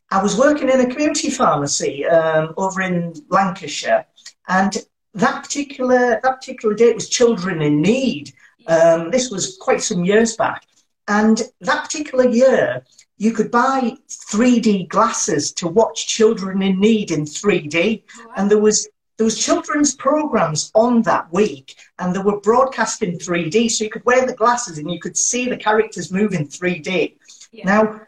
I 0.09 0.23
was 0.23 0.37
working 0.37 0.69
in 0.69 0.79
a 0.79 0.87
community 0.87 1.29
pharmacy 1.29 2.05
um, 2.05 2.53
over 2.55 2.81
in 2.81 3.13
Lancashire 3.27 4.05
and 4.47 4.73
that 5.15 5.43
particular 5.43 6.21
that 6.23 6.39
particular 6.39 6.75
day 6.75 6.85
it 6.85 6.95
was 6.95 7.09
children 7.09 7.61
in 7.61 7.81
need 7.81 8.33
um, 8.67 9.11
this 9.11 9.29
was 9.29 9.57
quite 9.59 9.81
some 9.81 10.05
years 10.05 10.37
back 10.37 10.65
and 11.07 11.41
that 11.61 11.83
particular 11.83 12.27
year, 12.27 12.83
you 13.17 13.31
could 13.31 13.49
buy 13.49 13.97
3D 14.09 14.87
glasses 14.89 15.51
to 15.53 15.67
watch 15.67 16.07
children 16.07 16.61
in 16.61 16.79
need 16.79 17.11
in 17.11 17.23
3D. 17.23 18.03
And 18.35 18.51
there 18.51 18.59
was 18.59 18.87
there 19.17 19.25
was 19.25 19.43
children's 19.43 19.95
programs 19.95 20.71
on 20.75 21.01
that 21.01 21.33
week 21.33 21.75
and 21.97 22.15
they 22.15 22.19
were 22.19 22.39
broadcast 22.39 23.01
in 23.01 23.17
3D. 23.17 23.71
So 23.71 23.85
you 23.85 23.89
could 23.89 24.05
wear 24.05 24.27
the 24.27 24.35
glasses 24.35 24.77
and 24.77 24.91
you 24.91 24.99
could 24.99 25.17
see 25.17 25.49
the 25.49 25.57
characters 25.57 26.11
move 26.11 26.33
in 26.33 26.47
3D. 26.47 27.17
Yeah. 27.51 27.65
Now, 27.65 28.01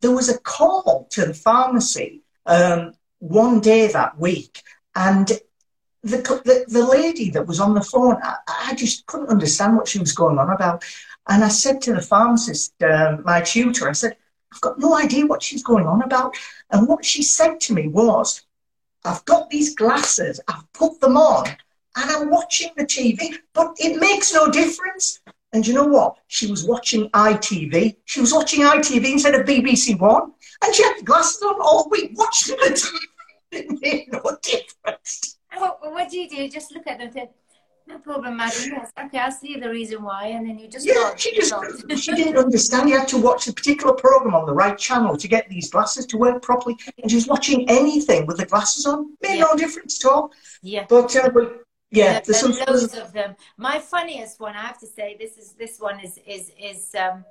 there 0.00 0.12
was 0.12 0.30
a 0.30 0.38
call 0.38 1.06
to 1.10 1.26
the 1.26 1.34
pharmacy 1.34 2.22
um, 2.46 2.94
one 3.18 3.60
day 3.60 3.88
that 3.88 4.18
week 4.18 4.62
and 4.94 5.26
the, 6.02 6.18
the, 6.44 6.64
the, 6.68 6.86
lady 6.86 7.30
that 7.30 7.46
was 7.46 7.60
on 7.60 7.74
the 7.74 7.80
phone, 7.80 8.16
I, 8.22 8.36
I, 8.46 8.74
just 8.74 9.06
couldn't 9.06 9.30
understand 9.30 9.74
what 9.74 9.88
she 9.88 9.98
was 9.98 10.12
going 10.12 10.38
on 10.38 10.50
about. 10.50 10.84
And 11.28 11.42
I 11.42 11.48
said 11.48 11.80
to 11.82 11.94
the 11.94 12.02
pharmacist, 12.02 12.74
um, 12.82 13.22
my 13.24 13.40
tutor, 13.40 13.88
I 13.88 13.92
said, 13.92 14.16
I've 14.52 14.60
got 14.60 14.78
no 14.78 14.96
idea 14.96 15.26
what 15.26 15.42
she's 15.42 15.62
going 15.62 15.86
on 15.86 16.02
about. 16.02 16.36
And 16.70 16.86
what 16.86 17.04
she 17.04 17.22
said 17.22 17.60
to 17.60 17.74
me 17.74 17.88
was, 17.88 18.42
I've 19.04 19.24
got 19.24 19.50
these 19.50 19.74
glasses, 19.74 20.40
I've 20.48 20.70
put 20.72 21.00
them 21.00 21.16
on, 21.16 21.46
and 21.96 22.10
I'm 22.10 22.30
watching 22.30 22.70
the 22.76 22.84
TV, 22.84 23.36
but 23.52 23.74
it 23.78 24.00
makes 24.00 24.32
no 24.32 24.50
difference. 24.50 25.20
And 25.52 25.66
you 25.66 25.74
know 25.74 25.86
what? 25.86 26.16
She 26.26 26.50
was 26.50 26.66
watching 26.66 27.08
ITV. 27.10 27.96
She 28.06 28.20
was 28.20 28.32
watching 28.32 28.62
ITV 28.62 29.12
instead 29.12 29.34
of 29.34 29.46
BBC 29.46 29.98
One, 29.98 30.32
and 30.62 30.74
she 30.74 30.82
had 30.82 30.98
the 30.98 31.04
glasses 31.04 31.42
on 31.42 31.60
all 31.60 31.88
week 31.90 32.12
watching 32.14 32.56
the 32.56 32.70
TV. 32.70 32.98
It 33.52 33.70
made 33.80 34.08
no 34.10 34.36
difference. 34.42 35.36
What, 35.56 35.78
what 35.80 36.10
do 36.10 36.18
you 36.18 36.28
do? 36.28 36.48
Just 36.48 36.72
look 36.72 36.88
at 36.88 36.98
them. 36.98 37.28
No 37.86 37.98
problem, 37.98 38.38
madam. 38.38 38.70
Yes, 38.72 38.92
okay, 38.98 39.18
I 39.18 39.28
see 39.28 39.56
the 39.56 39.68
reason 39.68 40.02
why, 40.02 40.28
and 40.28 40.48
then 40.48 40.58
you 40.58 40.68
just 40.68 40.86
yeah. 40.86 41.14
She 41.16 41.34
just 41.34 41.52
she 42.02 42.14
didn't 42.14 42.38
understand. 42.38 42.88
You 42.88 42.98
had 42.98 43.08
to 43.08 43.18
watch 43.18 43.46
a 43.46 43.52
particular 43.52 43.92
program 43.92 44.34
on 44.34 44.46
the 44.46 44.54
right 44.54 44.76
channel 44.78 45.16
to 45.16 45.28
get 45.28 45.48
these 45.50 45.70
glasses 45.70 46.06
to 46.06 46.16
work 46.16 46.40
properly, 46.42 46.76
and 47.02 47.10
she 47.10 47.16
was 47.16 47.26
watching 47.26 47.68
anything 47.68 48.26
with 48.26 48.38
the 48.38 48.46
glasses 48.46 48.86
on. 48.86 49.14
Made 49.22 49.36
yeah. 49.38 49.44
no 49.44 49.54
difference 49.54 50.02
at 50.02 50.10
all. 50.10 50.32
Yeah, 50.62 50.86
but 50.88 51.14
uh, 51.14 51.28
but 51.28 51.64
yeah, 51.90 52.20
there's, 52.20 52.40
there's 52.40 52.60
loads 52.66 52.96
of 52.96 53.12
them. 53.12 53.36
My 53.58 53.78
funniest 53.78 54.40
one, 54.40 54.54
I 54.54 54.62
have 54.62 54.78
to 54.80 54.86
say, 54.86 55.16
this 55.18 55.36
is 55.36 55.52
this 55.52 55.78
one 55.78 56.00
is 56.00 56.18
is 56.26 56.52
is 56.58 56.94
um, 56.98 57.24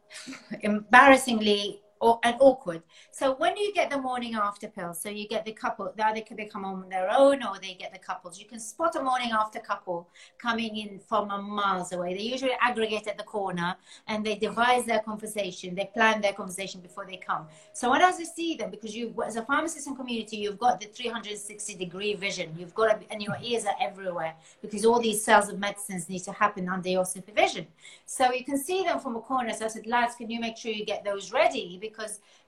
embarrassingly 0.62 1.80
or, 2.02 2.18
and 2.24 2.36
awkward. 2.40 2.82
So 3.12 3.36
when 3.36 3.56
you 3.56 3.72
get 3.72 3.88
the 3.88 3.98
morning 3.98 4.34
after 4.34 4.66
pill, 4.66 4.92
so 4.92 5.08
you 5.08 5.28
get 5.28 5.44
the 5.44 5.52
couple, 5.52 5.92
they 5.96 6.02
either 6.02 6.22
they 6.36 6.46
come 6.46 6.64
on 6.64 6.88
their 6.88 7.08
own 7.10 7.44
or 7.44 7.58
they 7.62 7.74
get 7.74 7.92
the 7.92 7.98
couples. 7.98 8.40
You 8.40 8.46
can 8.46 8.58
spot 8.58 8.96
a 8.96 9.02
morning 9.02 9.30
after 9.32 9.60
couple 9.60 10.08
coming 10.36 10.76
in 10.76 10.98
from 10.98 11.30
a 11.30 11.40
miles 11.40 11.92
away. 11.92 12.14
They 12.14 12.24
usually 12.24 12.56
aggregate 12.60 13.06
at 13.06 13.18
the 13.18 13.24
corner 13.24 13.76
and 14.08 14.26
they 14.26 14.34
devise 14.34 14.84
their 14.84 14.98
conversation. 14.98 15.76
They 15.76 15.90
plan 15.94 16.20
their 16.20 16.32
conversation 16.32 16.80
before 16.80 17.06
they 17.06 17.18
come. 17.18 17.46
So 17.72 17.90
when 17.90 18.02
I 18.02 18.10
see 18.10 18.56
them, 18.56 18.70
because 18.70 18.96
you, 18.96 19.14
as 19.24 19.36
a 19.36 19.42
pharmacist 19.42 19.86
and 19.86 19.96
community, 19.96 20.38
you've 20.38 20.58
got 20.58 20.80
the 20.80 20.86
360 20.86 21.76
degree 21.76 22.14
vision. 22.14 22.52
You've 22.58 22.74
got, 22.74 23.00
to, 23.00 23.12
and 23.12 23.22
your 23.22 23.36
ears 23.40 23.64
are 23.64 23.76
everywhere 23.80 24.34
because 24.60 24.84
all 24.84 25.00
these 25.00 25.24
cells 25.24 25.48
of 25.48 25.58
medicines 25.60 26.08
need 26.08 26.24
to 26.24 26.32
happen 26.32 26.68
under 26.68 26.88
your 26.88 27.04
supervision. 27.04 27.68
So 28.06 28.32
you 28.32 28.44
can 28.44 28.58
see 28.58 28.82
them 28.82 28.98
from 28.98 29.14
a 29.14 29.20
corner. 29.20 29.52
So 29.52 29.66
I 29.66 29.68
said, 29.68 29.86
lads, 29.86 30.16
can 30.16 30.28
you 30.28 30.40
make 30.40 30.56
sure 30.56 30.72
you 30.72 30.84
get 30.84 31.04
those 31.04 31.32
ready? 31.32 31.52
because 31.82 31.91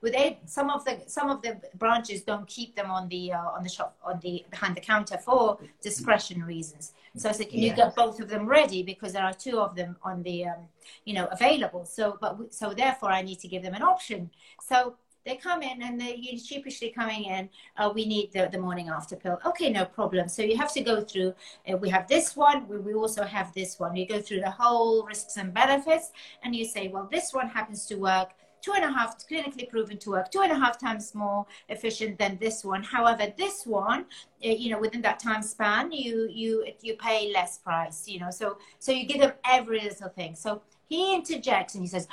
with 0.00 0.14
it, 0.14 0.38
some 0.46 0.70
of 0.70 0.84
the 0.84 1.02
some 1.06 1.30
of 1.30 1.42
the 1.42 1.60
branches 1.76 2.22
don't 2.22 2.46
keep 2.46 2.74
them 2.74 2.90
on 2.90 3.08
the 3.08 3.32
uh, 3.32 3.56
on 3.56 3.62
the 3.62 3.68
shop 3.68 3.96
on 4.04 4.20
the 4.20 4.44
behind 4.50 4.76
the 4.76 4.80
counter 4.80 5.18
for 5.18 5.58
discretion 5.82 6.42
reasons. 6.42 6.92
So 7.16 7.28
I 7.28 7.32
said, 7.32 7.48
can 7.48 7.60
yeah. 7.60 7.70
you 7.70 7.76
get 7.76 7.94
both 7.94 8.20
of 8.20 8.28
them 8.28 8.46
ready 8.46 8.82
because 8.82 9.12
there 9.12 9.22
are 9.24 9.32
two 9.32 9.60
of 9.60 9.76
them 9.76 9.96
on 10.02 10.22
the 10.22 10.46
um, 10.46 10.68
you 11.04 11.14
know 11.14 11.26
available. 11.26 11.84
So 11.84 12.18
but 12.20 12.52
so 12.52 12.74
therefore 12.74 13.10
I 13.10 13.22
need 13.22 13.40
to 13.40 13.48
give 13.48 13.62
them 13.62 13.74
an 13.74 13.82
option. 13.82 14.30
So 14.60 14.96
they 15.24 15.36
come 15.36 15.62
in 15.62 15.82
and 15.82 15.98
they're 16.00 16.16
sheepishly 16.36 16.90
coming 16.90 17.24
in, 17.24 17.48
uh, 17.76 17.90
we 17.94 18.04
need 18.04 18.32
the, 18.32 18.48
the 18.52 18.58
morning 18.58 18.88
after 18.88 19.16
pill. 19.16 19.38
Okay, 19.46 19.70
no 19.70 19.84
problem. 19.84 20.28
So 20.28 20.42
you 20.42 20.56
have 20.58 20.72
to 20.74 20.82
go 20.82 21.00
through, 21.00 21.34
uh, 21.70 21.76
we 21.76 21.88
have 21.88 22.06
this 22.08 22.36
one, 22.36 22.68
we, 22.68 22.78
we 22.78 22.94
also 22.94 23.24
have 23.24 23.52
this 23.54 23.78
one. 23.78 23.96
You 23.96 24.06
go 24.06 24.20
through 24.20 24.40
the 24.40 24.50
whole 24.50 25.04
risks 25.06 25.36
and 25.36 25.52
benefits 25.54 26.12
and 26.42 26.54
you 26.54 26.64
say, 26.64 26.88
well, 26.88 27.08
this 27.10 27.32
one 27.32 27.48
happens 27.48 27.86
to 27.86 27.96
work 27.96 28.34
two 28.64 28.72
and 28.72 28.84
a 28.84 28.90
half 28.90 29.18
clinically 29.28 29.68
proven 29.68 29.98
to 29.98 30.10
work 30.10 30.30
two 30.30 30.40
and 30.40 30.50
a 30.50 30.54
half 30.54 30.78
times 30.80 31.14
more 31.14 31.44
efficient 31.68 32.18
than 32.18 32.38
this 32.38 32.64
one 32.64 32.82
however 32.82 33.26
this 33.36 33.66
one 33.66 34.06
eh, 34.42 34.56
you 34.58 34.70
know 34.70 34.78
within 34.78 35.02
that 35.02 35.18
time 35.18 35.42
span 35.42 35.92
you 35.92 36.28
you 36.32 36.64
you 36.80 36.96
pay 36.96 37.30
less 37.32 37.58
price 37.58 38.08
you 38.08 38.18
know 38.18 38.30
so 38.30 38.56
so 38.78 38.90
you 38.90 39.04
give 39.04 39.20
them 39.20 39.32
every 39.44 39.80
little 39.80 40.08
thing 40.08 40.34
so 40.34 40.62
he 40.88 41.14
interjects 41.14 41.74
and 41.74 41.84
he 41.84 41.88
says 41.88 42.08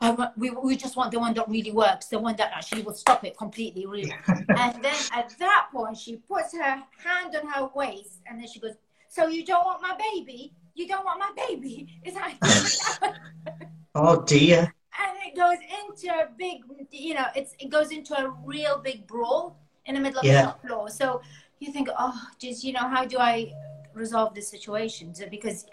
oh, 0.00 0.28
we, 0.36 0.50
we 0.50 0.76
just 0.76 0.96
want 0.96 1.12
the 1.12 1.18
one 1.18 1.32
that 1.34 1.48
really 1.48 1.70
works, 1.70 2.06
the 2.06 2.18
one 2.18 2.36
that 2.36 2.50
actually 2.52 2.82
will 2.82 2.94
stop 2.94 3.24
it 3.24 3.38
completely, 3.38 3.86
really. 3.86 4.12
and 4.28 4.84
then 4.84 4.94
at 5.12 5.32
that 5.38 5.68
point, 5.72 5.96
she 5.96 6.16
puts 6.16 6.52
her 6.52 6.82
hand 6.98 7.36
on 7.40 7.46
her 7.48 7.70
waist 7.74 8.18
and 8.26 8.38
then 8.38 8.46
she 8.48 8.58
goes, 8.58 8.74
So 9.08 9.28
you 9.28 9.46
don't 9.46 9.64
want 9.64 9.80
my 9.80 9.96
baby? 10.12 10.52
You 10.74 10.88
don't 10.88 11.04
want 11.04 11.20
my 11.20 11.30
baby? 11.46 12.00
Is 12.04 12.14
that. 12.14 13.16
oh, 13.94 14.22
dear 14.22 14.74
and 15.00 15.16
it 15.26 15.36
goes 15.36 15.58
into 15.82 16.14
a 16.14 16.28
big, 16.36 16.62
you 16.90 17.14
know, 17.14 17.26
it's 17.34 17.54
it 17.58 17.70
goes 17.70 17.90
into 17.90 18.18
a 18.18 18.28
real 18.44 18.78
big 18.78 19.06
brawl 19.06 19.58
in 19.86 19.94
the 19.94 20.00
middle 20.00 20.20
of 20.20 20.24
yeah. 20.24 20.32
the 20.32 20.42
shop 20.42 20.66
floor. 20.66 20.88
So 20.88 21.22
you 21.58 21.72
think, 21.72 21.88
oh, 21.98 22.20
just 22.38 22.64
you 22.64 22.72
know, 22.72 22.88
how 22.88 23.04
do 23.04 23.18
I 23.18 23.52
resolve 23.92 24.34
this 24.34 24.48
situation? 24.48 25.14
So, 25.14 25.28
because 25.28 25.66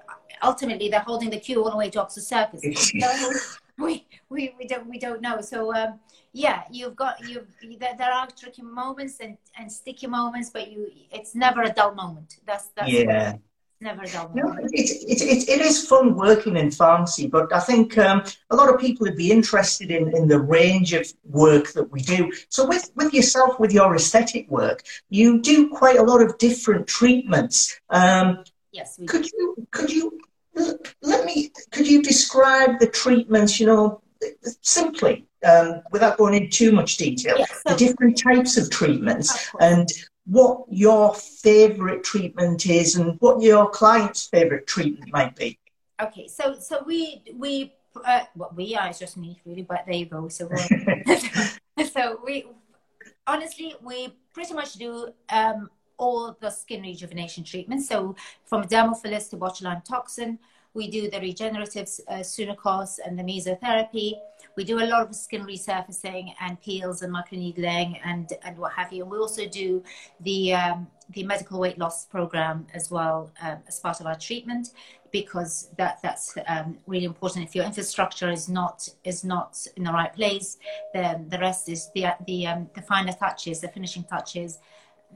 ultimately 0.43 0.89
they're 0.89 0.99
holding 1.01 1.29
the 1.29 1.39
queue 1.39 1.63
all 1.63 1.71
the 1.71 1.77
way 1.77 1.89
to 1.91 2.01
Oxford 2.01 2.23
Circus. 2.23 2.61
so 2.99 3.31
we, 3.77 4.07
we 4.29 4.55
we 4.57 4.67
don't 4.67 4.87
we 4.89 4.99
don't 4.99 5.21
know. 5.21 5.41
So 5.41 5.73
um, 5.73 5.99
yeah, 6.33 6.63
you've 6.71 6.95
got 6.95 7.19
you. 7.27 7.45
There, 7.79 7.95
there 7.97 8.11
are 8.11 8.27
tricky 8.27 8.63
moments 8.63 9.19
and 9.19 9.37
and 9.57 9.71
sticky 9.71 10.07
moments, 10.07 10.49
but 10.49 10.71
you 10.71 10.89
it's 11.11 11.35
never 11.35 11.63
a 11.63 11.71
dull 11.71 11.93
moment. 11.93 12.37
That's 12.45 12.69
that's 12.75 12.91
yeah 12.91 13.35
never 13.81 14.05
done. 14.05 14.31
No, 14.33 14.55
it, 14.61 14.71
it, 14.71 15.21
it, 15.21 15.49
it 15.49 15.61
is 15.61 15.85
fun 15.85 16.15
working 16.15 16.55
in 16.55 16.71
pharmacy, 16.71 17.27
but 17.27 17.53
I 17.53 17.59
think 17.59 17.97
um, 17.97 18.23
a 18.49 18.55
lot 18.55 18.73
of 18.73 18.79
people 18.79 19.05
would 19.05 19.17
be 19.17 19.31
interested 19.31 19.91
in, 19.91 20.15
in 20.15 20.27
the 20.27 20.39
range 20.39 20.93
of 20.93 21.11
work 21.25 21.73
that 21.73 21.91
we 21.91 22.01
do. 22.01 22.31
So 22.49 22.67
with, 22.67 22.91
with 22.95 23.13
yourself, 23.13 23.59
with 23.59 23.73
your 23.73 23.95
aesthetic 23.95 24.49
work, 24.49 24.83
you 25.09 25.41
do 25.41 25.69
quite 25.69 25.97
a 25.97 26.03
lot 26.03 26.21
of 26.21 26.37
different 26.37 26.87
treatments. 26.87 27.79
Um, 27.89 28.43
yes. 28.71 28.99
could 29.07 29.23
do. 29.23 29.29
you 29.37 29.67
could 29.71 29.91
you 29.91 30.19
let 31.01 31.25
me 31.25 31.51
could 31.71 31.87
you 31.87 32.01
describe 32.01 32.79
the 32.79 32.87
treatments? 32.87 33.59
You 33.59 33.67
know, 33.67 34.01
simply 34.61 35.25
um, 35.45 35.81
without 35.91 36.17
going 36.17 36.33
into 36.33 36.49
too 36.49 36.71
much 36.71 36.97
detail, 36.97 37.35
yes, 37.37 37.61
so, 37.65 37.73
the 37.73 37.77
different 37.77 38.21
types 38.21 38.57
of 38.57 38.69
treatments 38.69 39.49
of 39.55 39.61
and 39.61 39.89
what 40.31 40.63
your 40.69 41.13
favorite 41.13 42.05
treatment 42.05 42.65
is 42.65 42.95
and 42.95 43.17
what 43.19 43.41
your 43.41 43.69
client's 43.69 44.27
favorite 44.27 44.65
treatment 44.65 45.11
might 45.11 45.35
be. 45.35 45.59
Okay, 46.01 46.25
so 46.29 46.55
so 46.57 46.81
we 46.87 47.21
we 47.35 47.73
uh, 48.05 48.21
well 48.37 48.53
we 48.55 48.73
are 48.73 48.93
just 48.93 49.17
me 49.17 49.41
really, 49.45 49.63
but 49.63 49.83
there 49.85 49.95
you 49.95 50.05
go. 50.05 50.29
So 50.29 50.49
so 51.93 52.17
we 52.23 52.45
honestly 53.27 53.75
we 53.83 54.15
pretty 54.33 54.53
much 54.53 54.73
do 54.75 55.09
um, 55.27 55.69
all 55.97 56.37
the 56.39 56.49
skin 56.49 56.81
rejuvenation 56.81 57.43
treatments. 57.43 57.89
So 57.89 58.15
from 58.45 58.63
dermal 58.63 58.97
fillers 58.97 59.27
to 59.29 59.35
botulinum 59.35 59.83
toxin, 59.83 60.39
we 60.73 60.89
do 60.89 61.09
the 61.09 61.19
regenerative 61.19 61.89
uh, 62.07 62.23
Sunekos 62.23 62.99
and 63.05 63.19
the 63.19 63.23
mesotherapy. 63.23 64.13
We 64.55 64.63
do 64.63 64.79
a 64.79 64.85
lot 64.85 65.07
of 65.07 65.15
skin 65.15 65.43
resurfacing 65.45 66.33
and 66.39 66.59
peels 66.61 67.01
and 67.01 67.13
microneedling 67.13 67.99
and, 68.03 68.31
and 68.43 68.57
what 68.57 68.73
have 68.73 68.91
you. 68.91 69.03
And 69.03 69.11
we 69.11 69.17
also 69.17 69.47
do 69.47 69.83
the, 70.21 70.53
um, 70.53 70.87
the 71.11 71.23
medical 71.23 71.59
weight 71.59 71.77
loss 71.77 72.05
program 72.05 72.67
as 72.73 72.91
well 72.91 73.31
um, 73.41 73.59
as 73.67 73.79
part 73.79 73.99
of 73.99 74.05
our 74.05 74.15
treatment 74.15 74.69
because 75.11 75.69
that 75.77 76.01
that's 76.01 76.37
um, 76.47 76.77
really 76.87 77.05
important. 77.05 77.45
If 77.45 77.55
your 77.55 77.65
infrastructure 77.65 78.31
is 78.31 78.47
not 78.47 78.87
is 79.03 79.23
not 79.23 79.57
in 79.75 79.83
the 79.83 79.91
right 79.91 80.13
place, 80.13 80.57
then 80.93 81.27
the 81.29 81.37
rest 81.37 81.69
is 81.69 81.89
the 81.93 82.05
the 82.25 82.47
um, 82.47 82.69
the 82.73 82.81
finer 82.81 83.13
touches, 83.13 83.61
the 83.61 83.67
finishing 83.67 84.03
touches, 84.05 84.59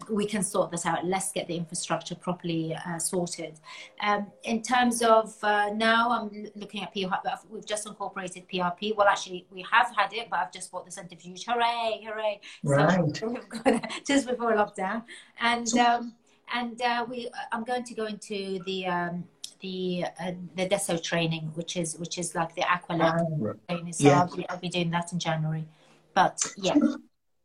we 0.10 0.26
can 0.26 0.44
sort 0.44 0.72
this 0.72 0.86
out. 0.86 1.06
Let's 1.06 1.32
get 1.32 1.48
the 1.48 1.56
infrastructure 1.56 2.16
properly 2.16 2.76
uh, 2.86 3.00
sorted. 3.00 3.60
Um, 4.02 4.28
in 4.44 4.62
terms 4.62 5.02
of 5.02 5.34
uh, 5.44 5.70
now, 5.74 6.10
I'm 6.12 6.48
looking 6.56 6.84
at 6.84 6.94
PRP. 6.94 7.20
We've 7.50 7.66
just 7.66 7.88
incorporated 7.88 8.48
PRP. 8.48 8.96
Well, 8.96 9.08
actually, 9.08 9.48
we 9.52 9.66
have 9.72 9.94
had 9.96 10.14
it, 10.14 10.28
but 10.30 10.40
I've 10.40 10.52
just 10.52 10.72
bought 10.72 10.86
the 10.86 10.92
centrifuge. 10.92 11.46
Hooray! 11.46 12.02
Hooray! 12.06 12.40
Right. 12.64 13.18
So 13.18 13.28
we've 13.30 13.50
got 13.50 13.90
just 14.06 14.28
before 14.28 14.54
lockdown, 14.54 15.04
and 15.40 15.68
um, 15.78 16.14
and 16.54 16.82
uh, 16.82 17.06
we. 17.10 17.30
I'm 17.52 17.64
going 17.64 17.84
to 17.84 17.94
go 17.94 18.06
into 18.06 18.60
the. 18.66 18.88
Um, 18.88 19.26
the 19.62 20.04
uh, 20.20 20.34
the 20.56 20.68
DESO 20.68 21.02
training, 21.02 21.50
which 21.56 21.78
is 21.78 21.98
which 21.98 22.18
is 22.18 22.36
like 22.36 22.54
the 22.56 22.62
Aqualyx 22.62 23.26
right. 23.40 23.56
training. 23.70 23.94
So 23.94 24.08
yeah. 24.08 24.20
I'll, 24.20 24.36
be, 24.36 24.50
I'll 24.50 24.60
be 24.60 24.70
doing 24.70 24.92
that 24.92 25.14
in 25.14 25.18
January. 25.18 25.66
But 26.14 26.44
yeah, 26.58 26.76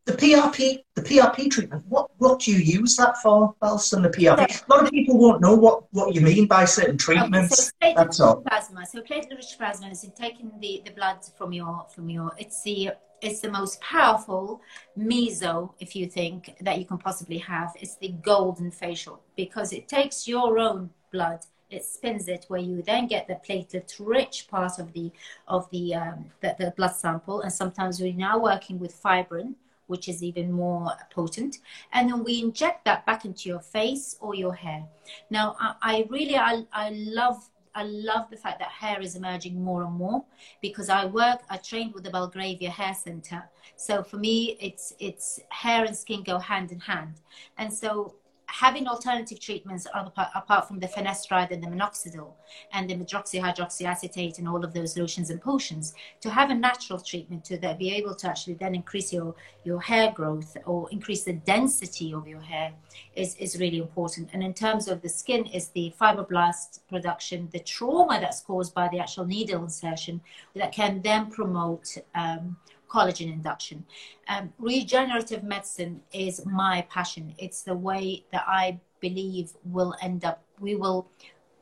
the 0.06 0.12
PRP 0.12 0.82
the 0.94 1.02
PRP 1.02 1.50
treatment. 1.50 1.84
What 1.88 2.10
what 2.18 2.40
do 2.40 2.52
you 2.52 2.58
use 2.58 2.96
that 2.96 3.18
for, 3.18 3.54
Alison, 3.62 4.02
the 4.02 4.08
PRP? 4.08 4.68
A 4.68 4.72
lot 4.72 4.84
of 4.84 4.90
people 4.90 5.18
won't 5.18 5.40
know 5.40 5.54
what, 5.54 5.84
what 5.92 6.14
you 6.14 6.20
mean 6.20 6.46
by 6.46 6.64
certain 6.64 6.98
treatments. 6.98 7.72
Okay, 7.82 7.94
so 7.94 8.02
That's 8.02 8.20
all. 8.20 8.36
Plasma. 8.42 8.86
So 8.86 9.00
platelet-rich 9.00 9.56
plasma 9.56 9.88
is 9.88 10.06
taking 10.16 10.50
the, 10.60 10.82
the 10.84 10.92
blood 10.92 11.18
from 11.36 11.52
your 11.52 11.86
from 11.94 12.10
your. 12.10 12.32
It's 12.38 12.62
the 12.62 12.90
it's 13.22 13.40
the 13.40 13.50
most 13.50 13.80
powerful 13.82 14.62
meso, 14.98 15.74
if 15.78 15.94
you 15.94 16.06
think, 16.06 16.56
that 16.62 16.78
you 16.78 16.86
can 16.86 16.98
possibly 16.98 17.38
have. 17.38 17.72
It's 17.78 17.96
the 17.96 18.08
golden 18.08 18.70
facial 18.70 19.20
because 19.36 19.72
it 19.72 19.88
takes 19.88 20.26
your 20.26 20.58
own 20.58 20.90
blood 21.12 21.40
it 21.70 21.84
spins 21.84 22.26
it 22.26 22.44
where 22.48 22.60
you 22.60 22.82
then 22.82 23.06
get 23.06 23.28
the 23.28 23.34
platelet 23.34 23.94
rich 24.00 24.48
part 24.50 24.78
of 24.78 24.92
the 24.92 25.10
of 25.46 25.70
the, 25.70 25.94
um, 25.94 26.24
the, 26.40 26.54
the 26.58 26.72
blood 26.76 26.94
sample 26.94 27.40
and 27.42 27.52
sometimes 27.52 28.00
we're 28.00 28.12
now 28.12 28.38
working 28.38 28.78
with 28.78 28.92
fibrin 28.92 29.54
which 29.90 30.08
is 30.08 30.22
even 30.22 30.50
more 30.50 30.92
potent 31.10 31.58
and 31.92 32.08
then 32.08 32.24
we 32.24 32.40
inject 32.40 32.84
that 32.84 33.04
back 33.06 33.24
into 33.24 33.48
your 33.48 33.60
face 33.60 34.16
or 34.20 34.34
your 34.34 34.54
hair 34.54 34.82
now 35.28 35.56
i, 35.60 35.74
I 35.82 36.06
really 36.08 36.36
I, 36.36 36.64
I 36.72 36.90
love 36.90 37.50
I 37.74 37.84
love 37.84 38.30
the 38.30 38.36
fact 38.36 38.58
that 38.58 38.68
hair 38.68 39.00
is 39.00 39.14
emerging 39.16 39.62
more 39.62 39.84
and 39.84 39.92
more 39.92 40.24
because 40.60 40.88
I 40.88 41.04
work, 41.06 41.40
I 41.48 41.56
trained 41.56 41.94
with 41.94 42.02
the 42.02 42.10
Belgravia 42.10 42.68
Hair 42.68 42.94
Center. 42.94 43.48
So 43.76 44.02
for 44.02 44.16
me, 44.16 44.56
it's 44.60 44.92
it's 44.98 45.40
hair 45.50 45.84
and 45.84 45.96
skin 45.96 46.22
go 46.24 46.38
hand 46.38 46.72
in 46.72 46.80
hand. 46.80 47.14
And 47.58 47.72
so 47.72 48.16
having 48.52 48.86
alternative 48.86 49.38
treatments 49.40 49.86
apart 50.34 50.66
from 50.66 50.78
the 50.78 50.86
finasteride 50.88 51.50
and 51.50 51.62
the 51.62 51.66
minoxidil 51.66 52.32
and 52.72 52.90
the 52.90 52.94
medroxyhydroxyacetate 52.94 54.38
and 54.38 54.48
all 54.48 54.64
of 54.64 54.74
those 54.74 54.96
lotions 54.96 55.30
and 55.30 55.40
potions 55.40 55.94
to 56.20 56.30
have 56.30 56.50
a 56.50 56.54
natural 56.54 56.98
treatment 56.98 57.44
to 57.44 57.56
that 57.58 57.78
be 57.78 57.92
able 57.92 58.14
to 58.14 58.28
actually 58.28 58.54
then 58.54 58.74
increase 58.74 59.12
your 59.12 59.34
your 59.64 59.80
hair 59.80 60.12
growth 60.12 60.56
or 60.66 60.88
increase 60.90 61.24
the 61.24 61.32
density 61.32 62.12
of 62.12 62.26
your 62.26 62.40
hair 62.40 62.72
is 63.14 63.36
is 63.36 63.58
really 63.58 63.78
important. 63.78 64.28
And 64.32 64.42
in 64.42 64.54
terms 64.54 64.88
of 64.88 65.00
the 65.02 65.08
skin 65.08 65.46
is 65.46 65.68
the 65.68 65.92
fibroblast 66.00 66.80
production 66.88 67.48
the 67.52 67.60
trauma 67.60 68.18
that's 68.20 68.40
caused 68.40 68.74
by 68.74 68.88
the 68.88 68.98
actual 68.98 69.26
needle 69.26 69.62
insertion 69.62 70.20
that 70.54 70.72
can 70.72 71.02
then 71.02 71.30
promote 71.30 71.96
um, 72.14 72.56
collagen 72.90 73.32
induction. 73.32 73.84
Um, 74.28 74.52
regenerative 74.58 75.42
medicine 75.42 76.02
is 76.12 76.44
my 76.44 76.86
passion. 76.90 77.34
It's 77.38 77.62
the 77.62 77.74
way 77.74 78.24
that 78.32 78.44
I 78.46 78.80
believe 79.00 79.52
will 79.64 79.94
end 80.02 80.24
up, 80.24 80.42
we 80.58 80.74
will 80.74 81.08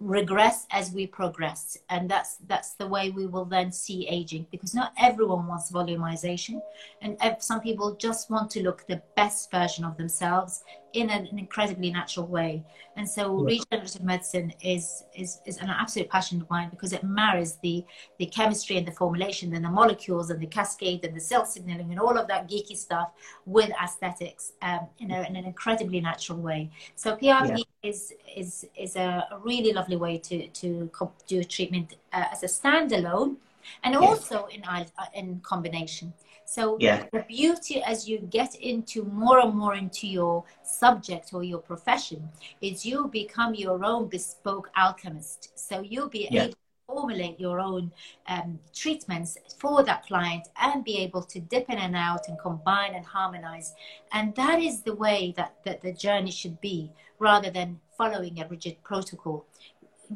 regress 0.00 0.66
as 0.70 0.92
we 0.92 1.06
progress 1.08 1.76
and 1.90 2.08
that's 2.08 2.36
that's 2.46 2.74
the 2.74 2.86
way 2.86 3.10
we 3.10 3.26
will 3.26 3.44
then 3.44 3.72
see 3.72 4.06
aging 4.06 4.46
because 4.52 4.72
not 4.72 4.92
everyone 4.96 5.44
wants 5.48 5.72
volumization 5.72 6.60
and 7.02 7.18
some 7.40 7.60
people 7.60 7.96
just 7.96 8.30
want 8.30 8.48
to 8.48 8.62
look 8.62 8.86
the 8.86 9.02
best 9.16 9.50
version 9.50 9.84
of 9.84 9.96
themselves 9.96 10.62
in 10.94 11.10
an, 11.10 11.26
an 11.26 11.38
incredibly 11.38 11.90
natural 11.90 12.26
way 12.26 12.62
and 12.96 13.08
so 13.08 13.46
yeah. 13.48 13.56
regenerative 13.56 14.02
medicine 14.02 14.52
is, 14.62 15.04
is 15.14 15.40
is 15.44 15.58
an 15.58 15.68
absolute 15.68 16.08
passion 16.08 16.40
of 16.40 16.48
mine 16.50 16.68
because 16.70 16.92
it 16.92 17.04
marries 17.04 17.56
the 17.62 17.84
the 18.18 18.26
chemistry 18.26 18.76
and 18.76 18.86
the 18.86 18.92
formulation 18.92 19.54
and 19.54 19.64
the 19.64 19.70
molecules 19.70 20.30
and 20.30 20.40
the 20.40 20.46
cascade 20.46 21.04
and 21.04 21.14
the 21.14 21.20
cell 21.20 21.44
signaling 21.44 21.90
and 21.90 22.00
all 22.00 22.16
of 22.16 22.26
that 22.26 22.48
geeky 22.48 22.76
stuff 22.76 23.10
with 23.46 23.70
aesthetics 23.82 24.52
um, 24.62 24.80
in, 24.98 25.10
a, 25.10 25.22
in 25.22 25.36
an 25.36 25.44
incredibly 25.44 26.00
natural 26.00 26.38
way 26.38 26.70
so 26.96 27.16
prp 27.16 27.58
yeah 27.58 27.64
is 27.82 28.12
is 28.36 28.66
is 28.76 28.96
a, 28.96 29.26
really 29.44 29.72
lovely 29.72 29.96
way 29.96 30.18
to 30.18 30.48
to 30.48 30.90
do 31.26 31.44
treatment 31.44 31.96
uh, 32.12 32.24
as 32.32 32.42
a 32.42 32.46
standalone, 32.46 33.36
and 33.84 33.94
also 33.94 34.46
in 34.46 34.64
uh, 34.64 34.84
in 35.14 35.40
combination. 35.40 36.12
So 36.48 36.78
yeah. 36.80 37.04
the 37.12 37.24
beauty 37.28 37.82
as 37.82 38.08
you 38.08 38.20
get 38.20 38.54
into 38.54 39.04
more 39.04 39.38
and 39.40 39.54
more 39.54 39.74
into 39.74 40.06
your 40.08 40.44
subject 40.62 41.34
or 41.34 41.44
your 41.44 41.58
profession 41.58 42.26
is 42.62 42.86
you 42.86 43.08
become 43.08 43.54
your 43.54 43.84
own 43.84 44.08
bespoke 44.08 44.70
alchemist. 44.74 45.58
So 45.58 45.82
you'll 45.82 46.08
be 46.08 46.26
yeah. 46.30 46.44
able 46.44 46.54
formulate 46.86 47.38
your 47.38 47.60
own 47.60 47.92
um, 48.28 48.58
treatments 48.74 49.36
for 49.58 49.84
that 49.84 50.06
client 50.06 50.48
and 50.58 50.82
be 50.82 50.96
able 50.96 51.22
to 51.22 51.38
dip 51.38 51.68
in 51.68 51.76
and 51.76 51.94
out 51.94 52.28
and 52.28 52.38
combine 52.38 52.94
and 52.94 53.04
harmonize. 53.04 53.74
And 54.10 54.34
that 54.36 54.58
is 54.58 54.80
the 54.80 54.94
way 54.94 55.34
that, 55.36 55.52
that 55.66 55.82
the 55.82 55.92
journey 55.92 56.30
should 56.30 56.58
be 56.62 56.90
rather 57.18 57.50
than 57.50 57.78
following 57.98 58.40
a 58.40 58.48
rigid 58.48 58.82
protocol. 58.82 59.44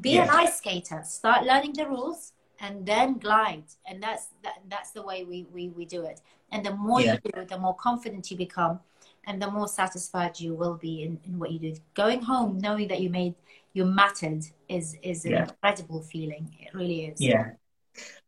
Be 0.00 0.12
yes. 0.12 0.30
an 0.30 0.34
ice 0.34 0.56
skater, 0.56 1.02
start 1.04 1.44
learning 1.44 1.74
the 1.74 1.86
rules 1.86 2.32
and 2.62 2.86
then 2.86 3.18
glide. 3.18 3.64
And 3.86 4.02
that's, 4.02 4.28
that, 4.42 4.62
that's 4.70 4.92
the 4.92 5.02
way 5.02 5.24
we, 5.24 5.46
we, 5.52 5.68
we 5.68 5.84
do 5.84 6.04
it. 6.06 6.22
And 6.50 6.64
the 6.64 6.74
more 6.74 7.00
yeah. 7.02 7.18
you 7.24 7.32
do, 7.32 7.44
the 7.44 7.58
more 7.58 7.74
confident 7.74 8.30
you 8.30 8.38
become 8.38 8.80
and 9.26 9.40
the 9.42 9.50
more 9.50 9.68
satisfied 9.68 10.40
you 10.40 10.54
will 10.54 10.74
be 10.74 11.02
in, 11.02 11.20
in 11.26 11.38
what 11.38 11.50
you 11.50 11.58
do. 11.58 11.74
Going 11.94 12.22
home 12.22 12.58
knowing 12.58 12.88
that 12.88 13.00
you 13.00 13.10
made 13.10 13.34
you 13.74 13.84
mattered 13.84 14.44
is 14.68 14.96
is 15.02 15.24
an 15.24 15.32
yeah. 15.32 15.42
incredible 15.42 16.02
feeling. 16.02 16.54
It 16.60 16.74
really 16.74 17.06
is. 17.06 17.20
Yeah. 17.20 17.52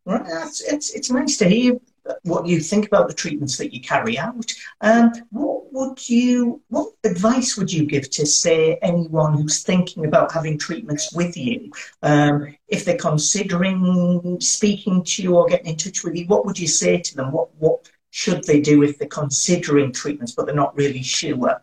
Well, 0.04 0.22
it's, 0.26 0.60
it's, 0.62 0.94
it's 0.94 1.10
nice 1.10 1.36
to 1.38 1.48
hear 1.48 1.78
what 2.22 2.46
you 2.46 2.60
think 2.60 2.86
about 2.86 3.08
the 3.08 3.14
treatments 3.14 3.56
that 3.58 3.72
you 3.72 3.80
carry 3.80 4.18
out. 4.18 4.52
Um, 4.80 5.12
what 5.30 5.72
would 5.72 6.08
you, 6.08 6.62
what 6.68 6.92
advice 7.04 7.56
would 7.56 7.72
you 7.72 7.86
give 7.86 8.10
to 8.10 8.26
say 8.26 8.78
anyone 8.82 9.34
who's 9.34 9.62
thinking 9.62 10.04
about 10.06 10.32
having 10.32 10.58
treatments 10.58 11.12
with 11.12 11.36
you? 11.36 11.70
Um, 12.02 12.56
if 12.68 12.84
they're 12.84 12.96
considering 12.96 14.38
speaking 14.40 15.04
to 15.04 15.22
you 15.22 15.36
or 15.36 15.46
getting 15.46 15.68
in 15.68 15.76
touch 15.76 16.04
with 16.04 16.14
you, 16.14 16.26
what 16.26 16.44
would 16.46 16.58
you 16.58 16.68
say 16.68 16.98
to 16.98 17.16
them? 17.16 17.32
What 17.32 17.54
what 17.56 17.88
should 18.10 18.44
they 18.44 18.60
do 18.60 18.82
if 18.84 18.98
they're 18.98 19.08
considering 19.08 19.92
treatments 19.92 20.32
but 20.32 20.46
they're 20.46 20.54
not 20.54 20.76
really 20.76 21.02
sure? 21.02 21.60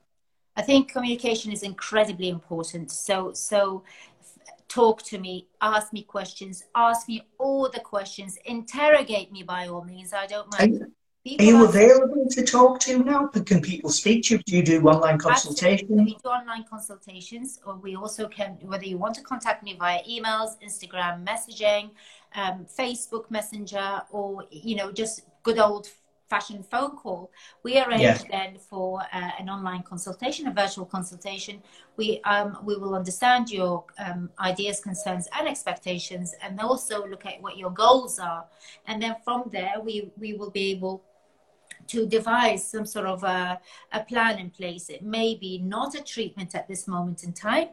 I 0.55 0.61
think 0.61 0.91
communication 0.91 1.51
is 1.51 1.63
incredibly 1.63 2.27
important. 2.27 2.91
So, 2.91 3.31
so 3.33 3.83
talk 4.71 5.03
to 5.03 5.19
me, 5.19 5.47
ask 5.61 5.91
me 5.91 6.03
questions, 6.03 6.63
ask 6.75 7.07
me 7.07 7.21
all 7.37 7.69
the 7.69 7.79
questions, 7.79 8.37
interrogate 8.45 9.31
me 9.31 9.43
by 9.43 9.67
all 9.67 9.83
means. 9.83 10.13
I 10.13 10.27
don't 10.27 10.49
mind. 10.57 10.85
Are 11.39 11.43
you 11.43 11.65
available 11.65 12.25
to 12.31 12.43
talk 12.43 12.79
to 12.79 13.03
now? 13.03 13.27
Can 13.27 13.61
people 13.61 13.91
speak 13.91 14.23
to 14.23 14.35
you? 14.35 14.43
Do 14.43 14.57
you 14.57 14.63
do 14.63 14.81
online 14.87 15.19
consultations? 15.19 15.91
We 15.91 16.17
do 16.23 16.29
online 16.29 16.65
consultations, 16.67 17.59
or 17.63 17.75
we 17.75 17.95
also 17.95 18.27
can, 18.27 18.57
whether 18.61 18.85
you 18.85 18.97
want 18.97 19.13
to 19.15 19.21
contact 19.21 19.61
me 19.61 19.75
via 19.77 20.01
emails, 20.09 20.57
Instagram 20.65 21.23
messaging, 21.23 21.91
um, 22.35 22.65
Facebook 22.65 23.29
Messenger, 23.29 24.01
or 24.09 24.45
you 24.49 24.75
know, 24.75 24.91
just 24.91 25.21
good 25.43 25.59
old 25.59 25.87
fashion 26.31 26.63
phone 26.73 26.95
call, 27.01 27.23
we 27.63 27.71
arrange 27.83 28.01
yeah. 28.01 28.31
then 28.35 28.51
for 28.69 28.87
uh, 29.01 29.31
an 29.41 29.47
online 29.55 29.83
consultation, 29.83 30.47
a 30.47 30.53
virtual 30.63 30.87
consultation. 30.97 31.55
We 31.99 32.07
um, 32.33 32.49
we 32.67 32.75
will 32.81 32.95
understand 33.01 33.43
your 33.59 33.73
um, 34.05 34.21
ideas, 34.51 34.77
concerns, 34.89 35.25
and 35.37 35.45
expectations, 35.53 36.27
and 36.43 36.51
also 36.59 36.95
look 37.13 37.25
at 37.31 37.35
what 37.45 37.53
your 37.61 37.73
goals 37.83 38.13
are. 38.31 38.43
And 38.87 38.95
then 39.03 39.15
from 39.25 39.39
there, 39.57 39.75
we 39.87 39.95
we 40.23 40.29
will 40.39 40.53
be 40.61 40.65
able 40.75 40.95
to 41.93 41.99
devise 42.17 42.61
some 42.73 42.85
sort 42.85 43.07
of 43.15 43.19
a, 43.23 43.59
a 43.91 44.01
plan 44.11 44.39
in 44.43 44.49
place. 44.49 44.85
It 44.97 45.03
may 45.17 45.29
be 45.45 45.51
not 45.75 45.95
a 46.01 46.03
treatment 46.13 46.55
at 46.59 46.65
this 46.71 46.87
moment 46.87 47.23
in 47.25 47.33
time, 47.33 47.69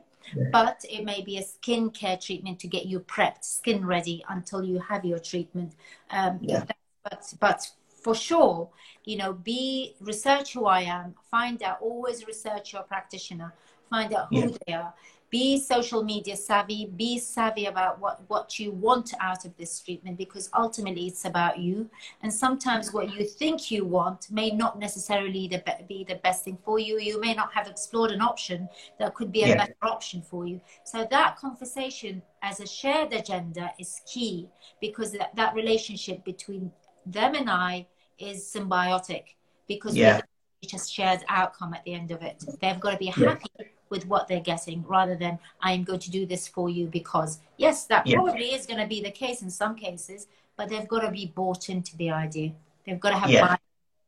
but 0.52 0.78
it 0.96 1.02
may 1.04 1.20
be 1.30 1.34
a 1.38 1.44
skincare 1.52 2.18
treatment 2.26 2.58
to 2.60 2.68
get 2.68 2.86
you 2.90 3.00
prepped, 3.00 3.44
skin 3.44 3.80
ready 3.94 4.24
until 4.28 4.62
you 4.70 4.78
have 4.90 5.04
your 5.04 5.20
treatment. 5.30 5.72
Um, 6.10 6.38
yeah. 6.42 6.64
But 7.04 7.22
but 7.44 7.60
for 8.00 8.14
sure, 8.14 8.70
you 9.04 9.16
know, 9.16 9.32
be 9.32 9.94
research 10.00 10.52
who 10.52 10.66
I 10.66 10.80
am, 10.82 11.14
find 11.30 11.62
out, 11.62 11.78
always 11.80 12.26
research 12.26 12.72
your 12.72 12.82
practitioner, 12.82 13.54
find 13.90 14.12
out 14.14 14.28
who 14.30 14.40
yeah. 14.40 14.56
they 14.66 14.72
are, 14.74 14.94
be 15.30 15.60
social 15.60 16.02
media 16.02 16.36
savvy, 16.36 16.90
be 16.96 17.18
savvy 17.18 17.66
about 17.66 18.00
what, 18.00 18.22
what 18.28 18.58
you 18.58 18.72
want 18.72 19.12
out 19.20 19.44
of 19.44 19.54
this 19.58 19.78
treatment 19.80 20.16
because 20.16 20.48
ultimately 20.56 21.06
it's 21.06 21.26
about 21.26 21.58
you. 21.58 21.88
And 22.22 22.32
sometimes 22.32 22.94
what 22.94 23.12
you 23.12 23.26
think 23.26 23.70
you 23.70 23.84
want 23.84 24.30
may 24.30 24.50
not 24.50 24.78
necessarily 24.78 25.46
the, 25.48 25.62
be 25.86 26.04
the 26.04 26.14
best 26.16 26.44
thing 26.44 26.56
for 26.64 26.78
you. 26.78 26.98
You 26.98 27.20
may 27.20 27.34
not 27.34 27.52
have 27.52 27.66
explored 27.66 28.10
an 28.10 28.22
option 28.22 28.68
that 28.98 29.14
could 29.14 29.30
be 29.30 29.42
a 29.42 29.48
yeah. 29.48 29.56
better 29.56 29.76
option 29.82 30.22
for 30.22 30.46
you. 30.46 30.60
So 30.84 31.06
that 31.10 31.36
conversation 31.36 32.22
as 32.42 32.60
a 32.60 32.66
shared 32.66 33.12
agenda 33.12 33.72
is 33.78 34.00
key 34.06 34.48
because 34.80 35.12
that, 35.12 35.36
that 35.36 35.54
relationship 35.54 36.24
between 36.24 36.72
them 37.12 37.34
and 37.34 37.50
I 37.50 37.86
is 38.18 38.44
symbiotic 38.44 39.24
because 39.66 39.96
yeah. 39.96 40.20
we 40.62 40.68
just 40.68 40.92
shared 40.92 41.24
outcome 41.28 41.74
at 41.74 41.84
the 41.84 41.94
end 41.94 42.10
of 42.10 42.22
it. 42.22 42.44
They've 42.60 42.80
got 42.80 42.92
to 42.92 42.96
be 42.96 43.06
happy 43.06 43.46
yeah. 43.58 43.66
with 43.90 44.06
what 44.06 44.28
they're 44.28 44.40
getting 44.40 44.84
rather 44.86 45.16
than 45.16 45.38
I 45.60 45.72
am 45.72 45.84
going 45.84 46.00
to 46.00 46.10
do 46.10 46.26
this 46.26 46.48
for 46.48 46.68
you 46.68 46.86
because 46.86 47.38
yes, 47.56 47.86
that 47.86 48.06
yeah. 48.06 48.16
probably 48.16 48.54
is 48.54 48.66
going 48.66 48.80
to 48.80 48.86
be 48.86 49.02
the 49.02 49.10
case 49.10 49.42
in 49.42 49.50
some 49.50 49.74
cases, 49.74 50.26
but 50.56 50.68
they've 50.68 50.88
got 50.88 51.00
to 51.00 51.10
be 51.10 51.32
bought 51.34 51.68
into 51.68 51.96
the 51.96 52.10
idea. 52.10 52.52
They've 52.86 53.00
got 53.00 53.10
to 53.10 53.18
have 53.18 53.30
yeah. 53.30 53.46
buy 53.46 53.58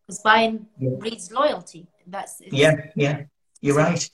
because 0.06 0.20
buying 0.20 0.66
breeds 0.78 1.30
loyalty. 1.30 1.86
That's 2.06 2.42
yeah, 2.50 2.90
yeah. 2.96 3.22
You're 3.60 3.76
right 3.76 4.10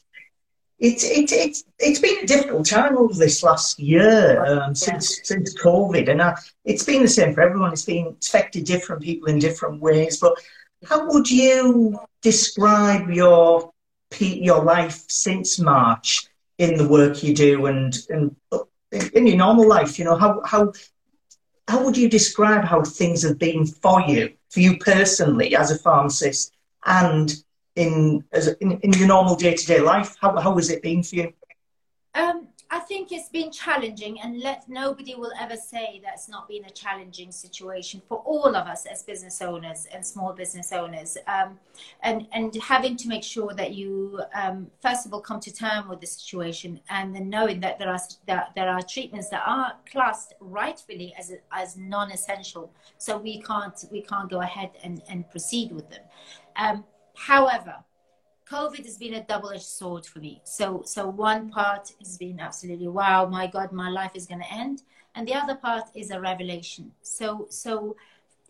it's 0.79 1.05
it, 1.05 1.33
it, 1.33 1.57
it's 1.79 2.01
been 2.01 2.23
a 2.23 2.27
difficult 2.27 2.67
time 2.67 2.99
over 2.99 3.15
this 3.15 3.43
last 3.43 3.79
year 3.79 4.45
um, 4.45 4.75
since 4.75 5.21
since 5.25 5.55
COVID, 5.59 6.09
and 6.11 6.21
uh, 6.21 6.35
it's 6.65 6.85
been 6.85 7.03
the 7.03 7.09
same 7.09 7.35
for 7.35 7.41
everyone. 7.41 7.73
It's 7.73 7.85
been 7.85 8.17
affected 8.23 8.65
different 8.65 9.03
people 9.03 9.29
in 9.29 9.39
different 9.39 9.81
ways. 9.81 10.19
But 10.19 10.35
how 10.87 11.11
would 11.11 11.31
you 11.31 11.99
describe 12.21 13.09
your 13.11 13.73
your 14.21 14.63
life 14.63 15.05
since 15.09 15.59
March 15.59 16.27
in 16.59 16.77
the 16.77 16.89
work 16.89 17.23
you 17.23 17.35
do 17.35 17.67
and, 17.67 17.97
and 18.09 18.37
in 19.13 19.27
your 19.27 19.37
normal 19.37 19.69
life? 19.69 19.99
You 19.99 20.05
know, 20.05 20.17
how, 20.17 20.43
how, 20.45 20.73
how 21.69 21.85
would 21.85 21.97
you 21.97 22.09
describe 22.09 22.65
how 22.65 22.83
things 22.83 23.23
have 23.23 23.39
been 23.39 23.67
for 23.67 24.01
you, 24.03 24.35
for 24.51 24.61
you 24.61 24.79
personally 24.79 25.57
as 25.57 25.71
a 25.71 25.79
pharmacist 25.79 26.55
and 26.85 27.35
in, 27.77 28.25
as 28.33 28.49
in, 28.61 28.73
in 28.81 28.93
your 28.95 29.09
normal 29.09 29.37
day 29.37 29.55
to 29.55 29.67
day 29.67 29.81
life? 29.81 30.17
How, 30.21 30.37
how 30.39 30.55
has 30.57 30.71
it 30.71 30.83
been 30.83 31.03
for 31.03 31.17
you? 31.17 31.33
Um, 32.15 32.49
I 32.69 32.81
think 32.81 33.13
it's 33.13 33.29
been 33.29 33.53
challenging, 33.53 34.21
and 34.21 34.41
let 34.41 34.69
nobody 34.69 35.15
will 35.15 35.31
ever 35.39 35.57
say 35.57 36.01
that's 36.03 36.29
not 36.29 36.49
been 36.49 36.65
a 36.65 36.71
challenging 36.71 37.31
situation 37.31 38.03
for 38.09 38.19
all 38.19 38.57
of 38.57 38.67
us 38.67 38.87
as 38.87 39.05
business 39.05 39.41
owners 39.41 39.87
and 39.93 40.05
small 40.05 40.33
business 40.33 40.73
owners. 40.73 41.17
Um, 41.29 41.61
and 42.03 42.27
and 42.33 42.55
having 42.57 42.97
to 42.97 43.09
make 43.09 43.23
sure 43.23 43.55
that 43.55 43.75
you 43.75 44.21
um, 44.35 44.69
first 44.83 45.07
of 45.07 45.15
all 45.15 45.21
come 45.21 45.39
to 45.41 45.53
term 45.55 45.89
with 45.89 46.01
the 46.01 46.07
situation, 46.07 46.81
and 46.89 47.15
then 47.15 47.31
knowing 47.31 47.61
that 47.61 47.79
there 47.79 47.91
are 47.91 48.01
that 48.27 48.51
there 48.57 48.69
are 48.69 48.83
treatments 48.83 49.29
that 49.29 49.43
are 49.47 49.75
classed 49.91 50.35
rightfully 50.41 51.15
as 51.17 51.33
as 51.53 51.77
non-essential, 51.77 52.73
so 52.99 53.17
we 53.17 53.41
can't 53.43 53.85
we 53.93 54.03
can't 54.03 54.29
go 54.29 54.41
ahead 54.41 54.71
and, 54.83 55.03
and 55.09 55.31
proceed 55.31 55.71
with 55.71 55.89
them. 55.91 56.03
Um, 56.57 56.85
however 57.17 57.77
COVID 58.49 58.85
has 58.85 58.97
been 58.97 59.15
a 59.15 59.25
double-edged 59.25 59.63
sword 59.63 60.07
for 60.07 60.21
me. 60.21 60.41
So, 60.45 60.83
so 60.85 61.09
one 61.09 61.51
part 61.51 61.93
has 61.99 62.17
been 62.17 62.39
absolutely 62.39 62.87
wow, 62.87 63.27
my 63.27 63.49
God, 63.49 63.73
my 63.73 63.91
life 63.91 64.13
is 64.15 64.27
going 64.27 64.41
to 64.41 64.53
end, 64.53 64.83
and 65.17 65.27
the 65.27 65.35
other 65.35 65.57
part 65.57 65.85
is 65.95 66.11
a 66.11 66.21
revelation. 66.21 66.93
So, 67.03 67.47
so 67.51 67.97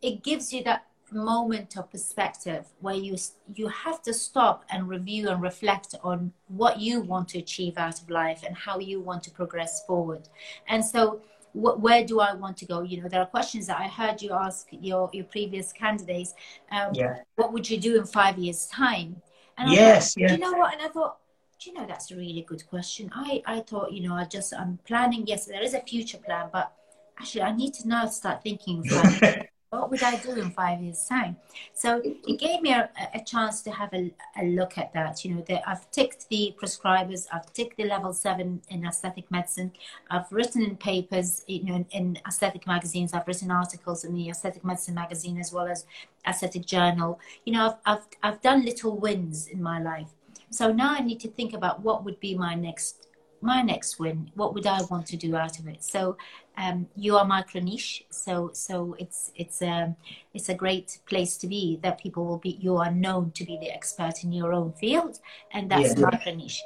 it 0.03 0.23
gives 0.23 0.53
you 0.53 0.63
that 0.65 0.85
moment 1.13 1.77
of 1.77 1.89
perspective 1.91 2.67
where 2.81 2.97
you 2.97 3.17
you 3.55 3.69
have 3.69 4.03
to 4.03 4.13
stop 4.13 4.65
and 4.71 4.89
review 4.89 5.29
and 5.29 5.41
reflect 5.41 5.95
on 6.03 6.33
what 6.49 6.81
you 6.81 7.01
want 7.01 7.29
to 7.29 7.39
achieve 7.39 7.79
out 7.79 8.01
of 8.03 8.11
life 8.11 8.43
and 8.45 8.57
how 8.57 8.81
you 8.81 9.01
want 9.01 9.23
to 9.23 9.31
progress 9.31 9.87
forward. 9.87 10.29
And 10.69 10.85
so 10.85 11.21
where 11.57 12.05
do 12.05 12.21
I 12.21 12.35
want 12.35 12.57
to 12.59 12.67
go? 12.67 12.83
You 12.83 13.03
know, 13.03 13.09
there 13.09 13.21
are 13.21 13.27
questions 13.27 13.67
that 13.69 13.81
I 13.81 13.89
heard 13.89 14.21
you 14.21 14.33
ask 14.33 14.69
your, 14.71 15.09
your 15.13 15.25
previous 15.25 15.73
candidates. 15.73 16.35
Um, 16.71 16.91
yeah. 16.93 17.19
What 17.37 17.53
would 17.53 17.69
you 17.69 17.79
do 17.79 17.97
in 17.97 18.05
five 18.05 18.39
years' 18.39 18.67
time? 18.67 19.23
And 19.57 19.73
yes, 19.73 20.15
thought, 20.15 20.21
yeah. 20.21 20.33
You 20.33 20.39
know 20.39 20.53
what? 20.53 20.75
And 20.75 20.83
I 20.83 20.89
thought, 20.89 21.17
do 21.59 21.71
you 21.71 21.77
know 21.77 21.87
that's 21.87 22.11
a 22.11 22.17
really 22.17 22.43
good 22.43 22.67
question. 22.69 23.11
I 23.15 23.43
I 23.47 23.61
thought, 23.61 23.91
you 23.91 24.07
know, 24.07 24.15
I 24.15 24.25
just 24.25 24.53
I'm 24.55 24.79
planning. 24.85 25.27
Yes, 25.27 25.47
there 25.47 25.63
is 25.63 25.73
a 25.73 25.81
future 25.81 26.19
plan, 26.19 26.51
but 26.53 26.73
actually, 27.19 27.43
I 27.43 27.53
need 27.53 27.73
to 27.75 27.89
now 27.89 28.07
start 28.07 28.43
thinking. 28.43 28.85
what 29.77 29.91
would 29.91 30.03
I 30.03 30.17
do 30.17 30.33
in 30.33 30.51
five 30.51 30.81
years' 30.81 31.07
time? 31.07 31.37
So 31.73 32.01
it 32.05 32.39
gave 32.39 32.63
me 32.63 32.73
a, 32.73 32.89
a 33.15 33.23
chance 33.25 33.63
to 33.63 33.71
have 33.71 33.93
a, 33.93 34.13
a, 34.41 34.45
look 34.45 34.79
at 34.79 34.93
that. 34.95 35.25
You 35.25 35.35
know, 35.35 35.45
that 35.49 35.63
I've 35.69 35.91
ticked 35.91 36.29
the 36.29 36.55
prescribers, 36.61 37.27
I've 37.33 37.53
ticked 37.53 37.77
the 37.77 37.85
level 37.85 38.13
seven 38.13 38.63
in 38.69 38.87
aesthetic 38.87 39.31
medicine, 39.31 39.73
I've 40.11 40.31
written 40.31 40.63
in 40.63 40.77
papers, 40.77 41.45
you 41.47 41.65
know, 41.65 41.75
in, 41.77 41.87
in 41.91 42.19
aesthetic 42.27 42.67
magazines, 42.67 43.13
I've 43.13 43.27
written 43.27 43.51
articles 43.51 44.05
in 44.05 44.15
the 44.15 44.31
aesthetic 44.31 44.65
medicine 44.65 44.95
magazine 44.95 45.39
as 45.39 45.53
well 45.53 45.69
as 45.69 45.87
aesthetic 46.27 46.65
journal. 46.65 47.21
You 47.45 47.53
know, 47.55 47.67
I've, 47.67 47.99
I've, 47.99 48.07
I've 48.23 48.43
done 48.43 48.65
little 48.65 48.97
wins 48.97 49.47
in 49.47 49.63
my 49.63 49.81
life. 49.81 50.09
So 50.51 50.73
now 50.73 50.95
I 50.95 51.01
need 51.01 51.21
to 51.21 51.29
think 51.29 51.53
about 51.53 51.81
what 51.81 52.05
would 52.05 52.21
be 52.21 52.37
my 52.37 52.55
next 52.55 53.06
my 53.41 53.63
next 53.63 53.99
win 53.99 54.31
what 54.35 54.55
would 54.55 54.67
i 54.67 54.81
want 54.91 55.07
to 55.07 55.17
do 55.17 55.37
out 55.37 55.59
of 55.59 55.67
it 55.67 55.83
so 55.83 56.17
um, 56.59 56.87
you 56.97 57.17
are 57.17 57.25
micro 57.25 57.61
niche 57.61 58.05
so 58.11 58.51
so 58.55 58.97
it's 58.99 59.31
it's 59.35 59.61
a 59.61 59.69
um, 59.69 59.97
it's 60.33 60.49
a 60.49 60.55
great 60.55 60.99
place 61.07 61.37
to 61.37 61.47
be 61.47 61.79
that 61.83 62.01
people 62.01 62.25
will 62.25 62.39
be 62.39 62.59
you 62.61 62.77
are 62.77 62.91
known 62.91 63.31
to 63.33 63.45
be 63.45 63.59
the 63.61 63.71
expert 63.71 64.25
in 64.25 64.33
your 64.33 64.53
own 64.53 64.73
field 64.73 65.19
and 65.53 65.71
that's 65.71 65.99
yeah. 65.99 66.09
micro 66.11 66.35
niche 66.35 66.63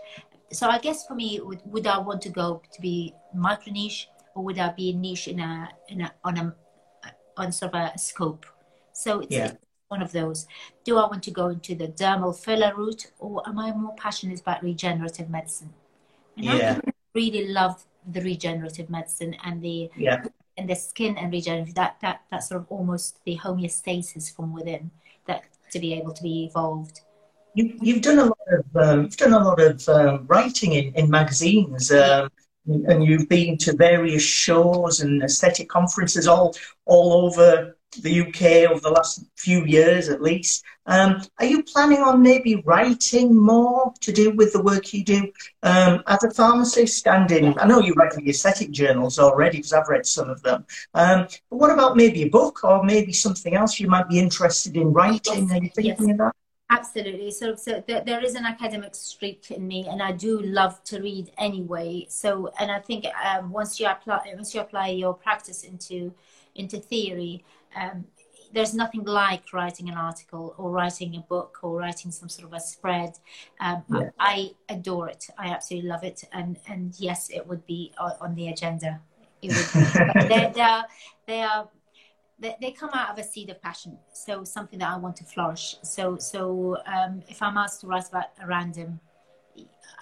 so 0.52 0.68
i 0.68 0.78
guess 0.78 1.06
for 1.06 1.14
me 1.14 1.40
would, 1.40 1.60
would 1.64 1.86
i 1.86 1.98
want 1.98 2.22
to 2.22 2.28
go 2.28 2.62
to 2.72 2.80
be 2.80 3.12
micro 3.34 3.72
niche 3.72 4.08
or 4.34 4.44
would 4.44 4.58
i 4.58 4.70
be 4.72 4.90
a 4.90 4.94
niche 4.94 5.26
in 5.26 5.40
a 5.40 5.68
in 5.88 6.02
a 6.02 6.12
on 6.24 6.38
a 6.38 6.54
on 7.36 7.50
sort 7.50 7.74
of 7.74 7.92
a 7.94 7.98
scope 7.98 8.46
so 8.92 9.20
it's, 9.20 9.32
yeah. 9.32 9.46
it's 9.46 9.56
one 9.90 10.02
of 10.02 10.12
those. 10.12 10.46
Do 10.84 10.96
I 10.98 11.06
want 11.06 11.22
to 11.24 11.30
go 11.30 11.48
into 11.48 11.74
the 11.74 11.88
dermal 11.88 12.36
filler 12.36 12.72
route 12.74 13.10
or 13.18 13.42
am 13.46 13.58
I 13.58 13.72
more 13.72 13.94
passionate 13.96 14.40
about 14.40 14.62
regenerative 14.62 15.28
medicine? 15.28 15.72
And 16.46 16.58
yeah. 16.58 16.80
I 16.86 16.92
really 17.14 17.48
love 17.48 17.84
the 18.10 18.20
regenerative 18.22 18.88
medicine 18.90 19.36
and 19.44 19.62
the 19.62 19.90
yeah. 19.96 20.24
and 20.56 20.68
the 20.68 20.74
skin 20.74 21.16
and 21.18 21.32
regenerative 21.32 21.74
that 21.74 21.96
that 22.00 22.22
that 22.30 22.42
sort 22.44 22.60
of 22.60 22.66
almost 22.70 23.22
the 23.24 23.36
homeostasis 23.36 24.34
from 24.34 24.52
within 24.52 24.90
that 25.26 25.44
to 25.72 25.78
be 25.78 25.94
able 25.94 26.12
to 26.12 26.22
be 26.22 26.44
evolved. 26.44 27.00
You, 27.54 27.76
you've 27.80 28.02
done 28.02 28.18
a 28.18 28.24
lot 28.24 28.38
of 28.52 28.76
um, 28.76 29.02
you've 29.02 29.16
done 29.16 29.32
a 29.32 29.44
lot 29.44 29.60
of 29.60 29.88
um, 29.88 30.26
writing 30.26 30.72
in, 30.72 30.94
in 30.94 31.10
magazines. 31.10 31.90
Um, 31.90 32.30
and 32.66 33.04
you've 33.04 33.28
been 33.28 33.56
to 33.56 33.74
various 33.74 34.22
shows 34.22 35.00
and 35.00 35.22
aesthetic 35.22 35.68
conferences 35.68 36.28
all 36.28 36.54
all 36.84 37.24
over 37.24 37.76
the 37.98 38.20
UK 38.20 38.70
over 38.70 38.80
the 38.80 38.90
last 38.90 39.24
few 39.36 39.64
years 39.64 40.08
at 40.08 40.22
least. 40.22 40.64
Um, 40.86 41.22
are 41.38 41.46
you 41.46 41.62
planning 41.62 42.00
on 42.00 42.22
maybe 42.22 42.62
writing 42.64 43.36
more 43.36 43.92
to 44.00 44.12
do 44.12 44.30
with 44.30 44.52
the 44.52 44.62
work 44.62 44.92
you 44.92 45.04
do 45.04 45.30
um, 45.62 46.02
as 46.06 46.22
a 46.24 46.30
pharmacist? 46.30 47.06
And 47.06 47.30
in, 47.30 47.58
I 47.58 47.66
know 47.66 47.80
you 47.80 47.94
write 47.94 48.12
for 48.12 48.20
the 48.20 48.30
aesthetic 48.30 48.70
journals 48.70 49.18
already 49.18 49.58
because 49.58 49.72
I've 49.72 49.88
read 49.88 50.06
some 50.06 50.30
of 50.30 50.42
them. 50.42 50.64
Um, 50.94 51.26
but 51.50 51.56
what 51.56 51.70
about 51.70 51.96
maybe 51.96 52.22
a 52.22 52.28
book 52.28 52.64
or 52.64 52.82
maybe 52.84 53.12
something 53.12 53.54
else 53.54 53.78
you 53.78 53.88
might 53.88 54.08
be 54.08 54.18
interested 54.18 54.76
in 54.76 54.92
writing? 54.92 55.48
Yes. 55.48 55.52
Are 55.52 55.62
you 55.62 55.70
thinking 55.74 56.08
yes. 56.08 56.10
of 56.12 56.18
that? 56.18 56.32
Absolutely. 56.70 57.32
So, 57.32 57.56
so 57.56 57.80
th- 57.80 58.04
there 58.04 58.24
is 58.24 58.36
an 58.36 58.44
academic 58.44 58.94
streak 58.94 59.50
in 59.50 59.66
me, 59.66 59.88
and 59.88 60.00
I 60.00 60.12
do 60.12 60.40
love 60.40 60.82
to 60.84 61.00
read 61.00 61.32
anyway. 61.36 62.06
So, 62.08 62.52
and 62.60 62.70
I 62.70 62.78
think 62.78 63.06
um, 63.24 63.50
once 63.50 63.80
you 63.80 63.88
apply, 63.88 64.32
once 64.36 64.54
you 64.54 64.60
apply 64.60 64.88
your 64.90 65.14
practice 65.14 65.64
into 65.64 66.14
into 66.54 66.78
theory, 66.78 67.44
um, 67.76 68.04
there's 68.52 68.74
nothing 68.74 69.04
like 69.04 69.52
writing 69.52 69.88
an 69.88 69.96
article 69.96 70.54
or 70.58 70.70
writing 70.70 71.16
a 71.16 71.20
book 71.20 71.58
or 71.62 71.78
writing 71.78 72.10
some 72.10 72.28
sort 72.28 72.48
of 72.48 72.54
a 72.54 72.60
spread. 72.60 73.12
Um, 73.60 73.84
yeah. 73.88 74.10
I, 74.18 74.50
I, 74.68 74.74
adore 74.74 75.08
it. 75.08 75.26
I 75.38 75.48
absolutely 75.48 75.88
love 75.88 76.04
it. 76.04 76.24
And 76.32 76.58
and 76.68 76.94
yes, 76.98 77.30
it 77.30 77.46
would 77.46 77.64
be 77.66 77.92
on 77.98 78.34
the 78.34 78.48
agenda. 78.48 79.00
It 79.42 79.54
would. 79.54 80.28
they, 80.28 80.52
they 80.54 80.60
are 80.60 80.84
they 81.26 81.42
are 81.42 81.68
they, 82.38 82.56
they 82.60 82.72
come 82.72 82.90
out 82.92 83.10
of 83.10 83.18
a 83.18 83.24
seed 83.24 83.50
of 83.50 83.60
passion. 83.62 83.98
So 84.12 84.44
something 84.44 84.78
that 84.80 84.88
I 84.88 84.96
want 84.96 85.16
to 85.16 85.24
flourish. 85.24 85.76
So 85.82 86.16
so 86.18 86.76
um, 86.86 87.22
if 87.28 87.42
I'm 87.42 87.56
asked 87.56 87.82
to 87.82 87.86
write 87.86 88.08
about 88.08 88.26
a 88.42 88.46
random. 88.46 89.00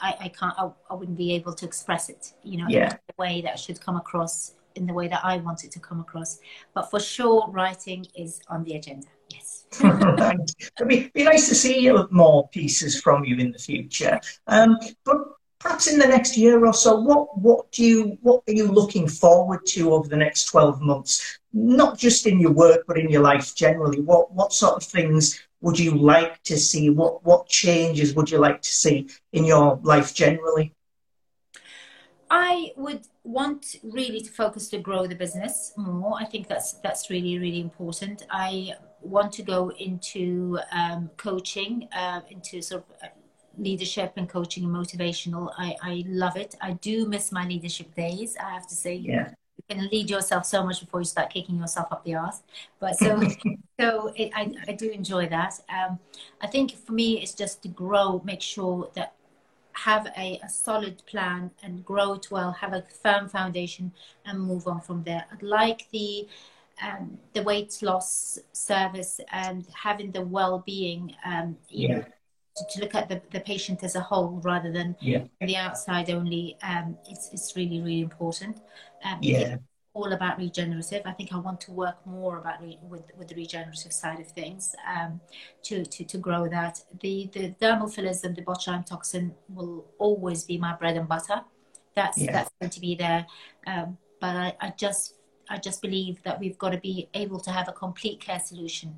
I, 0.01 0.15
I 0.21 0.29
can't. 0.29 0.55
I, 0.57 0.71
I 0.91 0.95
wouldn't 0.95 1.19
be 1.19 1.33
able 1.33 1.53
to 1.55 1.67
express 1.67 2.09
it, 2.09 2.35
you 2.45 2.59
know, 2.59 2.67
yeah. 2.69 2.93
in 2.93 2.99
the 3.09 3.15
way 3.19 3.41
that 3.41 3.59
should 3.59 3.81
come 3.81 3.97
across 3.97 4.53
in 4.79 4.87
the 4.87 4.95
way 4.95 5.09
that 5.09 5.21
I 5.23 5.37
want 5.39 5.65
it 5.65 5.73
to 5.73 5.81
come 5.81 6.01
across. 6.01 6.39
But 6.75 6.91
for 6.91 7.01
sure, 7.01 7.49
writing 7.51 8.07
is 8.17 8.41
on 8.49 8.65
the 8.65 8.75
agenda. 8.75 9.09
Yes. 9.29 9.67
It'd 9.83 10.89
be, 10.89 11.11
be 11.13 11.25
nice 11.25 11.49
to 11.49 11.55
see 11.55 11.93
more 12.11 12.49
pieces 12.49 13.01
from 13.01 13.25
you 13.25 13.37
in 13.37 13.53
the 13.53 13.59
future. 13.59 14.19
Um, 14.47 14.79
but 15.05 15.19
perhaps 15.59 15.89
in 15.89 15.99
the 15.99 16.07
next 16.07 16.37
year 16.37 16.65
or 16.65 16.73
so, 16.73 16.99
what 17.01 17.39
what 17.39 17.71
do 17.73 17.85
you 17.85 18.19
what 18.23 18.43
are 18.49 18.53
you 18.53 18.69
looking 18.69 19.07
forward 19.09 19.67
to 19.67 19.93
over 19.93 20.09
the 20.09 20.17
next 20.17 20.47
twelve 20.47 20.81
months? 20.81 21.39
Not 21.53 21.99
just 21.99 22.27
in 22.27 22.41
your 22.41 22.53
work, 22.53 22.85
but 22.87 22.99
in 22.99 23.11
your 23.11 23.23
life 23.23 23.55
generally. 23.55 24.01
What 24.01 24.33
what 24.33 24.53
sort 24.53 24.77
of 24.77 24.83
things 24.83 25.41
would 25.61 25.79
you 25.79 25.91
like 25.91 26.43
to 26.45 26.57
see? 26.57 26.91
What 26.91 27.25
what 27.25 27.49
changes 27.49 28.15
would 28.15 28.31
you 28.31 28.39
like 28.39 28.63
to 28.63 28.71
see 28.71 29.09
in 29.33 29.45
your 29.45 29.79
life 29.83 30.15
generally? 30.15 30.75
I 32.31 32.73
would 32.77 33.07
want 33.25 33.77
really 33.83 34.21
to 34.21 34.31
focus 34.31 34.69
to 34.69 34.79
grow 34.79 35.07
the 35.07 35.15
business 35.15 35.73
more. 35.77 36.15
I 36.19 36.25
think 36.25 36.49
that's 36.49 36.75
that's 36.75 37.11
really 37.11 37.39
really 37.39 37.61
important. 37.61 38.27
I 38.31 38.75
want 39.01 39.33
to 39.33 39.43
go 39.43 39.71
into 39.79 40.59
um, 40.73 41.11
coaching, 41.17 41.89
uh, 41.93 42.21
into 42.31 42.61
sort 42.63 42.85
of 42.85 42.97
uh, 43.03 43.09
leadership 43.57 44.13
and 44.17 44.29
coaching 44.29 44.65
and 44.65 44.75
motivational. 44.75 45.53
I, 45.57 45.77
I 45.83 46.05
love 46.07 46.37
it. 46.37 46.55
I 46.61 46.73
do 46.73 47.07
miss 47.07 47.33
my 47.33 47.47
leadership 47.47 47.95
days. 47.95 48.37
I 48.37 48.51
have 48.51 48.67
to 48.69 48.75
say. 48.75 48.95
Yeah. 48.95 49.31
You 49.69 49.77
can 49.77 49.89
lead 49.89 50.09
yourself 50.09 50.47
so 50.47 50.65
much 50.65 50.81
before 50.81 51.01
you 51.01 51.05
start 51.05 51.31
kicking 51.31 51.57
yourself 51.57 51.89
up 51.91 52.05
the 52.05 52.15
ass. 52.15 52.43
But 52.79 52.97
so, 52.97 53.21
so 53.81 54.13
it, 54.17 54.31
I, 54.35 54.53
I 54.69 54.73
do 54.73 54.89
enjoy 54.89 55.29
that. 55.29 55.61
Um, 55.69 55.99
I 56.41 56.47
think 56.47 56.77
for 56.77 56.93
me, 56.93 57.21
it's 57.21 57.35
just 57.35 57.63
to 57.63 57.69
grow, 57.69 58.23
make 58.25 58.41
sure 58.41 58.89
that 58.95 59.15
have 59.85 60.07
a, 60.17 60.41
a, 60.43 60.49
solid 60.49 61.03
plan 61.07 61.51
and 61.63 61.85
grow 61.85 62.15
it 62.15 62.31
well, 62.31 62.53
have 62.53 62.73
a 62.73 62.83
firm 63.03 63.29
foundation, 63.29 63.93
and 64.25 64.41
move 64.41 64.67
on 64.67 64.81
from 64.81 65.03
there. 65.05 65.25
I'd 65.33 65.43
like 65.43 65.89
the 65.93 66.29
um, 66.83 67.19
the 67.33 67.43
weight 67.43 67.77
loss 67.83 68.39
service 68.53 69.21
and 69.33 69.67
having 69.75 70.13
the 70.13 70.23
well-being, 70.23 71.15
um, 71.25 71.57
you 71.69 71.89
yeah. 71.89 71.95
know, 71.97 72.05
to, 72.57 72.65
to, 72.71 72.81
look 72.81 72.95
at 72.95 73.09
the, 73.09 73.21
the 73.33 73.41
patient 73.41 73.83
as 73.83 73.97
a 73.97 74.01
whole 74.01 74.41
rather 74.45 74.71
than 74.73 74.97
yeah. 75.01 75.25
the 75.41 75.57
outside 75.57 76.11
only. 76.11 76.57
Um, 76.63 76.97
it's 77.09 77.31
it's 77.33 77.57
really 77.57 77.81
really 77.81 78.01
important. 78.01 78.61
Um, 79.05 79.19
yeah. 79.23 79.57
All 79.99 80.13
about 80.13 80.39
regenerative. 80.39 81.03
I 81.05 81.13
think 81.13 81.33
I 81.33 81.39
want 81.39 81.61
to 81.63 81.73
work 81.73 81.99
more 82.07 82.39
about 82.39 82.63
re- 82.63 82.79
with 82.93 83.07
with 83.19 83.29
the 83.29 83.35
regenerative 83.35 83.93
side 83.93 84.21
of 84.21 84.29
things 84.29 84.75
um, 84.95 85.21
to, 85.65 85.85
to 85.85 86.05
to 86.05 86.19
grow 86.19 86.49
that. 86.49 86.75
The 87.01 87.15
the 87.33 87.45
dermal 87.61 87.93
fillers 87.93 88.23
and 88.25 88.35
the 88.37 88.43
botulinum 88.43 88.87
toxin 88.87 89.35
will 89.49 89.87
always 89.99 90.45
be 90.45 90.57
my 90.67 90.75
bread 90.81 90.97
and 90.97 91.09
butter. 91.09 91.41
That's 91.95 92.19
yeah. 92.19 92.33
that's 92.33 92.51
going 92.61 92.71
to 92.71 92.81
be 92.81 92.95
there. 92.95 93.27
Um, 93.67 93.99
but 94.21 94.35
I, 94.37 94.57
I 94.61 94.73
just 94.85 95.15
I 95.51 95.57
just 95.59 95.83
believe 95.83 96.23
that 96.23 96.39
we've 96.39 96.59
got 96.59 96.71
to 96.71 96.81
be 96.91 97.09
able 97.15 97.41
to 97.41 97.51
have 97.51 97.69
a 97.69 97.73
complete 97.73 98.21
care 98.21 98.41
solution 98.41 98.91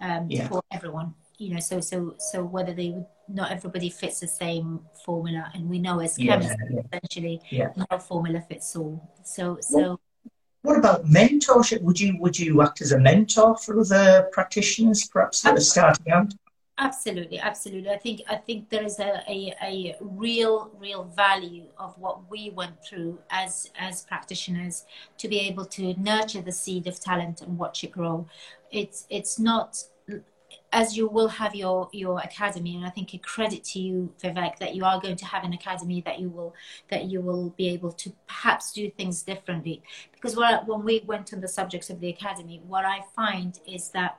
um, 0.00 0.26
yeah. 0.30 0.48
for 0.48 0.62
everyone. 0.70 1.14
You 1.38 1.54
know, 1.54 1.60
so 1.60 1.80
so 1.80 2.14
so 2.18 2.44
whether 2.44 2.72
they 2.72 2.90
would, 2.90 3.06
not 3.28 3.50
everybody 3.50 3.90
fits 3.90 4.20
the 4.20 4.28
same 4.28 4.80
formula, 5.04 5.50
and 5.54 5.68
we 5.68 5.78
know 5.80 5.98
as 5.98 6.16
chemists 6.16 6.54
yeah, 6.70 6.80
essentially 6.84 7.36
no 7.90 7.98
formula 7.98 8.40
fits 8.48 8.76
all. 8.76 8.96
So 9.24 9.58
so. 9.60 9.78
What, 9.78 10.00
what 10.64 10.78
about 10.78 11.04
mentorship? 11.04 11.82
Would 11.82 12.00
you 12.00 12.16
would 12.18 12.38
you 12.38 12.62
act 12.62 12.80
as 12.80 12.92
a 12.92 12.98
mentor 12.98 13.54
for 13.58 13.78
other 13.78 14.28
practitioners, 14.32 15.06
perhaps 15.06 15.42
that 15.42 15.58
are 15.58 15.60
starting 15.60 16.10
out? 16.10 16.32
Absolutely, 16.78 17.38
absolutely. 17.38 17.90
I 17.90 17.98
think 17.98 18.22
I 18.28 18.36
think 18.36 18.70
there 18.70 18.82
is 18.82 18.98
a, 18.98 19.22
a, 19.28 19.54
a, 19.62 19.96
real 20.00 20.70
real 20.78 21.04
value 21.04 21.66
of 21.78 21.96
what 21.98 22.30
we 22.30 22.50
went 22.50 22.82
through 22.82 23.18
as 23.30 23.70
as 23.78 24.04
practitioners 24.06 24.86
to 25.18 25.28
be 25.28 25.38
able 25.40 25.66
to 25.66 25.94
nurture 26.00 26.40
the 26.40 26.50
seed 26.50 26.86
of 26.86 26.98
talent 26.98 27.42
and 27.42 27.58
watch 27.58 27.84
it 27.84 27.92
grow. 27.92 28.26
It's 28.70 29.06
it's 29.10 29.38
not 29.38 29.84
as 30.74 30.96
you 30.96 31.06
will 31.06 31.28
have 31.28 31.54
your 31.54 31.88
your 31.92 32.18
academy 32.18 32.74
and 32.76 32.84
i 32.84 32.90
think 32.90 33.14
a 33.14 33.18
credit 33.18 33.62
to 33.62 33.78
you 33.78 34.12
vivek 34.22 34.58
that 34.58 34.74
you 34.74 34.84
are 34.84 35.00
going 35.00 35.16
to 35.16 35.24
have 35.24 35.44
an 35.44 35.52
academy 35.52 36.02
that 36.04 36.18
you 36.18 36.28
will 36.28 36.52
that 36.90 37.04
you 37.04 37.20
will 37.20 37.50
be 37.50 37.68
able 37.68 37.92
to 37.92 38.12
perhaps 38.26 38.72
do 38.72 38.90
things 38.90 39.22
differently 39.22 39.82
because 40.12 40.36
when 40.36 40.84
we 40.84 41.02
went 41.06 41.32
on 41.32 41.40
the 41.40 41.48
subjects 41.48 41.88
of 41.90 42.00
the 42.00 42.08
academy 42.08 42.60
what 42.66 42.84
i 42.84 42.98
find 43.14 43.60
is 43.66 43.88
that 43.90 44.18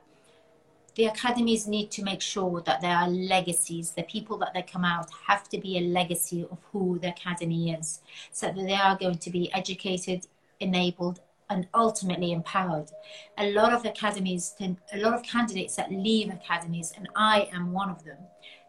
the 0.95 1.08
academies 1.08 1.68
need 1.68 1.91
to 1.91 2.03
make 2.03 2.22
sure 2.22 2.62
that 2.62 2.80
there 2.80 2.95
are 2.95 3.10
legacies. 3.10 3.91
The 3.91 4.03
people 4.03 4.38
that 4.38 4.53
they 4.53 4.62
come 4.62 4.86
out 4.86 5.10
have 5.28 5.49
to 5.49 5.58
be 5.58 5.78
a 5.78 5.82
legacy 5.82 6.47
of 6.49 6.58
who 6.72 6.99
the 6.99 7.10
academy 7.10 7.74
is, 7.74 7.99
so 8.32 8.47
that 8.47 8.56
they 8.56 8.76
are 8.76 8.97
going 8.97 9.18
to 9.18 9.30
be 9.30 9.51
educated, 9.53 10.26
enabled, 10.62 11.20
and 11.50 11.68
ultimately 11.74 12.32
empowered. 12.32 12.89
A 13.38 13.52
lot 13.52 13.74
of 13.74 13.86
academies, 13.86 14.56
a 14.60 14.98
lot 14.98 15.14
of 15.14 15.24
candidates 15.24 15.76
that 15.76 15.91
leave 15.91 16.32
academies, 16.32 16.93
and 16.96 17.08
I 17.16 17.50
am 17.54 17.72
one 17.72 17.89
of 17.89 18.04
them, 18.04 18.18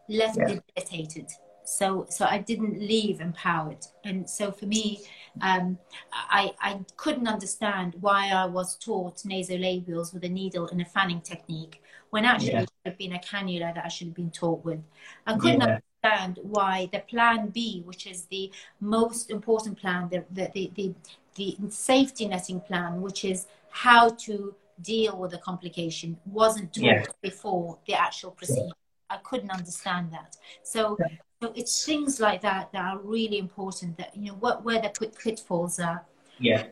left 0.09 0.37
yeah. 0.37 0.59
debilitated. 0.75 1.31
So, 1.63 2.05
so 2.09 2.25
I 2.25 2.37
didn't 2.37 2.79
leave 2.79 3.19
empowered, 3.19 3.85
and 4.05 4.29
so 4.29 4.51
for 4.51 4.67
me, 4.67 5.01
um, 5.41 5.77
I, 6.13 6.53
I 6.61 6.79
couldn't 6.95 7.27
understand 7.27 7.95
why 7.99 8.29
I 8.29 8.45
was 8.45 8.77
taught 8.77 9.17
nasolabials 9.17 10.13
with 10.13 10.23
a 10.23 10.29
needle 10.29 10.67
and 10.69 10.81
a 10.81 10.85
fanning 10.85 11.19
technique 11.19 11.81
when 12.09 12.25
actually 12.25 12.51
yeah. 12.51 12.61
it 12.61 12.69
should 12.69 12.91
have 12.91 12.97
been 12.97 13.13
a 13.13 13.19
cannula 13.19 13.73
that 13.75 13.85
I 13.85 13.87
should 13.89 14.07
have 14.07 14.15
been 14.15 14.31
taught 14.31 14.63
with. 14.63 14.79
I 15.25 15.35
couldn't 15.35 15.61
yeah. 15.61 15.79
understand 16.03 16.39
why 16.43 16.89
the 16.91 16.99
plan 16.99 17.49
B, 17.49 17.83
which 17.85 18.07
is 18.07 18.25
the 18.25 18.51
most 18.79 19.29
important 19.29 19.77
plan, 19.77 20.09
the, 20.09 20.23
the, 20.31 20.71
the, 20.75 20.93
the, 21.37 21.57
safety 21.69 22.27
netting 22.27 22.59
plan, 22.59 23.01
which 23.01 23.23
is 23.23 23.47
how 23.69 24.09
to 24.09 24.53
deal 24.81 25.17
with 25.17 25.33
a 25.33 25.37
complication, 25.37 26.17
wasn't 26.25 26.73
taught 26.73 26.83
yeah. 26.83 27.05
before 27.21 27.77
the 27.87 27.93
actual 27.93 28.31
procedure. 28.31 28.73
I 29.09 29.17
couldn't 29.23 29.51
understand 29.51 30.11
that. 30.11 30.35
So, 30.63 30.97
so 31.41 31.53
it's 31.55 31.85
things 31.85 32.19
like 32.19 32.41
that 32.41 32.71
that 32.73 32.83
are 32.83 32.99
really 32.99 33.37
important. 33.37 33.97
That 33.97 34.15
you 34.15 34.31
know 34.31 34.37
what 34.37 34.65
where 34.65 34.81
the 34.81 34.91
pitfalls 35.23 35.79
are. 35.79 36.05
Yeah. 36.39 36.65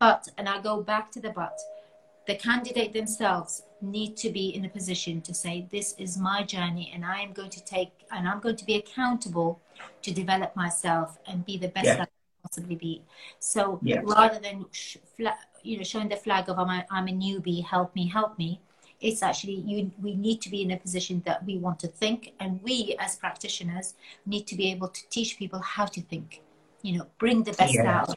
But 0.00 0.28
and 0.38 0.48
I 0.48 0.60
go 0.62 0.82
back 0.82 1.12
to 1.12 1.20
the 1.20 1.30
but 1.30 1.58
the 2.26 2.34
candidate 2.34 2.92
themselves 2.92 3.62
need 3.82 4.16
to 4.16 4.30
be 4.30 4.48
in 4.54 4.64
a 4.64 4.68
position 4.68 5.20
to 5.20 5.34
say 5.34 5.66
this 5.70 5.94
is 5.98 6.16
my 6.16 6.42
journey 6.42 6.90
and 6.94 7.04
i 7.04 7.20
am 7.20 7.32
going 7.32 7.50
to 7.50 7.62
take 7.64 7.90
and 8.10 8.26
i'm 8.26 8.40
going 8.40 8.56
to 8.56 8.64
be 8.64 8.76
accountable 8.76 9.60
to 10.02 10.10
develop 10.10 10.54
myself 10.56 11.18
and 11.26 11.44
be 11.44 11.58
the 11.58 11.68
best 11.68 11.86
yeah. 11.86 12.02
i 12.02 12.06
possibly 12.54 12.76
be 12.76 13.02
so 13.38 13.78
yeah. 13.82 14.00
rather 14.04 14.38
than 14.38 14.64
sh- 14.70 14.96
you 15.62 15.76
know 15.76 15.82
showing 15.82 16.08
the 16.08 16.16
flag 16.16 16.48
of 16.48 16.58
I'm 16.58 16.70
a, 16.70 16.86
I'm 16.90 17.08
a 17.08 17.12
newbie 17.12 17.64
help 17.64 17.94
me 17.94 18.08
help 18.08 18.38
me 18.38 18.60
it's 19.00 19.22
actually 19.22 19.58
you 19.66 19.90
we 20.00 20.14
need 20.14 20.40
to 20.42 20.50
be 20.50 20.62
in 20.62 20.70
a 20.70 20.76
position 20.76 21.22
that 21.26 21.44
we 21.44 21.58
want 21.58 21.78
to 21.80 21.88
think 21.88 22.32
and 22.40 22.62
we 22.62 22.96
as 23.00 23.16
practitioners 23.16 23.94
need 24.26 24.46
to 24.46 24.54
be 24.56 24.70
able 24.70 24.88
to 24.88 25.00
teach 25.10 25.38
people 25.38 25.60
how 25.60 25.86
to 25.86 26.00
think 26.00 26.42
you 26.82 26.96
know 26.98 27.06
bring 27.18 27.42
the 27.42 27.52
best 27.52 27.78
out 27.78 28.14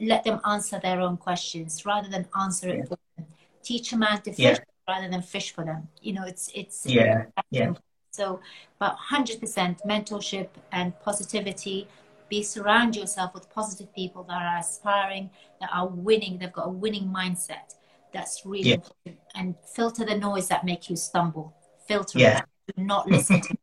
let 0.00 0.24
them 0.24 0.40
answer 0.46 0.78
their 0.82 1.00
own 1.00 1.16
questions 1.16 1.84
rather 1.84 2.08
than 2.08 2.26
answer 2.40 2.68
it 2.68 2.88
for 2.88 2.98
them. 3.16 3.26
Teach 3.62 3.92
a 3.92 3.96
man 3.96 4.22
to 4.22 4.32
fish 4.32 4.58
rather 4.88 5.08
than 5.08 5.22
fish 5.22 5.52
for 5.52 5.64
them. 5.64 5.88
You 6.00 6.12
know, 6.14 6.24
it's 6.24 6.50
it's 6.54 6.86
yeah 6.86 7.24
yeah. 7.50 7.72
So, 8.12 8.40
but 8.78 8.94
hundred 8.94 9.40
percent 9.40 9.80
mentorship 9.86 10.48
and 10.72 10.98
positivity. 11.00 11.88
Be 12.30 12.42
surround 12.42 12.96
yourself 12.96 13.34
with 13.34 13.50
positive 13.50 13.92
people 13.94 14.22
that 14.24 14.40
are 14.40 14.58
aspiring, 14.58 15.28
that 15.60 15.68
are 15.74 15.88
winning. 15.88 16.38
They've 16.38 16.52
got 16.52 16.68
a 16.68 16.70
winning 16.70 17.08
mindset. 17.08 17.74
That's 18.14 18.46
really 18.46 18.70
yeah. 18.70 18.74
important. 18.76 19.18
And 19.34 19.54
filter 19.74 20.04
the 20.04 20.16
noise 20.16 20.48
that 20.48 20.64
make 20.64 20.88
you 20.88 20.96
stumble. 20.96 21.54
Filter 21.86 22.18
yeah. 22.18 22.38
it. 22.38 22.76
Do 22.76 22.84
not 22.84 23.08
listen 23.08 23.40
to. 23.42 23.56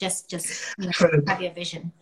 Just, 0.00 0.30
just 0.30 0.74
you 0.78 0.86
know, 0.86 1.22
have 1.26 1.42
your 1.42 1.52
vision. 1.52 1.92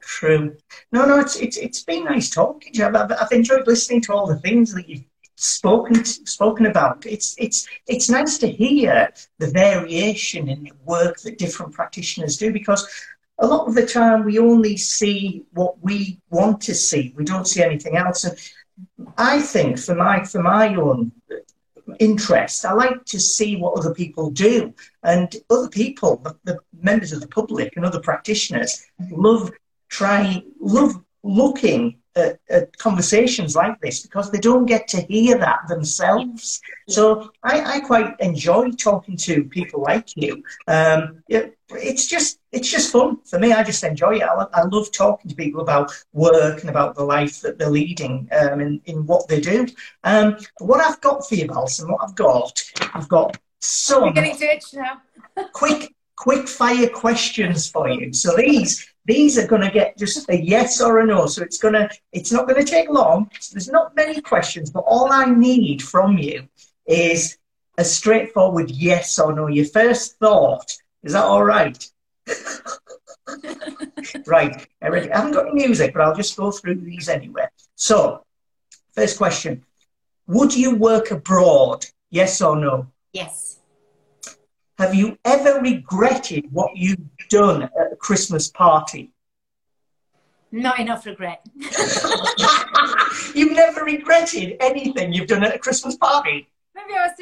True. 0.00 0.56
No, 0.92 1.06
no, 1.06 1.18
it's 1.18 1.36
it's 1.36 1.56
it's 1.56 1.82
been 1.82 2.04
nice 2.04 2.30
talking 2.30 2.72
to 2.74 2.78
you. 2.78 2.84
I've, 2.86 3.10
I've 3.10 3.32
enjoyed 3.32 3.66
listening 3.66 4.02
to 4.02 4.12
all 4.12 4.26
the 4.26 4.38
things 4.38 4.72
that 4.74 4.88
you've 4.88 5.04
spoken 5.36 6.04
spoken 6.04 6.66
about. 6.66 7.06
It's 7.06 7.34
it's 7.38 7.66
it's 7.86 8.10
nice 8.10 8.38
to 8.38 8.46
hear 8.46 9.12
the 9.38 9.50
variation 9.50 10.48
in 10.48 10.64
the 10.64 10.72
work 10.84 11.20
that 11.20 11.38
different 11.38 11.72
practitioners 11.72 12.36
do 12.36 12.52
because 12.52 12.86
a 13.38 13.46
lot 13.46 13.66
of 13.66 13.74
the 13.74 13.86
time 13.86 14.24
we 14.24 14.38
only 14.38 14.76
see 14.76 15.44
what 15.52 15.82
we 15.82 16.20
want 16.30 16.60
to 16.62 16.74
see. 16.74 17.12
We 17.16 17.24
don't 17.24 17.48
see 17.48 17.62
anything 17.62 17.96
else. 17.96 18.24
And 18.24 18.38
I 19.18 19.40
think 19.40 19.78
for 19.78 19.94
my 19.94 20.24
for 20.24 20.42
my 20.42 20.74
own 20.74 21.12
interest, 21.98 22.64
I 22.64 22.72
like 22.72 23.04
to 23.06 23.20
see 23.20 23.56
what 23.56 23.78
other 23.78 23.94
people 23.94 24.30
do. 24.30 24.74
And 25.02 25.34
other 25.50 25.68
people, 25.68 26.16
the, 26.16 26.36
the 26.44 26.58
members 26.80 27.12
of 27.12 27.20
the 27.20 27.28
public 27.28 27.76
and 27.76 27.84
other 27.84 28.00
practitioners, 28.00 28.86
love 29.10 29.50
try 29.88 30.42
love 30.60 31.02
looking 31.22 31.96
at, 32.16 32.38
at, 32.48 32.76
conversations 32.78 33.56
like 33.56 33.80
this 33.80 34.02
because 34.02 34.30
they 34.30 34.38
don't 34.38 34.66
get 34.66 34.88
to 34.88 35.00
hear 35.02 35.38
that 35.38 35.60
themselves. 35.68 36.60
So 36.88 37.30
I, 37.42 37.60
I 37.76 37.80
quite 37.80 38.14
enjoy 38.20 38.70
talking 38.72 39.16
to 39.18 39.44
people 39.44 39.82
like 39.82 40.16
you. 40.16 40.42
Um, 40.68 41.22
it, 41.28 41.56
it's 41.70 42.06
just 42.06 42.38
it's 42.52 42.70
just 42.70 42.92
fun 42.92 43.18
for 43.24 43.38
me. 43.38 43.52
I 43.52 43.64
just 43.64 43.82
enjoy 43.82 44.16
it. 44.16 44.22
I, 44.22 44.46
I, 44.52 44.62
love 44.64 44.92
talking 44.92 45.28
to 45.28 45.34
people 45.34 45.60
about 45.60 45.90
work 46.12 46.60
and 46.60 46.70
about 46.70 46.94
the 46.94 47.02
life 47.02 47.40
that 47.40 47.58
they're 47.58 47.70
leading 47.70 48.28
um, 48.32 48.60
in, 48.60 48.80
in 48.84 49.06
what 49.06 49.26
they 49.26 49.40
do. 49.40 49.66
Um, 50.04 50.36
what 50.58 50.80
I've 50.80 51.00
got 51.00 51.28
for 51.28 51.34
you, 51.34 51.48
Balsam, 51.48 51.90
what 51.90 52.00
I've 52.06 52.14
got, 52.14 52.62
I've 52.94 53.08
got 53.08 53.38
some. 53.60 54.04
You're 54.04 54.12
getting 54.12 54.36
to 54.36 54.54
itch 54.54 54.74
now. 54.74 55.02
quick 55.52 55.94
quick 56.16 56.48
fire 56.48 56.88
questions 56.88 57.68
for 57.68 57.88
you. 57.88 58.12
So 58.12 58.36
these 58.36 58.86
these 59.06 59.38
are 59.38 59.46
going 59.46 59.62
to 59.62 59.70
get 59.70 59.98
just 59.98 60.28
a 60.30 60.40
yes 60.40 60.80
or 60.80 61.00
a 61.00 61.06
no. 61.06 61.26
So 61.26 61.42
it's 61.42 61.58
going 61.58 61.74
to 61.74 61.90
it's 62.12 62.32
not 62.32 62.48
going 62.48 62.64
to 62.64 62.70
take 62.70 62.88
long. 62.88 63.30
There's 63.52 63.68
not 63.68 63.96
many 63.96 64.20
questions, 64.20 64.70
but 64.70 64.84
all 64.86 65.12
I 65.12 65.26
need 65.26 65.82
from 65.82 66.18
you 66.18 66.48
is 66.86 67.38
a 67.76 67.84
straightforward 67.84 68.70
yes 68.70 69.18
or 69.18 69.34
no. 69.34 69.48
Your 69.48 69.66
first 69.66 70.18
thought 70.18 70.72
is 71.02 71.12
that 71.12 71.24
all 71.24 71.44
right? 71.44 71.86
right, 74.26 74.66
Eric, 74.80 75.10
I 75.12 75.16
haven't 75.16 75.32
got 75.32 75.48
any 75.48 75.66
music, 75.66 75.92
but 75.92 76.02
I'll 76.02 76.16
just 76.16 76.36
go 76.36 76.50
through 76.50 76.76
these 76.76 77.10
anyway. 77.10 77.46
So, 77.74 78.24
first 78.94 79.18
question: 79.18 79.64
Would 80.26 80.56
you 80.56 80.76
work 80.76 81.10
abroad? 81.10 81.84
Yes 82.10 82.40
or 82.40 82.56
no? 82.56 82.86
Yes. 83.12 83.58
Have 84.78 84.94
you 84.94 85.16
ever 85.24 85.60
regretted 85.60 86.46
what 86.50 86.76
you've 86.76 86.98
done 87.28 87.62
at 87.62 87.92
a 87.92 87.96
Christmas 87.96 88.48
party? 88.48 89.12
Not 90.50 90.80
enough 90.80 91.06
regret. 91.06 91.46
you've 93.34 93.52
never 93.52 93.84
regretted 93.84 94.56
anything 94.60 95.12
you've 95.12 95.28
done 95.28 95.44
at 95.44 95.54
a 95.54 95.58
Christmas 95.58 95.96
party? 95.96 96.48
Maybe 96.74 96.92
I 96.96 97.06
was 97.06 97.12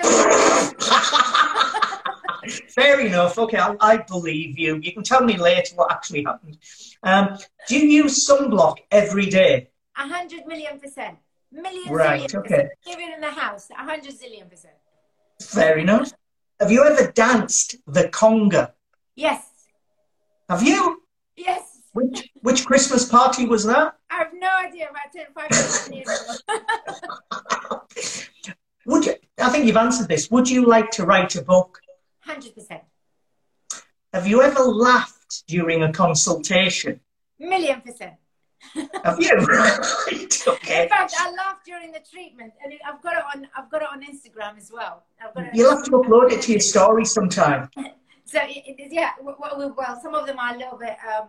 still. 2.47 2.59
Fair 2.69 3.01
enough. 3.01 3.39
Okay, 3.39 3.59
I, 3.59 3.77
I, 3.81 3.97
believe 3.99 4.59
you. 4.59 4.79
You 4.83 4.93
can 4.93 5.03
tell 5.03 5.23
me 5.23 5.37
later 5.37 5.77
what 5.77 5.93
actually 5.93 6.25
happened. 6.25 6.59
Um, 7.03 7.39
do 7.69 7.79
you 7.79 8.05
use 8.05 8.27
sunblock 8.29 8.79
every 8.91 9.27
day? 9.27 9.69
A 9.97 10.09
hundred 10.09 10.47
million 10.47 10.81
percent. 10.81 11.19
Millions. 11.53 11.91
Right. 11.91 12.35
Okay. 12.35 12.69
Even 12.89 13.13
in 13.13 13.21
the 13.21 13.31
house, 13.31 13.69
a 13.71 13.85
hundred 13.85 14.15
zillion 14.15 14.49
percent. 14.51 14.75
Fair 15.41 15.79
enough. 15.79 16.13
Have 16.63 16.71
you 16.71 16.85
ever 16.85 17.11
danced 17.11 17.75
the 17.89 18.05
conga? 18.05 18.71
Yes. 19.17 19.43
Have 20.49 20.63
you? 20.63 21.03
Yes. 21.35 21.65
Which 21.93 22.31
which 22.43 22.65
Christmas 22.65 23.05
party 23.09 23.47
was 23.47 23.65
that? 23.65 23.97
I 24.09 24.19
have 24.19 24.31
no 24.33 24.49
idea. 24.65 24.87
About 24.89 25.11
10, 25.13 25.27
5 25.35 25.93
years 25.93 26.41
ago. 27.67 27.81
would 28.87 29.07
you, 29.07 29.15
I 29.41 29.49
think 29.51 29.67
you've 29.67 29.77
answered 29.77 30.07
this. 30.07 30.31
Would 30.31 30.49
you 30.49 30.65
like 30.65 30.93
to 30.93 31.05
write 31.05 31.35
a 31.35 31.43
book? 31.43 31.81
100%. 32.29 32.81
Have 34.13 34.29
you 34.29 34.43
ever 34.43 34.63
laughed 34.63 35.43
during 35.49 35.83
a 35.83 35.93
consultation? 35.93 37.01
Million 37.41 37.81
percent. 37.81 38.15
Have 39.05 39.21
you? 39.21 39.35
right. 39.37 39.79
Okay. 40.49 40.85
In 40.85 40.89
fact, 40.89 41.15
I 41.19 41.31
laughed 41.31 41.65
during 41.65 41.93
the 41.93 42.01
treatment, 42.11 42.53
and 42.65 42.73
I've 42.87 43.01
got 43.03 43.15
it 43.15 43.23
on. 43.35 43.47
I've 43.57 43.71
got 43.71 43.83
it 43.83 43.89
on 43.93 44.03
Instagram 44.03 44.57
as 44.57 44.71
well. 44.73 45.05
I've 45.25 45.35
got 45.35 45.45
it 45.45 45.51
You'll 45.55 45.71
have 45.71 45.85
to 45.85 45.91
upload 45.93 46.33
it 46.33 46.43
to 46.43 46.53
your 46.53 46.61
story 46.61 47.05
sometime. 47.05 47.69
So 48.25 48.39
it, 48.45 48.65
it, 48.79 48.93
yeah, 48.93 49.11
well, 49.21 49.37
well, 49.77 50.01
some 50.03 50.15
of 50.15 50.27
them 50.27 50.39
are 50.39 50.55
a 50.55 50.57
little 50.57 50.79
bit. 50.79 50.97
Um, 51.07 51.29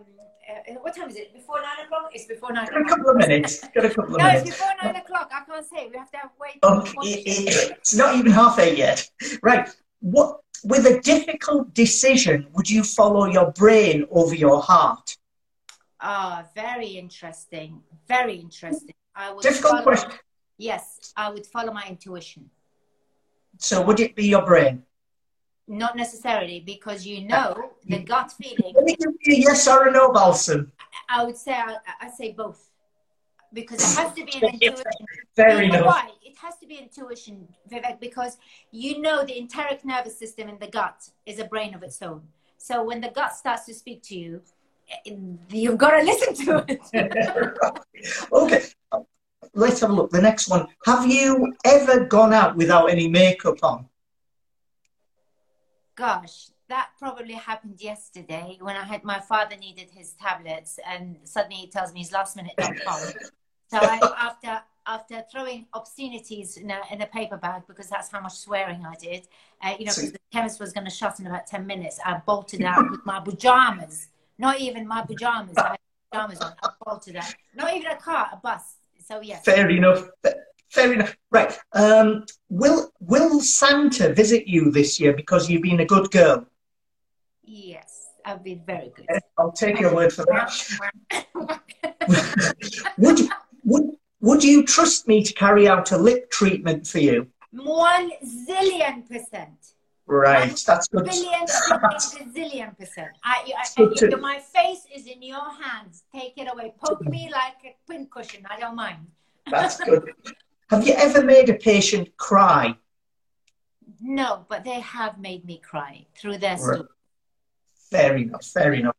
uh, 0.49 0.73
what 0.75 0.95
time 0.95 1.09
is 1.09 1.17
it? 1.17 1.33
Before 1.33 1.57
nine 1.59 1.85
o'clock? 1.85 2.11
It's 2.13 2.25
before 2.25 2.53
nine. 2.53 2.65
Got 2.67 2.81
a 2.81 2.85
couple 2.85 3.09
of 3.09 3.17
minutes. 3.17 3.59
Got 3.75 3.85
a 3.85 3.89
couple 3.89 4.15
of 4.15 4.21
no, 4.21 4.25
minutes. 4.27 4.47
it's 4.49 4.57
before 4.57 4.73
nine 4.81 4.95
o'clock. 4.95 5.29
I 5.33 5.43
can't 5.43 5.65
say. 5.65 5.89
We 5.91 5.97
have 5.97 6.09
to 6.11 6.17
have 6.17 6.29
wait. 6.39 6.59
Um, 6.63 6.83
it- 7.01 7.27
it- 7.27 7.71
it's 7.77 7.93
not 7.93 8.15
even 8.15 8.31
half 8.31 8.57
eight 8.59 8.77
yet. 8.77 9.09
Right. 9.41 9.67
What 9.99 10.39
with 10.63 10.85
a 10.85 11.01
difficult 11.01 11.73
decision, 11.73 12.47
would 12.53 12.69
you 12.69 12.83
follow 12.83 13.25
your 13.25 13.51
brain 13.51 14.05
over 14.11 14.33
your 14.35 14.61
heart? 14.61 15.17
Ah, 16.05 16.43
very 16.53 16.87
interesting. 16.87 17.81
Very 18.09 18.35
interesting. 18.35 18.93
I 19.15 19.31
would 19.31 19.41
Difficult 19.41 19.71
follow, 19.71 19.83
question. 19.83 20.11
Yes, 20.57 21.13
I 21.15 21.31
would 21.31 21.45
follow 21.45 21.71
my 21.71 21.85
intuition. 21.87 22.49
So 23.57 23.81
would 23.81 24.01
it 24.01 24.13
be 24.13 24.25
your 24.27 24.45
brain? 24.45 24.83
Not 25.65 25.95
necessarily 25.95 26.59
because 26.59 27.07
you 27.07 27.25
know 27.25 27.71
the 27.87 27.99
gut 27.99 28.33
feeling. 28.33 28.73
Let 28.75 28.83
me 28.83 28.95
give 28.95 29.13
you 29.21 29.35
a 29.35 29.39
yes 29.39 29.65
or 29.65 29.87
a 29.87 29.91
no, 29.91 30.11
Balsam. 30.11 30.73
I 31.07 31.23
would 31.23 31.37
say 31.37 31.53
I, 31.53 31.77
I 32.01 32.09
say 32.09 32.33
both 32.33 32.69
because 33.53 33.79
it 33.79 33.97
has 33.97 34.13
to 34.15 34.25
be 34.25 34.45
an 34.45 34.53
intuition. 34.55 34.83
Fair 35.37 35.63
you 35.63 35.71
know 35.71 35.85
why? 35.85 36.09
It 36.21 36.35
has 36.37 36.57
to 36.57 36.67
be 36.67 36.75
intuition, 36.75 37.47
Vivek, 37.71 38.01
because 38.01 38.37
you 38.71 38.99
know 38.99 39.23
the 39.23 39.37
enteric 39.37 39.85
nervous 39.85 40.19
system 40.19 40.49
in 40.49 40.59
the 40.59 40.67
gut 40.67 41.09
is 41.25 41.39
a 41.39 41.45
brain 41.45 41.73
of 41.73 41.81
its 41.81 42.01
own. 42.01 42.23
So 42.57 42.83
when 42.83 42.99
the 42.99 43.09
gut 43.09 43.33
starts 43.35 43.65
to 43.65 43.73
speak 43.73 44.03
to 44.03 44.17
you, 44.17 44.41
you've 45.49 45.77
got 45.77 45.99
to 45.99 46.03
listen 46.03 46.45
to 46.45 46.65
it. 46.67 46.81
okay. 48.31 48.63
Let's 49.53 49.81
have 49.81 49.91
a 49.91 49.93
look. 49.93 50.09
The 50.09 50.21
next 50.21 50.49
one. 50.49 50.67
Have 50.85 51.05
you 51.05 51.53
ever 51.65 52.05
gone 52.05 52.33
out 52.33 52.55
without 52.55 52.89
any 52.89 53.07
makeup 53.07 53.57
on? 53.63 53.87
Gosh, 55.95 56.49
that 56.69 56.89
probably 56.97 57.33
happened 57.33 57.79
yesterday 57.79 58.57
when 58.61 58.75
I 58.75 58.83
had 58.83 59.03
my 59.03 59.19
father 59.19 59.55
needed 59.55 59.89
his 59.91 60.13
tablets, 60.13 60.79
and 60.87 61.17
suddenly 61.23 61.57
he 61.57 61.67
tells 61.67 61.93
me 61.93 61.99
his 61.99 62.11
last 62.11 62.35
minute. 62.35 62.55
So 63.67 63.79
I, 63.81 63.99
after 64.19 64.61
after 64.85 65.23
throwing 65.31 65.65
obscenities 65.73 66.57
in 66.57 66.69
a, 66.69 66.81
in 66.91 67.01
a 67.01 67.07
paper 67.07 67.37
bag 67.37 67.63
because 67.67 67.89
that's 67.89 68.09
how 68.11 68.19
much 68.19 68.33
swearing 68.33 68.85
I 68.85 68.95
did, 68.95 69.27
uh, 69.63 69.75
you 69.79 69.85
know, 69.85 69.93
because 69.95 70.11
the 70.11 70.19
chemist 70.31 70.59
was 70.59 70.73
going 70.73 70.85
to 70.85 70.91
shut 70.91 71.19
in 71.19 71.27
about 71.27 71.47
ten 71.47 71.65
minutes, 71.65 71.99
I 72.05 72.21
bolted 72.25 72.63
out 72.63 72.89
with 72.89 73.05
my 73.05 73.19
pajamas. 73.19 74.07
Not 74.37 74.59
even 74.59 74.87
my 74.87 75.03
pajamas. 75.03 75.57
I 75.57 75.77
pajamas 76.11 76.39
on. 76.39 76.53
I 76.63 76.69
bolted 76.85 77.15
out. 77.15 77.33
Not 77.55 77.75
even 77.75 77.91
a 77.91 77.97
car, 77.97 78.29
a 78.31 78.37
bus. 78.37 78.77
So 79.05 79.21
yes. 79.21 79.43
Fair 79.43 79.69
enough. 79.69 80.09
Fair 80.69 80.93
enough. 80.93 81.15
Right. 81.29 81.57
Um, 81.73 82.25
will 82.49 82.91
Will 82.99 83.41
Santa 83.41 84.13
visit 84.13 84.47
you 84.47 84.71
this 84.71 84.99
year 84.99 85.13
because 85.13 85.49
you've 85.49 85.61
been 85.61 85.79
a 85.81 85.85
good 85.85 86.09
girl? 86.11 86.47
Yes, 87.43 88.07
I've 88.25 88.43
been 88.43 88.63
very 88.65 88.91
good. 88.95 89.05
I'll 89.37 89.51
take 89.51 89.79
your 89.79 89.93
word 89.93 90.11
for 90.13 90.25
that. 90.25 91.61
would 92.97 93.19
would 93.63 93.91
would 94.21 94.43
you 94.43 94.63
trust 94.63 95.07
me 95.07 95.21
to 95.23 95.33
carry 95.33 95.67
out 95.67 95.91
a 95.91 95.97
lip 95.97 96.31
treatment 96.31 96.87
for 96.87 96.99
you? 96.99 97.27
One 97.51 98.11
zillion 98.25 99.07
percent. 99.07 99.72
Right. 100.05 100.61
That's 100.67 100.87
good. 100.89 101.05
Billion, 101.05 101.31
billion, 101.31 102.33
zillion 102.35 102.77
percent. 102.77 103.09
I, 103.23 103.51
I, 103.57 103.83
I- 103.83 103.93
to- 103.95 104.17
my 104.17 104.39
face 104.39 104.85
is 104.93 105.07
in 105.07 105.21
your 105.21 105.49
hands. 105.61 106.03
Take 106.13 106.33
it 106.37 106.47
away. 106.51 106.73
Poke 106.83 107.01
me 107.05 107.29
like 107.31 107.53
a 107.65 107.75
pincushion. 107.91 108.45
I 108.49 108.59
don't 108.59 108.75
mind. 108.75 109.07
That's 109.49 109.79
good. 109.83 110.11
Have 110.69 110.85
you 110.87 110.93
ever 110.93 111.23
made 111.23 111.49
a 111.49 111.53
patient 111.55 112.15
cry? 112.17 112.75
No, 114.01 114.45
but 114.49 114.63
they 114.65 114.81
have 114.81 115.19
made 115.19 115.45
me 115.45 115.59
cry 115.63 116.05
through 116.17 116.37
their 116.39 116.57
Right. 116.57 116.75
story. 116.75 116.89
Fair 117.91 118.17
enough. 118.17 118.43
Fair 118.45 118.73
enough. 118.73 118.95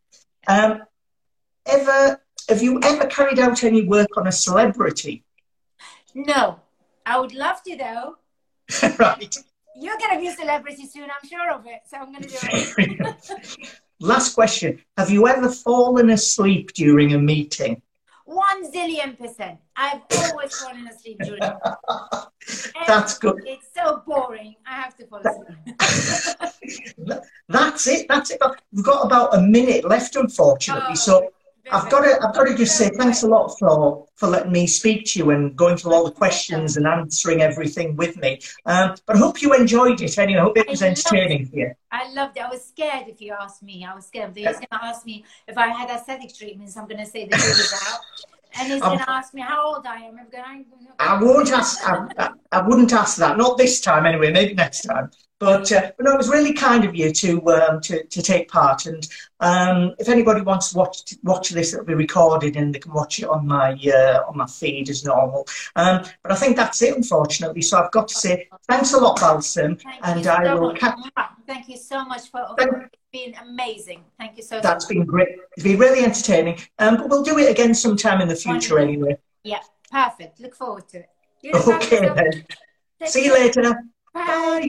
Um, 0.47 0.83
ever 1.67 2.21
have 2.49 2.63
you 2.63 2.81
ever 2.83 3.07
carried 3.07 3.39
out 3.39 3.65
any 3.65 3.85
work 3.87 4.09
on 4.17 4.27
a 4.27 4.33
celebrity? 4.33 5.25
No, 6.15 6.61
I 7.05 7.19
would 7.21 7.35
love 7.35 7.63
to 7.65 7.77
though. 7.77 8.17
right. 8.99 9.37
You're 9.77 9.99
gonna 9.99 10.21
be 10.21 10.29
a 10.29 10.33
celebrity 10.33 10.87
soon, 10.87 11.05
I'm 11.11 11.29
sure 11.29 11.51
of 11.51 11.67
it. 11.67 11.81
So 11.87 11.97
I'm 11.99 12.13
gonna 12.13 12.27
do 12.27 12.37
it. 12.43 13.71
Last 14.01 14.35
question. 14.35 14.81
Have 14.97 15.11
you 15.11 15.27
ever 15.27 15.51
fallen 15.51 16.11
asleep 16.11 16.73
during 16.75 17.15
a 17.15 17.19
meeting? 17.19 17.83
One 18.27 18.71
zillion 18.73 19.19
percent. 19.19 19.59
I've 19.77 20.01
always 20.17 20.57
fallen 20.59 20.87
asleep 20.87 21.19
during. 21.25 21.43
That's 22.87 23.19
good. 23.19 23.43
It's 23.45 23.67
so 23.75 24.03
boring. 24.07 24.55
I 24.67 24.77
have 24.77 24.97
to 24.97 25.07
fall 25.07 25.21
asleep. 25.21 25.59
That's 27.49 27.87
it. 27.87 28.07
That's 28.09 28.31
it. 28.31 28.41
We've 28.73 28.85
got 28.85 29.05
about 29.05 29.35
a 29.37 29.41
minute 29.41 29.85
left, 29.85 30.17
unfortunately. 30.17 30.85
Oh, 30.91 30.95
So 30.95 31.33
I've 31.73 31.91
got 31.91 32.01
to, 32.03 32.27
I've 32.27 32.35
got 32.35 32.45
to 32.45 32.55
just 32.55 32.77
say 32.77 32.91
thanks 32.91 33.23
a 33.23 33.29
lot 33.29 33.49
for, 33.59 34.07
for 34.17 34.29
letting 34.29 34.53
me 34.53 34.67
speak 34.67 35.07
to 35.07 35.19
you 35.19 35.31
and 35.31 35.57
going 35.57 35.77
through 35.77 35.95
all 35.95 36.05
the 36.05 36.13
questions 36.13 36.77
and 36.77 36.87
answering 36.87 37.41
everything 37.41 37.97
with 37.97 38.17
me. 38.19 38.41
Um, 38.67 38.95
but 39.07 39.17
I 39.17 39.19
hope 39.19 39.41
you 39.41 39.55
enjoyed 39.55 40.01
it 40.01 40.19
anyway. 40.19 40.41
I 40.41 40.43
hope 40.43 40.59
it 40.59 40.69
was 40.69 40.83
entertaining 40.83 41.47
for 41.47 41.57
you. 41.57 41.75
I 41.91 42.13
loved 42.13 42.37
it. 42.37 42.41
I 42.41 42.51
was 42.51 42.65
scared 42.65 43.09
if 43.09 43.21
you 43.21 43.35
asked 43.41 43.63
me. 43.63 43.85
I 43.85 43.95
was 43.95 44.07
scared. 44.07 44.37
He's 44.37 44.45
going 44.45 44.61
to 44.61 44.85
ask 44.85 45.07
me 45.07 45.25
if 45.49 45.57
I 45.57 45.69
had 45.69 45.91
aesthetic 45.91 46.35
treatments. 46.35 46.77
I'm 46.77 46.87
going 46.87 46.99
to 46.99 47.07
say 47.07 47.27
the 47.27 47.37
jury's 47.37 47.75
out. 47.89 48.01
And 48.57 48.73
he's 48.73 48.83
going 48.83 48.99
to 48.99 49.11
ask 49.11 49.35
me 49.35 49.41
how 49.41 49.75
old 49.75 49.87
I 49.87 49.97
am. 49.97 50.19
I'm 50.19 50.29
going 50.31 50.67
I 51.01 51.21
won't 51.21 51.51
ask. 51.51 51.89
I, 51.89 52.07
I, 52.19 52.31
I 52.53 52.67
wouldn't 52.67 52.93
ask 52.93 53.17
that. 53.19 53.37
Not 53.37 53.59
this 53.59 53.81
time, 53.81 54.07
anyway. 54.07 54.31
Maybe 54.31 54.55
next 54.55 54.83
time. 54.83 55.11
But, 55.41 55.71
uh, 55.73 55.91
but 55.97 56.05
no, 56.05 56.13
it 56.13 56.17
was 56.17 56.29
really 56.29 56.53
kind 56.53 56.85
of 56.85 56.95
you 56.95 57.13
to 57.13 57.51
um, 57.51 57.81
to, 57.83 58.05
to 58.05 58.23
take 58.23 58.49
part. 58.49 58.87
And 58.87 59.07
um, 59.41 59.95
if 59.99 60.09
anybody 60.09 60.41
wants 60.43 60.71
to 60.73 60.79
watch 60.79 61.15
watch 61.23 61.51
this, 61.51 61.73
it'll 61.73 61.85
be 61.85 61.95
recorded 61.95 62.57
and 62.57 62.75
they 62.75 62.79
can 62.79 62.93
watch 62.93 63.19
it 63.19 63.27
on 63.27 63.47
my 63.47 63.73
uh, 63.73 64.23
on 64.29 64.37
my 64.37 64.47
feed 64.47 64.89
as 64.89 65.05
normal. 65.05 65.47
Um, 65.77 66.05
but 66.23 66.33
I 66.33 66.37
think 66.37 66.57
that's 66.57 66.81
it, 66.83 66.97
unfortunately. 66.97 67.63
So 67.63 67.83
I've 67.83 67.91
got 67.91 68.09
to 68.09 68.15
say 68.15 68.49
thanks 68.69 68.95
a 68.95 68.99
lot, 68.99 69.21
Balsam, 69.21 69.77
Thank 69.77 70.07
and 70.07 70.25
you 70.25 70.31
I 70.31 70.45
so 70.45 70.61
will 70.61 70.75
catch. 70.75 70.99
Thank 71.47 71.69
you 71.69 71.77
so 71.77 72.05
much 72.05 72.31
for, 72.31 72.55
Thank- 72.57 72.95
amazing. 73.43 74.03
Thank 74.19 74.37
you 74.37 74.43
so 74.43 74.57
much. 74.57 74.63
That's 74.63 74.85
much. 74.85 74.89
been 74.89 75.05
great. 75.05 75.29
It's 75.57 75.65
been 75.65 75.79
really 75.79 76.05
entertaining. 76.05 76.59
Um, 76.79 76.97
but 76.97 77.09
we'll 77.09 77.23
do 77.23 77.39
it 77.39 77.51
again 77.51 77.75
sometime 77.75 78.21
in 78.21 78.29
the 78.29 78.37
future, 78.37 78.79
anyway. 78.79 79.19
Yeah, 79.43 79.61
perfect. 79.91 80.41
Look 80.41 80.55
forward 80.55 80.89
to 80.89 80.99
it. 81.01 81.11
You 81.43 81.53
look 81.53 81.69
after 81.69 81.97
Okay 81.97 82.09
then. 82.15 83.09
See 83.09 83.27
you 83.27 83.35
later. 83.35 83.63
Bye. 84.15 84.69